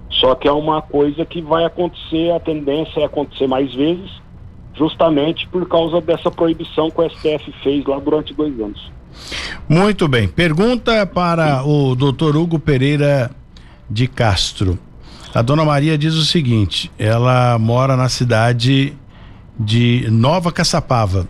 Só 0.10 0.34
que 0.34 0.48
é 0.48 0.52
uma 0.52 0.82
coisa 0.82 1.26
que 1.26 1.42
vai 1.42 1.66
acontecer, 1.66 2.32
a 2.32 2.40
tendência 2.40 3.02
é 3.02 3.04
acontecer 3.04 3.46
mais 3.46 3.74
vezes, 3.76 4.10
justamente 4.74 5.46
por 5.50 5.68
causa 5.68 6.00
dessa 6.00 6.32
proibição 6.32 6.90
que 6.90 7.02
o 7.02 7.10
STF 7.10 7.52
fez 7.62 7.86
lá 7.86 8.00
durante 8.00 8.34
dois 8.34 8.58
anos. 8.60 8.92
Muito 9.68 10.08
bem. 10.08 10.28
Pergunta 10.28 11.06
para 11.06 11.66
o 11.66 11.96
doutor 11.96 12.38
Hugo 12.38 12.58
Pereira 12.58 13.32
de 13.90 14.08
Castro. 14.08 14.80
A 15.34 15.42
dona 15.42 15.66
Maria 15.66 15.98
diz 15.98 16.14
o 16.14 16.24
seguinte: 16.24 16.90
ela 16.98 17.60
mora 17.60 17.98
na 17.98 18.08
cidade 18.08 18.94
de 19.60 20.08
Nova 20.10 20.52
Caçapava. 20.52 21.28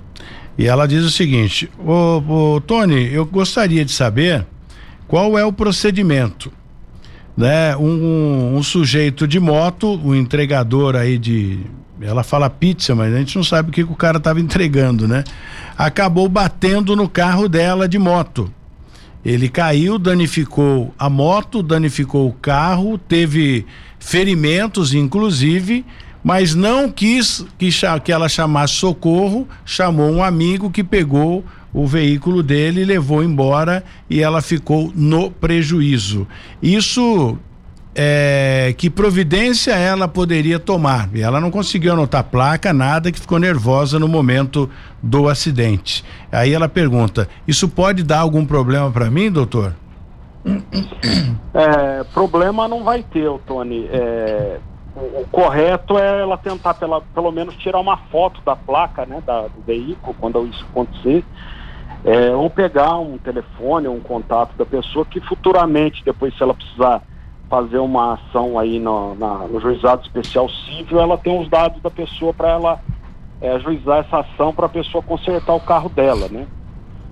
E 0.58 0.66
ela 0.68 0.88
diz 0.88 1.04
o 1.04 1.12
seguinte: 1.12 1.70
ô, 1.78 2.56
ô 2.56 2.62
Tony, 2.62 3.12
eu 3.14 3.26
gostaria 3.26 3.84
de 3.84 3.92
saber 3.92 4.46
qual 5.08 5.38
é 5.38 5.46
o 5.46 5.54
procedimento. 5.54 6.52
Né? 7.36 7.76
Um, 7.76 8.56
um, 8.56 8.64
sujeito 8.64 9.28
de 9.28 9.40
moto, 9.40 10.00
um 10.04 10.16
entregador 10.16 10.96
aí 10.96 11.18
de. 11.18 11.60
Ela 12.00 12.24
fala 12.24 12.50
pizza, 12.50 12.94
mas 12.94 13.14
a 13.14 13.18
gente 13.18 13.36
não 13.36 13.44
sabe 13.44 13.70
o 13.70 13.72
que, 13.72 13.84
que 13.84 13.92
o 13.92 13.96
cara 13.96 14.18
estava 14.18 14.40
entregando, 14.40 15.08
né? 15.08 15.24
Acabou 15.78 16.28
batendo 16.28 16.96
no 16.96 17.08
carro 17.08 17.48
dela 17.48 17.88
de 17.88 17.98
moto. 17.98 18.52
Ele 19.24 19.50
caiu, 19.50 19.98
danificou 19.98 20.94
a 21.00 21.10
moto, 21.10 21.64
danificou 21.64 22.28
o 22.28 22.34
carro, 22.34 22.98
teve 22.98 23.66
ferimentos, 23.98 24.94
inclusive, 24.94 25.84
mas 26.26 26.56
não 26.56 26.90
quis 26.90 27.46
que, 27.56 27.70
que 28.04 28.12
ela 28.12 28.28
chamasse 28.28 28.74
socorro, 28.74 29.48
chamou 29.64 30.10
um 30.10 30.24
amigo 30.24 30.72
que 30.72 30.84
pegou 30.84 31.46
o 31.72 31.86
veículo 31.86 32.42
dele 32.42 32.84
levou 32.84 33.24
embora 33.24 33.84
e 34.10 34.24
ela 34.24 34.42
ficou 34.42 34.92
no 34.96 35.30
prejuízo. 35.30 36.28
Isso 36.64 37.38
é, 37.94 38.74
que 38.76 38.90
providência 38.90 39.74
ela 39.74 40.08
poderia 40.08 40.58
tomar. 40.58 41.08
E 41.14 41.22
ela 41.22 41.40
não 41.40 41.52
conseguiu 41.52 41.94
anotar 41.94 42.24
placa, 42.24 42.74
nada, 42.74 43.12
que 43.12 43.20
ficou 43.20 43.38
nervosa 43.38 44.00
no 44.00 44.08
momento 44.08 44.68
do 45.04 45.30
acidente. 45.30 46.04
Aí 46.32 46.54
ela 46.54 46.68
pergunta: 46.68 47.30
Isso 47.48 47.70
pode 47.70 48.02
dar 48.02 48.22
algum 48.22 48.44
problema 48.48 48.90
para 48.90 49.12
mim, 49.12 49.30
doutor? 49.30 49.76
É, 51.54 52.04
problema 52.14 52.68
não 52.68 52.84
vai 52.84 53.04
ter, 53.04 53.30
Tony. 53.46 53.88
É, 53.92 54.60
o, 54.96 55.28
correto 55.32 55.98
é 55.98 56.22
ela 56.22 56.38
tentar 56.38 56.74
pela, 56.76 57.02
pelo 57.02 57.32
menos 57.32 57.56
tirar 57.58 57.80
uma 57.80 57.98
foto 57.98 58.42
da 58.46 58.56
placa, 58.56 59.06
né, 59.06 59.22
da, 59.26 59.44
do 59.44 59.62
veículo 59.62 60.16
quando 60.20 60.46
isso 60.48 60.66
acontecer, 60.72 61.24
é, 62.04 62.32
ou 62.32 62.50
pegar 62.50 62.98
um 62.98 63.18
telefone, 63.18 63.88
um 63.88 64.00
contato 64.00 64.56
da 64.56 64.66
pessoa 64.66 65.06
que 65.06 65.20
futuramente, 65.20 66.04
depois 66.04 66.36
se 66.36 66.44
ela 66.44 66.54
precisar 66.54 67.02
fazer 67.50 67.80
uma 67.80 68.14
ação 68.14 68.58
aí 68.58 68.80
no, 68.80 69.16
na, 69.16 69.40
no 69.40 69.60
juizado 69.60 70.04
especial 70.04 70.50
civil, 70.50 71.00
ela 71.00 71.18
tem 71.18 71.40
os 71.40 71.50
dados 71.50 71.82
da 71.82 71.92
pessoa 71.92 72.34
para 72.34 72.50
ela 72.50 72.80
é, 73.42 73.52
ajuizar 73.52 74.00
essa 74.00 74.20
ação 74.20 74.54
para 74.54 74.66
a 74.66 74.70
pessoa 74.70 75.04
consertar 75.04 75.54
o 75.54 75.60
carro 75.60 75.90
dela, 75.90 76.28
né? 76.30 76.48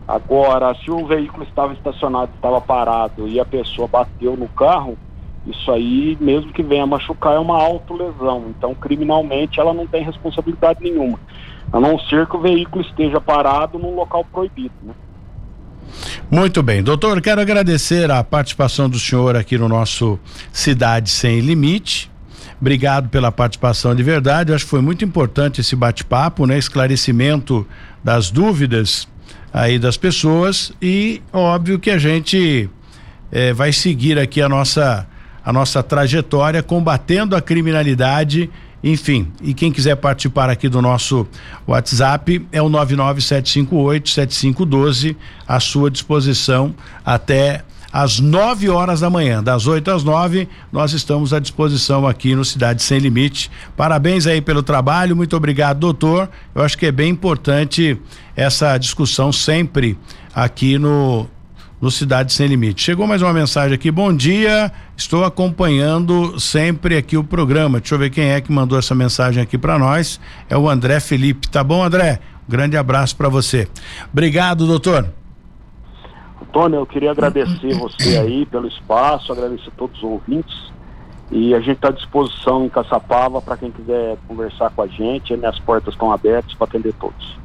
Agora, 0.08 0.76
se 0.76 0.92
o 0.92 1.06
veículo 1.06 1.44
estava 1.44 1.74
estacionado, 1.74 2.32
estava 2.36 2.60
parado 2.60 3.28
e 3.28 3.40
a 3.40 3.46
pessoa 3.46 3.88
bateu 3.88 4.36
no 4.36 4.50
carro, 4.50 4.98
isso 5.46 5.72
aí, 5.72 6.18
mesmo 6.22 6.54
que 6.54 6.64
venha 6.64 6.86
machucar, 6.86 7.36
é 7.36 7.40
uma 7.40 7.62
autolesão. 7.62 8.46
Então, 8.50 8.74
criminalmente, 8.74 9.60
ela 9.60 9.74
não 9.74 9.86
tem 9.86 10.04
responsabilidade 10.04 10.80
nenhuma. 10.82 11.20
A 11.72 11.80
não 11.80 12.00
ser 12.00 12.28
que 12.28 12.38
o 12.38 12.42
veículo 12.42 12.84
esteja 12.84 13.20
parado 13.20 13.78
num 13.78 13.94
local 13.96 14.26
proibido, 14.32 14.74
né? 14.84 14.94
Muito 16.32 16.64
bem, 16.64 16.82
doutor, 16.82 17.22
quero 17.22 17.42
agradecer 17.42 18.10
a 18.10 18.24
participação 18.24 18.90
do 18.90 18.98
senhor 18.98 19.36
aqui 19.36 19.58
no 19.58 19.68
nosso 19.68 20.18
Cidade 20.52 21.10
Sem 21.10 21.42
Limite. 21.42 22.10
Obrigado 22.60 23.10
pela 23.10 23.32
participação 23.32 23.94
de 23.94 24.02
verdade. 24.02 24.52
Eu 24.52 24.56
acho 24.56 24.64
que 24.64 24.72
foi 24.72 24.82
muito 24.82 25.04
importante 25.04 25.62
esse 25.62 25.76
bate-papo, 25.76 26.48
né? 26.48 26.58
Esclarecimento 26.58 27.68
das 28.04 28.32
dúvidas 28.32 29.08
aí 29.54 29.78
das 29.78 29.98
pessoas 29.98 30.72
e 30.82 31.22
óbvio 31.32 31.78
que 31.78 31.92
a 31.92 31.98
gente 31.98 32.70
eh, 33.32 33.54
vai 33.54 33.72
seguir 33.72 34.18
aqui 34.18 34.42
a 34.42 34.50
nossa 34.50 35.06
a 35.46 35.54
nossa 35.54 35.84
trajetória 35.84 36.64
combatendo 36.64 37.36
a 37.36 37.42
criminalidade 37.42 38.50
enfim, 38.84 39.32
e 39.42 39.54
quem 39.54 39.72
quiser 39.72 39.96
participar 39.96 40.50
aqui 40.50 40.68
do 40.68 40.82
nosso 40.82 41.26
WhatsApp 41.66 42.46
é 42.52 42.62
o 42.62 42.70
997587512 42.70 45.16
à 45.48 45.58
sua 45.62 45.90
disposição 45.90 46.76
até 47.06 47.64
às 47.94 48.20
9 48.20 48.68
horas 48.70 49.00
da 49.00 49.10
manhã, 49.10 49.42
das 49.42 49.66
8 49.68 49.90
às 49.92 50.04
9, 50.04 50.50
nós 50.72 50.92
estamos 50.94 51.32
à 51.32 51.40
disposição 51.40 52.08
aqui 52.08 52.36
no 52.36 52.44
Cidade 52.44 52.82
Sem 52.82 52.98
Limite. 52.98 53.52
Parabéns 53.78 54.28
aí 54.28 54.42
pelo 54.42 54.64
trabalho, 54.64 55.16
muito 55.16 55.38
obrigado, 55.38 55.80
doutor. 55.80 56.28
Eu 56.56 56.64
acho 56.64 56.78
que 56.78 56.88
é 56.88 56.92
bem 56.92 57.12
importante 57.12 57.98
essa 58.36 58.76
discussão 58.80 59.32
sempre 59.32 59.96
aqui 60.36 60.80
no 60.80 61.28
no 61.84 61.92
Cidade 61.92 62.32
Sem 62.32 62.48
Limite. 62.48 62.82
Chegou 62.82 63.06
mais 63.06 63.22
uma 63.22 63.34
mensagem 63.34 63.76
aqui. 63.76 63.92
Bom 63.92 64.16
dia, 64.16 64.72
estou 64.96 65.26
acompanhando 65.26 66.40
sempre 66.40 66.96
aqui 66.96 67.18
o 67.18 67.26
programa. 67.26 67.82
Deixa 67.82 67.96
eu 67.96 68.00
ver 68.00 68.10
quem 68.10 68.30
é 68.30 68.40
que 68.40 68.50
mandou 68.54 68.80
essa 68.80 68.96
mensagem 68.96 69.44
aqui 69.44 69.58
para 69.58 69.78
nós. 69.78 70.18
É 70.50 70.56
o 70.56 70.70
André 70.70 71.02
Felipe. 71.02 71.50
Tá 71.50 71.62
bom, 71.62 71.84
André? 71.84 72.22
Um 72.48 72.52
grande 72.52 72.78
abraço 72.78 73.18
para 73.18 73.28
você. 73.28 73.68
Obrigado, 74.14 74.66
doutor. 74.66 75.10
Antônio, 76.42 76.80
eu 76.80 76.86
queria 76.86 77.12
agradecer 77.12 77.74
você 77.78 78.18
aí 78.18 78.46
pelo 78.46 78.66
espaço, 78.66 79.34
agradecer 79.34 79.68
a 79.68 79.78
todos 79.78 79.98
os 79.98 80.04
ouvintes. 80.04 80.72
E 81.34 81.54
a 81.54 81.60
gente 81.60 81.74
está 81.74 81.90
à 81.90 81.92
disposição 81.92 82.64
em 82.64 82.70
Caçapava 82.70 83.42
para 83.42 83.58
quem 83.58 83.70
quiser 83.70 84.16
conversar 84.26 84.70
com 84.70 84.84
a 84.84 84.88
gente. 84.88 85.36
Minhas 85.36 85.60
portas 85.60 85.94
estão 85.94 86.14
abertas 86.14 86.54
para 86.54 86.66
atender 86.66 86.94
todos. 86.94 87.43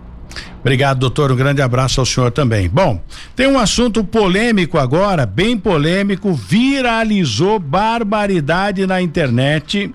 Obrigado, 0.69 0.99
doutor. 0.99 1.33
Um 1.33 1.37
grande 1.37 1.63
abraço 1.63 1.99
ao 1.99 2.05
senhor 2.05 2.31
também. 2.31 2.69
Bom, 2.69 3.01
tem 3.35 3.47
um 3.47 3.59
assunto 3.59 4.05
polêmico 4.05 4.77
agora, 4.77 5.25
bem 5.25 5.57
polêmico, 5.57 6.35
viralizou 6.35 7.59
barbaridade 7.59 8.87
na 8.87 9.01
internet 9.01 9.91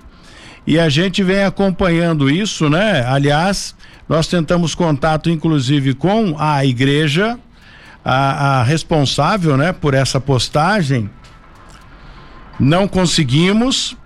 e 0.66 0.76
a 0.76 0.88
gente 0.88 1.22
vem 1.22 1.44
acompanhando 1.44 2.28
isso, 2.28 2.68
né? 2.68 3.06
Aliás, 3.06 3.72
nós 4.08 4.26
tentamos 4.26 4.74
contato, 4.74 5.30
inclusive, 5.30 5.94
com 5.94 6.34
a 6.40 6.64
igreja, 6.64 7.38
a, 8.04 8.58
a 8.58 8.62
responsável, 8.64 9.56
né, 9.56 9.72
por 9.72 9.94
essa 9.94 10.20
postagem. 10.20 11.08
Não 12.58 12.88
conseguimos 12.88 13.96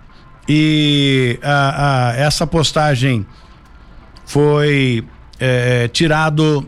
e 0.47 1.39
a, 1.41 2.09
a, 2.09 2.15
essa 2.15 2.45
postagem 2.45 3.25
foi 4.23 5.03
é, 5.39 5.87
tirado 5.87 6.67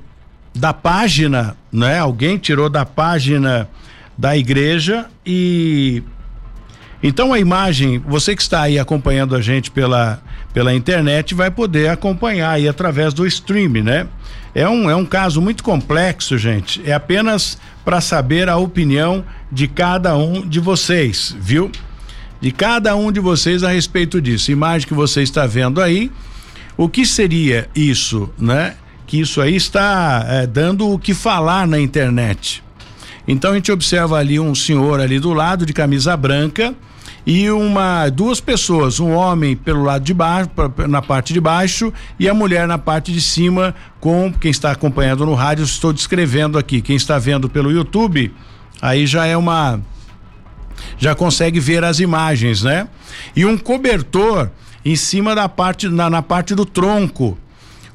da 0.53 0.73
página, 0.73 1.55
né? 1.71 1.99
Alguém 1.99 2.37
tirou 2.37 2.69
da 2.69 2.85
página 2.85 3.69
da 4.17 4.37
igreja 4.37 5.07
e 5.25 6.03
então 7.03 7.33
a 7.33 7.39
imagem, 7.39 7.97
você 7.97 8.35
que 8.35 8.41
está 8.41 8.61
aí 8.61 8.77
acompanhando 8.77 9.35
a 9.35 9.41
gente 9.41 9.71
pela 9.71 10.21
pela 10.53 10.73
internet 10.73 11.33
vai 11.33 11.49
poder 11.49 11.89
acompanhar 11.89 12.51
aí 12.51 12.67
através 12.67 13.13
do 13.13 13.25
stream, 13.25 13.83
né? 13.83 14.07
É 14.53 14.67
um 14.67 14.89
é 14.89 14.95
um 14.95 15.05
caso 15.05 15.41
muito 15.41 15.63
complexo, 15.63 16.37
gente. 16.37 16.81
É 16.85 16.93
apenas 16.93 17.57
para 17.85 18.01
saber 18.01 18.49
a 18.49 18.57
opinião 18.57 19.23
de 19.51 19.67
cada 19.67 20.15
um 20.17 20.47
de 20.47 20.59
vocês, 20.59 21.35
viu? 21.39 21.71
De 22.39 22.51
cada 22.51 22.95
um 22.95 23.11
de 23.11 23.19
vocês 23.19 23.63
a 23.63 23.69
respeito 23.69 24.21
disso. 24.21 24.51
Imagem 24.51 24.87
que 24.87 24.93
você 24.93 25.21
está 25.21 25.45
vendo 25.45 25.81
aí 25.81 26.11
o 26.81 26.89
que 26.89 27.05
seria 27.05 27.69
isso, 27.75 28.27
né? 28.39 28.73
Que 29.05 29.19
isso 29.19 29.39
aí 29.39 29.55
está 29.55 30.25
é, 30.27 30.47
dando 30.47 30.89
o 30.89 30.97
que 30.97 31.13
falar 31.13 31.67
na 31.67 31.79
internet. 31.79 32.63
Então 33.27 33.51
a 33.51 33.53
gente 33.53 33.71
observa 33.71 34.17
ali 34.17 34.39
um 34.39 34.55
senhor 34.55 34.99
ali 34.99 35.19
do 35.19 35.31
lado 35.31 35.63
de 35.63 35.73
camisa 35.73 36.17
branca 36.17 36.73
e 37.23 37.51
uma 37.51 38.09
duas 38.09 38.41
pessoas, 38.41 38.99
um 38.99 39.11
homem 39.11 39.55
pelo 39.55 39.83
lado 39.83 40.03
de 40.03 40.11
baixo, 40.11 40.49
na 40.89 41.03
parte 41.03 41.33
de 41.33 41.39
baixo 41.39 41.93
e 42.19 42.27
a 42.27 42.33
mulher 42.33 42.67
na 42.67 42.79
parte 42.79 43.11
de 43.11 43.21
cima, 43.21 43.75
com 43.99 44.33
quem 44.33 44.49
está 44.49 44.71
acompanhando 44.71 45.23
no 45.23 45.35
rádio, 45.35 45.63
estou 45.63 45.93
descrevendo 45.93 46.57
aqui. 46.57 46.81
Quem 46.81 46.95
está 46.95 47.19
vendo 47.19 47.47
pelo 47.47 47.71
YouTube, 47.71 48.33
aí 48.81 49.05
já 49.05 49.27
é 49.27 49.37
uma 49.37 49.79
já 50.97 51.13
consegue 51.13 51.59
ver 51.59 51.83
as 51.83 51.99
imagens, 51.99 52.63
né? 52.63 52.87
E 53.35 53.45
um 53.45 53.55
cobertor 53.55 54.49
em 54.83 54.95
cima 54.95 55.35
da 55.35 55.47
parte 55.47 55.87
na, 55.87 56.09
na 56.09 56.21
parte 56.21 56.55
do 56.55 56.65
tronco. 56.65 57.37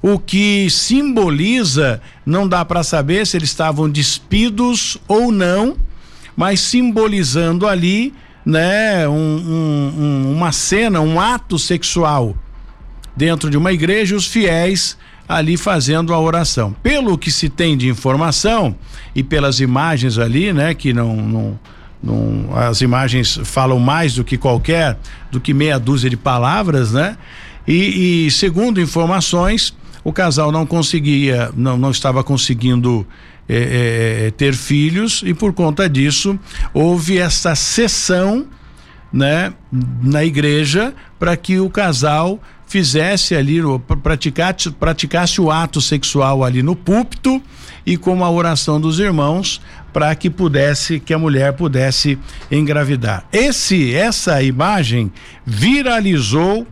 O 0.02 0.18
que 0.18 0.68
simboliza, 0.70 2.00
não 2.24 2.46
dá 2.46 2.64
para 2.64 2.82
saber 2.82 3.26
se 3.26 3.36
eles 3.36 3.48
estavam 3.48 3.90
despidos 3.90 4.98
ou 5.08 5.32
não, 5.32 5.76
mas 6.36 6.60
simbolizando 6.60 7.66
ali, 7.66 8.14
né, 8.44 9.08
um, 9.08 9.12
um, 9.12 10.32
uma 10.36 10.52
cena, 10.52 11.00
um 11.00 11.18
ato 11.18 11.58
sexual 11.58 12.36
dentro 13.16 13.50
de 13.50 13.56
uma 13.56 13.72
igreja, 13.72 14.14
os 14.14 14.26
fiéis 14.26 14.96
ali 15.28 15.56
fazendo 15.56 16.14
a 16.14 16.20
oração. 16.20 16.76
Pelo 16.82 17.18
que 17.18 17.30
se 17.30 17.48
tem 17.48 17.76
de 17.76 17.88
informação 17.88 18.76
e 19.14 19.22
pelas 19.22 19.58
imagens 19.58 20.18
ali, 20.18 20.52
né, 20.52 20.74
que 20.74 20.92
não, 20.92 21.16
não 21.16 21.58
Num, 22.02 22.48
as 22.54 22.80
imagens 22.80 23.40
falam 23.44 23.78
mais 23.78 24.14
do 24.14 24.24
que 24.24 24.36
qualquer, 24.36 24.98
do 25.30 25.40
que 25.40 25.54
meia 25.54 25.78
dúzia 25.78 26.10
de 26.10 26.16
palavras, 26.16 26.92
né? 26.92 27.16
E, 27.66 28.26
e 28.26 28.30
segundo 28.30 28.80
informações, 28.80 29.74
o 30.04 30.12
casal 30.12 30.52
não 30.52 30.64
conseguia, 30.64 31.50
não, 31.56 31.76
não 31.76 31.90
estava 31.90 32.22
conseguindo 32.22 33.06
é, 33.48 34.26
é, 34.26 34.30
ter 34.30 34.54
filhos 34.54 35.22
e 35.24 35.34
por 35.34 35.52
conta 35.52 35.88
disso 35.88 36.38
houve 36.74 37.18
essa 37.18 37.54
sessão, 37.54 38.46
né, 39.12 39.52
na 40.02 40.24
igreja 40.24 40.94
para 41.18 41.36
que 41.36 41.58
o 41.58 41.70
casal 41.70 42.40
fizesse 42.66 43.34
ali, 43.34 43.60
praticasse, 44.02 44.70
praticasse 44.72 45.40
o 45.40 45.50
ato 45.50 45.80
sexual 45.80 46.42
ali 46.42 46.62
no 46.62 46.74
púlpito 46.74 47.40
e 47.84 47.96
com 47.96 48.24
a 48.24 48.30
oração 48.30 48.80
dos 48.80 48.98
irmãos 48.98 49.60
para 49.96 50.14
que 50.14 50.28
pudesse, 50.28 51.00
que 51.00 51.14
a 51.14 51.18
mulher 51.18 51.54
pudesse 51.54 52.18
engravidar. 52.50 53.24
Esse, 53.32 53.94
essa 53.94 54.42
imagem 54.42 55.10
viralizou 55.46 56.66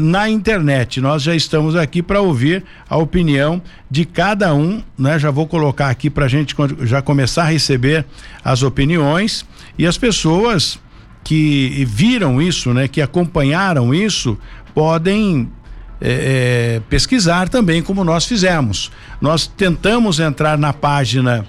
na 0.00 0.28
internet. 0.28 1.00
Nós 1.00 1.22
já 1.22 1.32
estamos 1.32 1.76
aqui 1.76 2.02
para 2.02 2.20
ouvir 2.20 2.64
a 2.90 2.96
opinião 2.96 3.62
de 3.88 4.04
cada 4.04 4.52
um, 4.52 4.82
né? 4.98 5.16
Já 5.16 5.30
vou 5.30 5.46
colocar 5.46 5.90
aqui 5.90 6.10
para 6.10 6.24
a 6.24 6.28
gente 6.28 6.56
já 6.80 7.00
começar 7.00 7.44
a 7.44 7.50
receber 7.50 8.04
as 8.42 8.64
opiniões 8.64 9.46
e 9.78 9.86
as 9.86 9.96
pessoas 9.96 10.76
que 11.22 11.84
viram 11.86 12.42
isso, 12.42 12.74
né? 12.74 12.88
Que 12.88 13.00
acompanharam 13.00 13.94
isso, 13.94 14.36
podem 14.74 15.48
é, 16.00 16.78
é, 16.78 16.82
pesquisar 16.90 17.48
também, 17.48 17.80
como 17.80 18.02
nós 18.02 18.26
fizemos. 18.26 18.90
Nós 19.20 19.46
tentamos 19.46 20.18
entrar 20.18 20.58
na 20.58 20.72
página, 20.72 21.46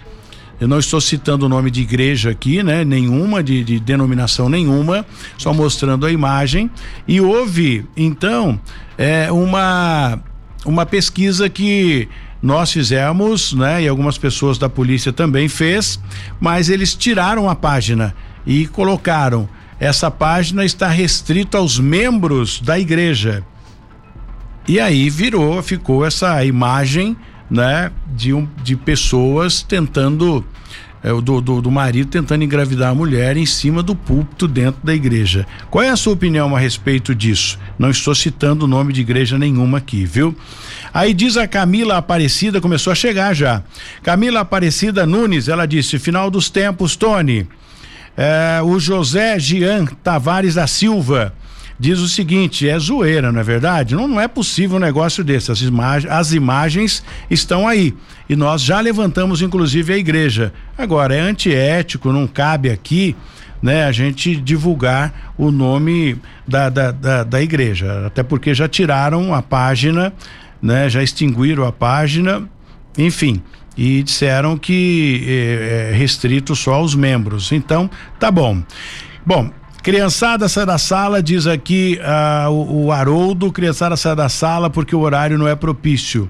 eu 0.60 0.68
não 0.68 0.80
estou 0.80 1.00
citando 1.00 1.46
o 1.46 1.50
nome 1.50 1.70
de 1.70 1.82
igreja 1.82 2.32
aqui, 2.32 2.64
né? 2.64 2.84
Nenhuma, 2.84 3.44
de, 3.44 3.64
de 3.64 3.80
denominação 3.80 4.50
nenhuma, 4.50 5.06
só 5.38 5.54
mostrando 5.54 6.06
a 6.06 6.12
imagem. 6.12 6.70
E 7.08 7.22
houve, 7.22 7.86
então, 7.96 8.60
é, 8.98 9.32
uma, 9.32 10.20
uma 10.66 10.86
pesquisa 10.86 11.48
que 11.48 12.10
nós 12.42 12.72
fizemos, 12.72 13.54
né? 13.54 13.84
E 13.84 13.88
algumas 13.88 14.18
pessoas 14.18 14.58
da 14.58 14.68
polícia 14.68 15.14
também 15.14 15.48
fez, 15.48 16.00
mas 16.40 16.70
eles 16.70 16.96
tiraram 16.96 17.50
a 17.50 17.56
página 17.56 18.16
e 18.46 18.66
colocaram 18.68 19.48
essa 19.80 20.10
página 20.10 20.66
está 20.66 20.88
restrita 20.88 21.60
aos 21.60 21.80
membros 21.80 22.60
da 22.60 22.80
igreja. 22.80 23.44
E 24.68 24.80
aí 24.80 25.10
virou, 25.10 25.62
ficou 25.62 26.06
essa 26.06 26.44
imagem, 26.44 27.16
né, 27.50 27.92
de, 28.16 28.34
um, 28.34 28.48
de 28.64 28.76
pessoas 28.76 29.62
tentando 29.62 30.46
é, 31.04 31.10
do, 31.22 31.40
do, 31.40 31.62
do, 31.62 31.72
marido 31.72 32.10
tentando 32.10 32.44
engravidar 32.44 32.90
a 32.92 32.96
mulher 32.96 33.38
em 33.38 33.46
cima 33.46 33.84
do 33.84 33.96
púlpito 33.96 34.48
dentro 34.48 34.82
da 34.84 34.94
igreja. 34.94 35.46
Qual 35.70 35.84
é 35.84 35.90
a 35.90 35.96
sua 35.96 36.14
opinião 36.14 36.56
a 36.56 36.60
respeito 36.60 37.14
disso? 37.14 37.58
Não 37.78 37.90
estou 37.90 38.14
citando 38.16 38.66
o 38.66 38.68
nome 38.68 38.92
de 38.92 39.02
igreja 39.02 39.38
nenhuma 39.38 39.78
aqui, 39.78 40.06
viu? 40.06 40.36
Aí 40.94 41.14
diz 41.14 41.38
a 41.38 41.48
Camila 41.48 41.98
Aparecida, 41.98 42.60
começou 42.60 42.92
a 42.92 42.96
chegar 42.96 43.34
já. 43.34 43.64
Camila 44.02 44.42
Aparecida 44.42 45.06
Nunes, 45.06 45.48
ela 45.48 45.66
disse: 45.66 46.00
final 46.00 46.32
dos 46.32 46.50
tempos, 46.50 46.96
Tony. 46.96 47.48
É, 48.18 48.60
o 48.64 48.80
José 48.80 49.38
Gian 49.38 49.86
Tavares 50.04 50.56
da 50.56 50.66
Silva 50.66 51.34
diz 51.80 52.00
o 52.00 52.08
seguinte: 52.08 52.68
é 52.68 52.78
zoeira, 52.78 53.32
não 53.32 53.40
é 53.40 53.44
verdade? 53.44 53.96
Não, 53.96 54.08
não 54.08 54.20
é 54.20 54.28
possível 54.28 54.78
um 54.78 54.80
negócio 54.80 55.24
desse. 55.24 55.52
As, 55.52 55.62
imag 55.62 56.08
as 56.08 56.34
imagens 56.34 57.04
estão 57.30 57.68
aí. 57.68 57.94
E 58.30 58.36
nós 58.36 58.62
já 58.62 58.80
levantamos, 58.80 59.42
inclusive, 59.42 59.94
a 59.94 59.98
igreja. 59.98 60.54
Agora, 60.78 61.16
é 61.16 61.20
antiético, 61.20 62.12
não 62.12 62.28
cabe 62.28 62.70
aqui. 62.70 63.16
Né, 63.60 63.86
a 63.86 63.92
gente 63.92 64.36
divulgar 64.36 65.34
o 65.36 65.50
nome 65.50 66.16
da, 66.48 66.70
da, 66.70 66.92
da, 66.92 67.24
da 67.24 67.42
igreja, 67.42 68.06
até 68.06 68.22
porque 68.22 68.54
já 68.54 68.68
tiraram 68.68 69.34
a 69.34 69.42
página, 69.42 70.14
né, 70.62 70.88
já 70.88 71.02
extinguiram 71.02 71.66
a 71.66 71.72
página, 71.72 72.48
enfim 72.96 73.42
e 73.78 74.02
disseram 74.02 74.58
que 74.58 75.24
é, 75.28 75.92
é 75.92 75.96
restrito 75.96 76.56
só 76.56 76.74
aos 76.74 76.96
membros. 76.96 77.52
Então, 77.52 77.90
tá 78.20 78.32
bom. 78.32 78.64
Bom, 79.26 79.52
Criançada 79.84 80.50
sai 80.50 80.66
da 80.66 80.78
sala, 80.78 81.24
diz 81.24 81.48
aqui 81.48 82.00
uh, 82.02 82.50
o, 82.50 82.86
o 82.86 82.92
Haroldo, 82.92 83.52
criançada 83.52 83.96
sai 83.96 84.16
da 84.16 84.28
sala 84.28 84.70
porque 84.70 84.96
o 84.96 85.00
horário 85.00 85.38
não 85.38 85.48
é 85.48 85.56
propício. 85.56 86.30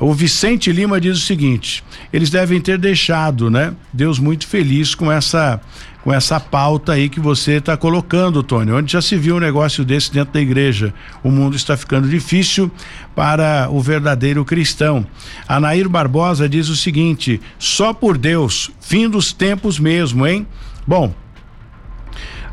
O 0.00 0.12
Vicente 0.12 0.72
Lima 0.72 1.00
diz 1.00 1.16
o 1.16 1.20
seguinte: 1.20 1.84
eles 2.12 2.28
devem 2.28 2.60
ter 2.60 2.76
deixado, 2.76 3.48
né? 3.48 3.72
Deus 3.92 4.18
muito 4.18 4.48
feliz 4.48 4.96
com 4.96 5.12
essa 5.12 5.60
com 6.02 6.12
essa 6.12 6.40
pauta 6.40 6.94
aí 6.94 7.08
que 7.08 7.20
você 7.20 7.52
está 7.52 7.76
colocando, 7.76 8.42
Tony. 8.42 8.72
Onde 8.72 8.92
já 8.92 9.00
se 9.00 9.16
viu 9.16 9.36
um 9.36 9.40
negócio 9.40 9.84
desse 9.84 10.12
dentro 10.12 10.34
da 10.34 10.40
igreja? 10.40 10.92
O 11.22 11.30
mundo 11.30 11.54
está 11.54 11.76
ficando 11.76 12.08
difícil 12.08 12.68
para 13.14 13.68
o 13.70 13.80
verdadeiro 13.80 14.44
cristão. 14.44 15.06
Anair 15.46 15.88
Barbosa 15.88 16.48
diz 16.48 16.68
o 16.68 16.74
seguinte: 16.74 17.40
só 17.56 17.92
por 17.92 18.18
Deus, 18.18 18.72
fim 18.80 19.08
dos 19.08 19.32
tempos 19.32 19.78
mesmo, 19.78 20.26
hein? 20.26 20.44
Bom, 20.84 21.14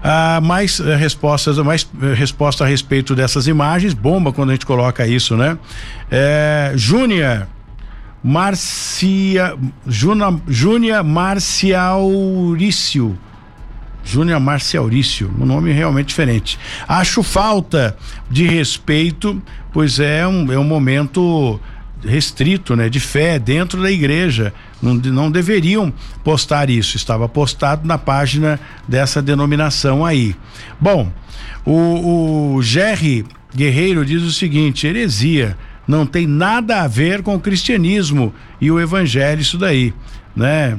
ah, 0.04 0.40
mais 0.42 0.80
eh, 0.80 0.96
respostas, 0.96 1.58
mais 1.58 1.90
eh, 2.02 2.14
resposta 2.14 2.64
a 2.64 2.68
respeito 2.68 3.16
dessas 3.16 3.48
imagens, 3.48 3.94
bomba 3.94 4.32
quando 4.32 4.50
a 4.50 4.54
gente 4.54 4.66
coloca 4.66 5.06
isso, 5.06 5.36
né? 5.36 5.58
É, 6.10 6.72
Júnior 6.76 7.48
Marcia 8.24 9.56
Júnior 9.88 11.04
Marciaurício 11.04 13.18
Júnior 14.04 14.40
Marciaurício, 14.40 15.32
um 15.40 15.46
nome 15.46 15.72
realmente 15.72 16.08
diferente. 16.08 16.58
Acho 16.88 17.22
falta 17.22 17.96
de 18.30 18.48
respeito, 18.48 19.42
pois 19.72 20.00
é 20.00 20.26
um, 20.26 20.52
é 20.52 20.58
um 20.58 20.64
momento 20.64 21.60
restrito, 22.04 22.76
né, 22.76 22.90
de 22.90 23.00
fé 23.00 23.38
dentro 23.38 23.82
da 23.82 23.92
igreja. 23.92 24.54
Não, 24.82 24.94
não 24.94 25.32
deveriam 25.32 25.94
postar 26.24 26.70
isso. 26.70 26.98
Estava 26.98 27.28
postado 27.28 27.88
na 27.88 27.98
página 27.98 28.60
dessa 28.88 29.22
denominação 29.22 30.06
aí. 30.06 30.36
Bom, 30.80 31.12
o, 31.66 32.56
o 32.56 32.62
Jerry 32.62 33.26
Guerreiro 33.56 34.06
diz 34.06 34.24
o 34.24 34.32
seguinte: 34.32 34.88
heresia 34.88 35.58
não 35.88 36.06
tem 36.06 36.28
nada 36.28 36.82
a 36.82 36.88
ver 36.88 37.24
com 37.24 37.36
o 37.36 37.40
cristianismo 37.40 38.34
e 38.62 38.70
o 38.72 38.80
evangelho, 38.80 39.42
isso 39.42 39.58
daí, 39.58 39.94
né? 40.36 40.78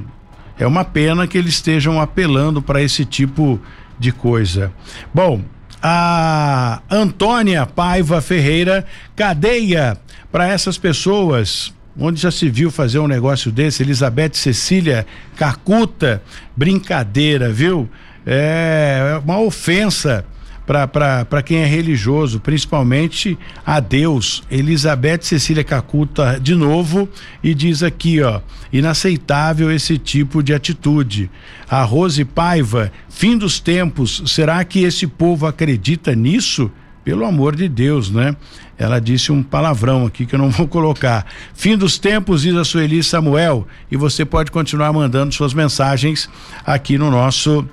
É 0.59 0.67
uma 0.67 0.85
pena 0.85 1.27
que 1.27 1.39
eles 1.39 1.55
estejam 1.55 2.01
apelando 2.01 2.61
para 2.61 2.83
esse 2.83 3.05
tipo 3.05 3.59
de 3.99 4.13
coisa. 4.13 4.73
Bom, 5.13 5.43
a 5.83 6.83
Antônia 6.91 7.65
Paiva 7.65 8.21
Ferreira, 8.21 8.85
cadeia 9.17 9.97
para 10.31 10.47
essas 10.47 10.77
pessoas. 10.77 11.73
Onde 11.99 12.21
já 12.21 12.31
se 12.31 12.49
viu 12.49 12.71
fazer 12.71 12.99
um 12.99 13.09
negócio 13.09 13.51
desse? 13.51 13.83
Elizabeth 13.83 14.35
Cecília 14.35 15.07
Cacuta, 15.37 16.23
brincadeira, 16.57 17.53
viu? 17.53 17.89
É 18.25 19.21
uma 19.25 19.41
ofensa 19.41 20.25
para 20.67 21.43
quem 21.43 21.59
é 21.59 21.67
religioso, 21.67 22.39
principalmente 22.39 23.37
a 23.67 23.81
Deus. 23.81 24.45
Elizabeth 24.49 25.23
Cecília 25.23 25.65
Cacuta 25.65 26.39
de 26.41 26.55
novo 26.55 27.09
e 27.43 27.53
diz 27.55 27.83
aqui, 27.83 28.23
ó, 28.23 28.41
inaceitável 28.73 29.73
esse 29.73 29.99
tipo 29.99 30.45
de 30.45 30.55
atitude. 30.55 31.29
A 31.69 31.83
Rose 31.83 32.25
Paiva, 32.25 32.93
fim 33.09 33.37
dos 33.37 33.59
tempos, 33.59 34.23
será 34.27 34.63
que 34.65 34.85
esse 34.85 35.09
povo 35.09 35.45
acredita 35.45 36.15
nisso? 36.15 36.71
Pelo 37.05 37.25
amor 37.25 37.55
de 37.57 37.69
Deus, 37.69 38.11
né? 38.11 38.37
Ela 38.79 39.01
disse 39.01 39.33
um 39.33 39.43
palavrão 39.43 40.07
aqui 40.07 40.27
que 40.27 40.35
eu 40.35 40.39
não 40.39 40.51
vou 40.51 40.69
colocar. 40.73 41.25
Fim 41.55 41.75
dos 41.77 41.99
tempos, 41.99 42.43
diz 42.43 42.55
a 42.55 42.65
Sueli 42.65 43.03
Samuel. 43.03 43.67
E 43.91 43.97
você 43.97 44.25
pode 44.25 44.51
continuar 44.51 44.93
mandando 44.93 45.35
suas 45.35 45.55
mensagens 45.55 46.29
aqui 46.65 46.99
no 46.99 47.11
nosso 47.11 47.67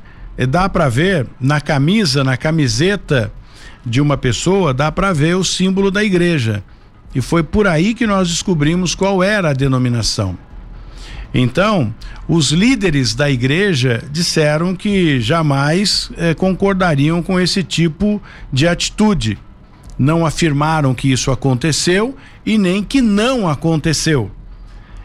Dá 0.50 0.68
para 0.68 0.90
ver 0.90 1.28
na 1.40 1.62
camisa, 1.62 2.22
na 2.22 2.36
camiseta 2.36 3.32
de 3.86 4.02
uma 4.02 4.18
pessoa, 4.18 4.74
dá 4.74 4.92
para 4.92 5.14
ver 5.14 5.36
o 5.38 5.46
símbolo 5.46 5.90
da 5.90 6.04
igreja. 6.04 6.62
E 7.14 7.22
foi 7.22 7.42
por 7.42 7.68
aí 7.68 7.94
que 7.94 8.06
nós 8.06 8.28
descobrimos 8.28 8.94
qual 8.94 9.24
era 9.24 9.52
a 9.52 9.54
denominação. 9.54 10.38
Então, 11.38 11.94
os 12.30 12.54
líderes 12.54 13.14
da 13.14 13.30
igreja 13.30 14.02
disseram 14.10 14.74
que 14.74 15.20
jamais 15.20 16.10
eh, 16.16 16.34
concordariam 16.34 17.22
com 17.22 17.38
esse 17.38 17.62
tipo 17.62 18.22
de 18.54 18.66
atitude. 18.66 19.38
Não 20.00 20.26
afirmaram 20.26 20.96
que 20.96 21.12
isso 21.12 21.32
aconteceu 21.32 22.16
e 22.46 22.58
nem 22.58 22.82
que 22.82 23.02
não 23.02 23.50
aconteceu. 23.50 24.32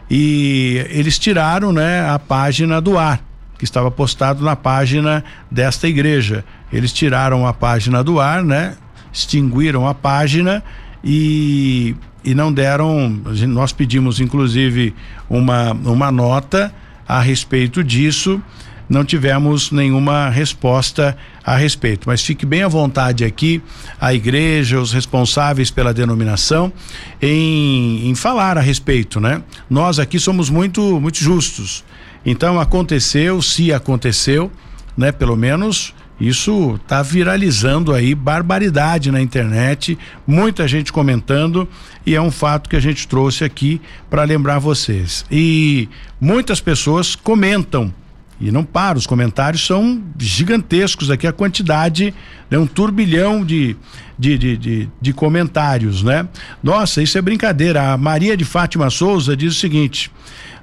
E 0.09 0.85
eles 0.89 1.19
tiraram, 1.19 1.73
né, 1.73 2.09
a 2.09 2.17
página 2.17 2.79
do 2.79 2.97
ar, 2.97 3.21
que 3.57 3.65
estava 3.65 3.91
postado 3.91 4.41
na 4.41 4.55
página 4.55 5.25
desta 5.51 5.85
igreja. 5.85 6.45
Eles 6.71 6.93
tiraram 6.93 7.45
a 7.45 7.53
página 7.53 8.01
do 8.01 8.21
ar, 8.21 8.41
né? 8.41 8.77
Extinguiram 9.11 9.85
a 9.85 9.93
página 9.93 10.63
e 11.03 11.93
e 12.23 12.33
não 12.33 12.51
deram. 12.51 13.09
Nós 13.47 13.71
pedimos, 13.71 14.19
inclusive, 14.19 14.93
uma, 15.29 15.71
uma 15.71 16.11
nota 16.11 16.73
a 17.07 17.19
respeito 17.19 17.83
disso. 17.83 18.41
Não 18.89 19.05
tivemos 19.05 19.71
nenhuma 19.71 20.29
resposta 20.29 21.17
a 21.45 21.55
respeito, 21.55 22.07
mas 22.07 22.21
fique 22.21 22.45
bem 22.45 22.61
à 22.61 22.67
vontade 22.67 23.23
aqui, 23.23 23.61
a 23.99 24.13
igreja, 24.13 24.81
os 24.81 24.91
responsáveis 24.91 25.71
pela 25.71 25.93
denominação, 25.93 26.73
em, 27.21 28.09
em 28.09 28.15
falar 28.15 28.57
a 28.57 28.61
respeito, 28.61 29.21
né? 29.21 29.41
Nós 29.69 29.97
aqui 29.97 30.19
somos 30.19 30.49
muito, 30.49 30.99
muito 30.99 31.19
justos. 31.19 31.85
Então 32.25 32.59
aconteceu, 32.59 33.41
se 33.41 33.71
aconteceu, 33.71 34.51
né? 34.97 35.13
Pelo 35.13 35.37
menos 35.37 35.93
isso 36.21 36.75
está 36.75 37.01
viralizando 37.01 37.93
aí 37.93 38.13
barbaridade 38.13 39.11
na 39.11 39.19
internet, 39.19 39.97
muita 40.27 40.67
gente 40.67 40.93
comentando 40.93 41.67
e 42.05 42.13
é 42.13 42.21
um 42.21 42.29
fato 42.29 42.69
que 42.69 42.75
a 42.75 42.79
gente 42.79 43.07
trouxe 43.07 43.43
aqui 43.43 43.81
para 44.07 44.23
lembrar 44.23 44.59
vocês. 44.59 45.25
E 45.31 45.89
muitas 46.19 46.61
pessoas 46.61 47.15
comentam 47.15 47.91
e 48.39 48.51
não 48.51 48.63
para, 48.63 48.97
os 48.97 49.05
comentários 49.05 49.65
são 49.65 50.01
gigantescos 50.17 51.11
aqui, 51.11 51.27
a 51.27 51.31
quantidade, 51.31 52.11
né, 52.49 52.57
um 52.57 52.65
turbilhão 52.65 53.45
de, 53.45 53.75
de, 54.17 54.35
de, 54.35 54.57
de, 54.57 54.89
de 54.99 55.13
comentários, 55.13 56.01
né? 56.01 56.27
Nossa, 56.63 57.03
isso 57.03 57.19
é 57.19 57.21
brincadeira. 57.21 57.93
A 57.93 57.97
Maria 57.97 58.35
de 58.35 58.43
Fátima 58.43 58.89
Souza 58.89 59.37
diz 59.37 59.53
o 59.53 59.59
seguinte: 59.59 60.11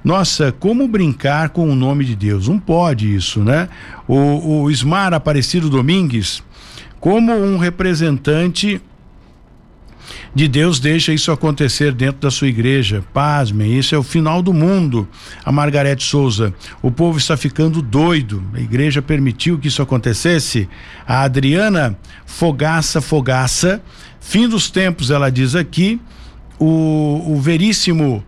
nossa, 0.03 0.51
como 0.51 0.87
brincar 0.87 1.49
com 1.49 1.69
o 1.69 1.75
nome 1.75 2.05
de 2.05 2.15
Deus? 2.15 2.47
Não 2.47 2.59
pode 2.59 3.13
isso, 3.13 3.43
né? 3.43 3.67
O, 4.07 4.61
o 4.63 4.71
Ismar 4.71 5.13
Aparecido 5.13 5.69
Domingues, 5.69 6.41
como 6.99 7.33
um 7.33 7.57
representante 7.57 8.81
de 10.33 10.47
Deus 10.47 10.79
deixa 10.79 11.13
isso 11.13 11.31
acontecer 11.31 11.91
dentro 11.91 12.21
da 12.21 12.31
sua 12.31 12.47
igreja. 12.47 13.03
Pasmem, 13.13 13.77
isso 13.77 13.95
é 13.95 13.97
o 13.97 14.03
final 14.03 14.41
do 14.41 14.53
mundo. 14.53 15.07
A 15.43 15.51
Margarete 15.51 16.03
Souza, 16.03 16.53
o 16.81 16.91
povo 16.91 17.17
está 17.17 17.35
ficando 17.35 17.81
doido. 17.81 18.43
A 18.53 18.59
igreja 18.59 19.01
permitiu 19.01 19.57
que 19.57 19.67
isso 19.67 19.81
acontecesse. 19.81 20.69
A 21.07 21.23
Adriana 21.23 21.97
Fogaça 22.25 23.01
Fogaça, 23.01 23.81
fim 24.19 24.47
dos 24.47 24.69
tempos, 24.69 25.11
ela 25.11 25.29
diz 25.29 25.55
aqui, 25.55 25.99
o, 26.59 27.33
o 27.33 27.39
veríssimo 27.39 28.23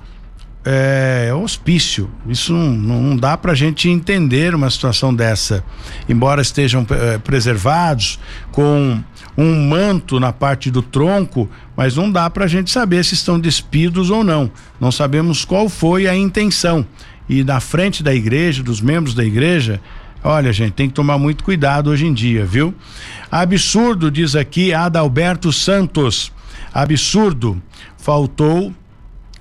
é, 0.63 1.31
hospício. 1.33 2.09
Isso 2.27 2.53
não, 2.53 3.01
não 3.01 3.17
dá 3.17 3.35
para 3.35 3.51
a 3.51 3.55
gente 3.55 3.89
entender 3.89 4.53
uma 4.53 4.69
situação 4.69 5.13
dessa. 5.13 5.63
Embora 6.07 6.41
estejam 6.41 6.85
é, 6.89 7.17
preservados 7.17 8.19
com 8.51 9.01
um 9.37 9.67
manto 9.67 10.19
na 10.19 10.31
parte 10.31 10.69
do 10.69 10.81
tronco, 10.81 11.49
mas 11.75 11.95
não 11.95 12.11
dá 12.11 12.29
para 12.29 12.45
a 12.45 12.47
gente 12.47 12.69
saber 12.69 13.03
se 13.03 13.13
estão 13.13 13.39
despidos 13.39 14.09
ou 14.09 14.23
não. 14.23 14.51
Não 14.79 14.91
sabemos 14.91 15.43
qual 15.43 15.67
foi 15.67 16.07
a 16.07 16.15
intenção. 16.15 16.85
E 17.27 17.43
na 17.43 17.59
frente 17.59 18.03
da 18.03 18.13
igreja, 18.13 18.61
dos 18.61 18.81
membros 18.81 19.15
da 19.15 19.23
igreja, 19.23 19.81
olha, 20.23 20.51
gente, 20.51 20.73
tem 20.73 20.87
que 20.89 20.93
tomar 20.93 21.17
muito 21.17 21.43
cuidado 21.43 21.89
hoje 21.89 22.05
em 22.05 22.13
dia, 22.13 22.45
viu? 22.45 22.73
Absurdo, 23.31 24.11
diz 24.11 24.35
aqui 24.35 24.73
Adalberto 24.73 25.51
Santos. 25.51 26.31
Absurdo. 26.73 27.61
Faltou 27.97 28.73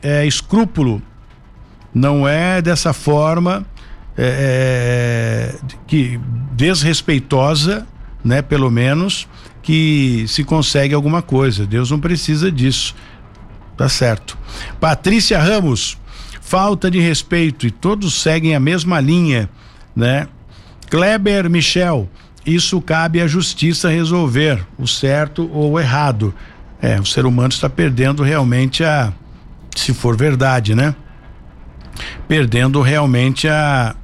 é, 0.02 0.26
escrúpulo 0.26 1.02
não 1.94 2.26
é 2.26 2.62
dessa 2.62 2.92
forma 2.92 3.66
é, 4.16 5.54
é, 5.56 5.76
que 5.86 6.20
desrespeitosa, 6.52 7.86
né? 8.24 8.42
Pelo 8.42 8.70
menos 8.70 9.28
que 9.62 10.24
se 10.28 10.44
consegue 10.44 10.94
alguma 10.94 11.22
coisa. 11.22 11.66
Deus 11.66 11.90
não 11.90 12.00
precisa 12.00 12.50
disso. 12.50 12.94
Tá 13.76 13.88
certo. 13.88 14.36
Patrícia 14.78 15.38
Ramos, 15.38 15.96
falta 16.40 16.90
de 16.90 17.00
respeito 17.00 17.66
e 17.66 17.70
todos 17.70 18.20
seguem 18.20 18.54
a 18.54 18.60
mesma 18.60 19.00
linha, 19.00 19.48
né? 19.96 20.28
Kleber 20.90 21.48
Michel, 21.48 22.08
isso 22.44 22.80
cabe 22.80 23.20
à 23.20 23.26
justiça 23.26 23.88
resolver, 23.88 24.66
o 24.76 24.86
certo 24.86 25.48
ou 25.52 25.72
o 25.72 25.80
errado. 25.80 26.34
É, 26.82 26.98
o 27.00 27.06
ser 27.06 27.24
humano 27.24 27.50
está 27.50 27.70
perdendo 27.70 28.22
realmente 28.22 28.82
a, 28.82 29.12
se 29.76 29.94
for 29.94 30.16
verdade, 30.16 30.74
né? 30.74 30.94
Perdendo 32.28 32.80
realmente 32.80 33.48
a, 33.48 33.94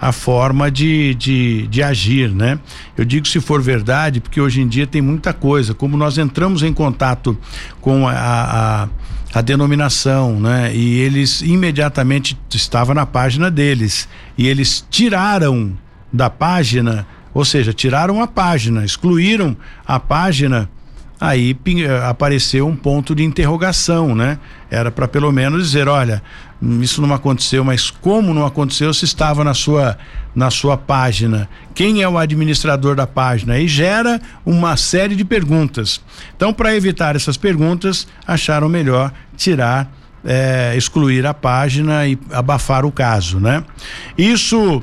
a 0.00 0.12
forma 0.12 0.70
de, 0.70 1.14
de, 1.14 1.66
de 1.66 1.82
agir, 1.82 2.30
né? 2.30 2.58
Eu 2.96 3.04
digo 3.04 3.28
se 3.28 3.40
for 3.40 3.60
verdade, 3.60 4.20
porque 4.20 4.40
hoje 4.40 4.60
em 4.60 4.68
dia 4.68 4.86
tem 4.86 5.02
muita 5.02 5.32
coisa. 5.32 5.74
Como 5.74 5.96
nós 5.96 6.16
entramos 6.16 6.62
em 6.62 6.72
contato 6.72 7.38
com 7.80 8.08
a, 8.08 8.14
a, 8.14 8.88
a 9.34 9.40
denominação, 9.42 10.40
né? 10.40 10.74
E 10.74 10.98
eles 11.00 11.42
imediatamente 11.42 12.38
estava 12.50 12.94
na 12.94 13.04
página 13.04 13.50
deles 13.50 14.08
e 14.38 14.48
eles 14.48 14.84
tiraram 14.90 15.76
da 16.12 16.30
página, 16.30 17.06
ou 17.34 17.44
seja, 17.44 17.72
tiraram 17.72 18.22
a 18.22 18.26
página, 18.26 18.84
excluíram 18.84 19.56
a 19.86 20.00
página 20.00 20.68
aí 21.20 21.54
eh, 21.66 22.08
apareceu 22.08 22.66
um 22.66 22.74
ponto 22.74 23.14
de 23.14 23.22
interrogação, 23.22 24.14
né? 24.14 24.38
Era 24.70 24.90
para 24.90 25.06
pelo 25.06 25.30
menos 25.30 25.64
dizer, 25.64 25.86
olha, 25.86 26.22
isso 26.80 27.00
não 27.00 27.14
aconteceu, 27.14 27.64
mas 27.64 27.90
como 27.90 28.34
não 28.34 28.44
aconteceu 28.44 28.92
se 28.92 29.04
estava 29.04 29.42
na 29.42 29.54
sua 29.54 29.96
na 30.34 30.50
sua 30.50 30.76
página? 30.76 31.48
Quem 31.74 32.02
é 32.02 32.08
o 32.08 32.18
administrador 32.18 32.94
da 32.94 33.06
página? 33.06 33.58
E 33.58 33.66
gera 33.66 34.20
uma 34.44 34.76
série 34.76 35.16
de 35.16 35.24
perguntas. 35.24 36.00
Então, 36.36 36.52
para 36.52 36.76
evitar 36.76 37.16
essas 37.16 37.36
perguntas, 37.36 38.06
acharam 38.26 38.68
melhor 38.68 39.12
tirar 39.36 39.90
é, 40.24 40.74
excluir 40.76 41.26
a 41.26 41.34
página 41.34 42.06
e 42.06 42.18
abafar 42.30 42.84
o 42.84 42.92
caso, 42.92 43.40
né? 43.40 43.64
Isso 44.16 44.82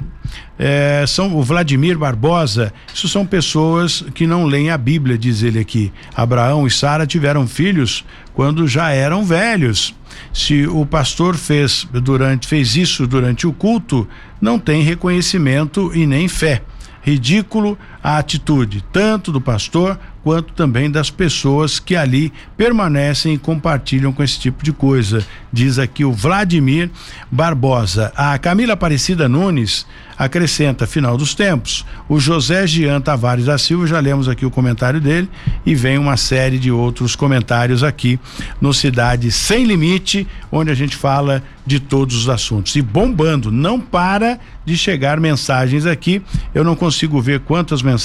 é, 0.58 1.06
são 1.08 1.36
o 1.36 1.44
Vladimir 1.44 1.98
Barbosa, 1.98 2.74
isso 2.94 3.08
são 3.08 3.26
pessoas 3.26 4.04
que 4.14 4.26
não 4.26 4.46
leem 4.46 4.72
a 4.72 4.78
Bíblia, 4.78 5.18
diz 5.18 5.44
ele 5.44 5.60
aqui. 5.60 5.92
Abraão 6.16 6.66
e 6.66 6.72
Sara 6.72 7.06
tiveram 7.06 7.48
filhos 7.48 8.04
quando 8.38 8.68
já 8.68 8.92
eram 8.92 9.26
velhos. 9.26 9.96
Se 10.32 10.68
o 10.68 10.86
pastor 10.86 11.36
fez 11.36 11.88
durante 11.92 12.48
fez 12.48 12.76
isso 12.76 13.08
durante 13.08 13.48
o 13.48 13.52
culto, 13.52 14.08
não 14.40 14.60
tem 14.60 14.84
reconhecimento 14.84 15.92
e 15.96 16.06
nem 16.06 16.28
fé. 16.28 16.62
Ridículo 17.02 17.76
a 18.04 18.18
atitude 18.18 18.84
tanto 18.92 19.32
do 19.32 19.42
pastor 19.42 20.00
quanto 20.28 20.52
também 20.52 20.92
das 20.92 21.10
pessoas 21.10 21.80
que 21.80 21.96
ali 21.96 22.34
permanecem 22.58 23.36
e 23.36 23.38
compartilham 23.38 24.12
com 24.12 24.22
esse 24.22 24.38
tipo 24.38 24.62
de 24.62 24.74
coisa. 24.74 25.26
Diz 25.54 25.80
aqui 25.80 26.04
o 26.04 26.12
Vladimir 26.12 26.90
Barbosa. 27.32 28.12
A 28.14 28.38
Camila 28.38 28.74
Aparecida 28.74 29.30
Nunes 29.30 29.86
acrescenta 30.18 30.86
final 30.86 31.16
dos 31.16 31.34
tempos. 31.34 31.86
O 32.10 32.20
José 32.20 32.68
Jean 32.68 33.00
Tavares 33.00 33.46
da 33.46 33.58
Silva, 33.58 33.88
já 33.88 34.02
lemos 34.02 34.28
aqui 34.28 34.46
o 34.46 34.52
comentário 34.52 35.00
dele 35.00 35.30
e 35.66 35.74
vem 35.74 35.98
uma 35.98 36.18
série 36.18 36.60
de 36.60 36.72
outros 36.72 37.16
comentários 37.16 37.82
aqui 37.82 38.20
no 38.60 38.74
Cidade 38.74 39.32
Sem 39.32 39.64
Limite, 39.64 40.28
onde 40.52 40.70
a 40.70 40.76
gente 40.76 40.98
fala 40.98 41.42
de 41.66 41.80
todos 41.80 42.16
os 42.18 42.28
assuntos. 42.28 42.76
E 42.76 42.82
bombando, 42.82 43.50
não 43.50 43.80
para 43.80 44.38
de 44.66 44.78
chegar 44.78 45.20
mensagens 45.20 45.86
aqui. 45.86 46.22
Eu 46.54 46.64
não 46.64 46.76
consigo 46.76 47.22
ver 47.22 47.40
quantas 47.40 47.82
mensagens 47.82 47.97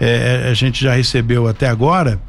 é, 0.00 0.44
é, 0.46 0.50
a 0.50 0.54
gente 0.54 0.82
já 0.82 0.94
recebeu 0.94 1.46
até 1.46 1.68
agora. 1.68 2.20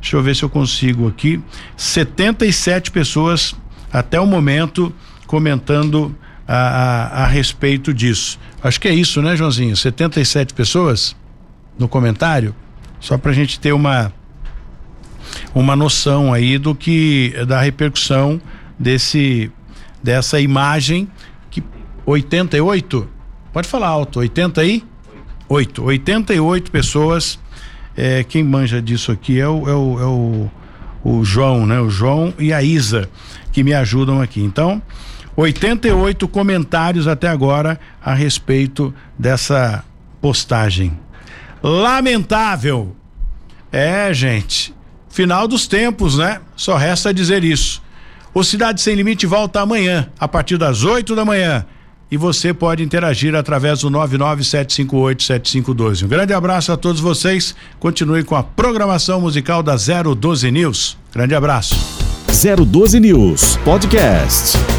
Deixa 0.00 0.16
eu 0.16 0.22
ver 0.22 0.34
se 0.34 0.42
eu 0.42 0.48
consigo 0.48 1.08
aqui. 1.08 1.40
77 1.76 2.90
pessoas 2.90 3.54
até 3.92 4.20
o 4.20 4.26
momento 4.26 4.94
comentando 5.26 6.14
a, 6.46 6.56
a, 6.56 7.24
a 7.24 7.26
respeito 7.26 7.92
disso. 7.92 8.38
Acho 8.62 8.80
que 8.80 8.88
é 8.88 8.94
isso, 8.94 9.20
né, 9.20 9.36
Joãozinho? 9.36 9.76
77 9.76 10.54
pessoas 10.54 11.14
no 11.78 11.86
comentário, 11.86 12.54
só 12.98 13.16
para 13.18 13.30
a 13.30 13.34
gente 13.34 13.60
ter 13.60 13.72
uma 13.72 14.12
uma 15.54 15.76
noção 15.76 16.32
aí 16.32 16.56
do 16.56 16.74
que 16.74 17.34
da 17.46 17.60
repercussão 17.60 18.40
desse 18.78 19.52
dessa 20.02 20.40
imagem 20.40 21.06
que 21.50 21.62
88 22.06 23.08
pode 23.52 23.68
falar 23.68 23.88
alto 23.88 24.20
80 24.20 24.60
aí 24.60 24.82
Oito. 25.48 25.82
88 25.84 26.70
pessoas. 26.70 27.38
É, 27.96 28.22
quem 28.22 28.44
manja 28.44 28.80
disso 28.80 29.10
aqui 29.10 29.40
é 29.40 29.48
o, 29.48 29.68
é 29.68 29.74
o, 29.74 30.00
é 30.00 30.04
o, 30.04 30.50
o 31.02 31.24
João, 31.24 31.66
né? 31.66 31.80
O 31.80 31.90
João 31.90 32.32
e 32.38 32.52
a 32.52 32.62
Isa 32.62 33.08
que 33.50 33.64
me 33.64 33.74
ajudam 33.74 34.20
aqui. 34.20 34.40
Então, 34.40 34.80
88 35.34 36.28
comentários 36.28 37.08
até 37.08 37.28
agora 37.28 37.80
a 38.00 38.14
respeito 38.14 38.94
dessa 39.18 39.84
postagem. 40.20 40.98
Lamentável. 41.62 42.94
É, 43.72 44.12
gente. 44.12 44.74
Final 45.08 45.48
dos 45.48 45.66
tempos, 45.66 46.18
né? 46.18 46.40
Só 46.54 46.76
resta 46.76 47.12
dizer 47.12 47.42
isso. 47.42 47.82
O 48.34 48.44
Cidade 48.44 48.80
Sem 48.80 48.94
Limite 48.94 49.26
volta 49.26 49.60
amanhã, 49.60 50.08
a 50.20 50.28
partir 50.28 50.58
das 50.58 50.84
8 50.84 51.16
da 51.16 51.24
manhã. 51.24 51.64
E 52.10 52.16
você 52.16 52.54
pode 52.54 52.82
interagir 52.82 53.34
através 53.34 53.80
do 53.80 53.90
997587512. 53.90 56.04
Um 56.04 56.08
grande 56.08 56.32
abraço 56.32 56.72
a 56.72 56.76
todos 56.76 57.00
vocês. 57.00 57.54
Continue 57.78 58.24
com 58.24 58.34
a 58.34 58.42
programação 58.42 59.20
musical 59.20 59.62
da 59.62 59.76
012 59.76 60.50
News. 60.50 60.96
Grande 61.12 61.34
abraço. 61.34 61.76
012 62.28 63.00
News 63.00 63.56
Podcast. 63.58 64.77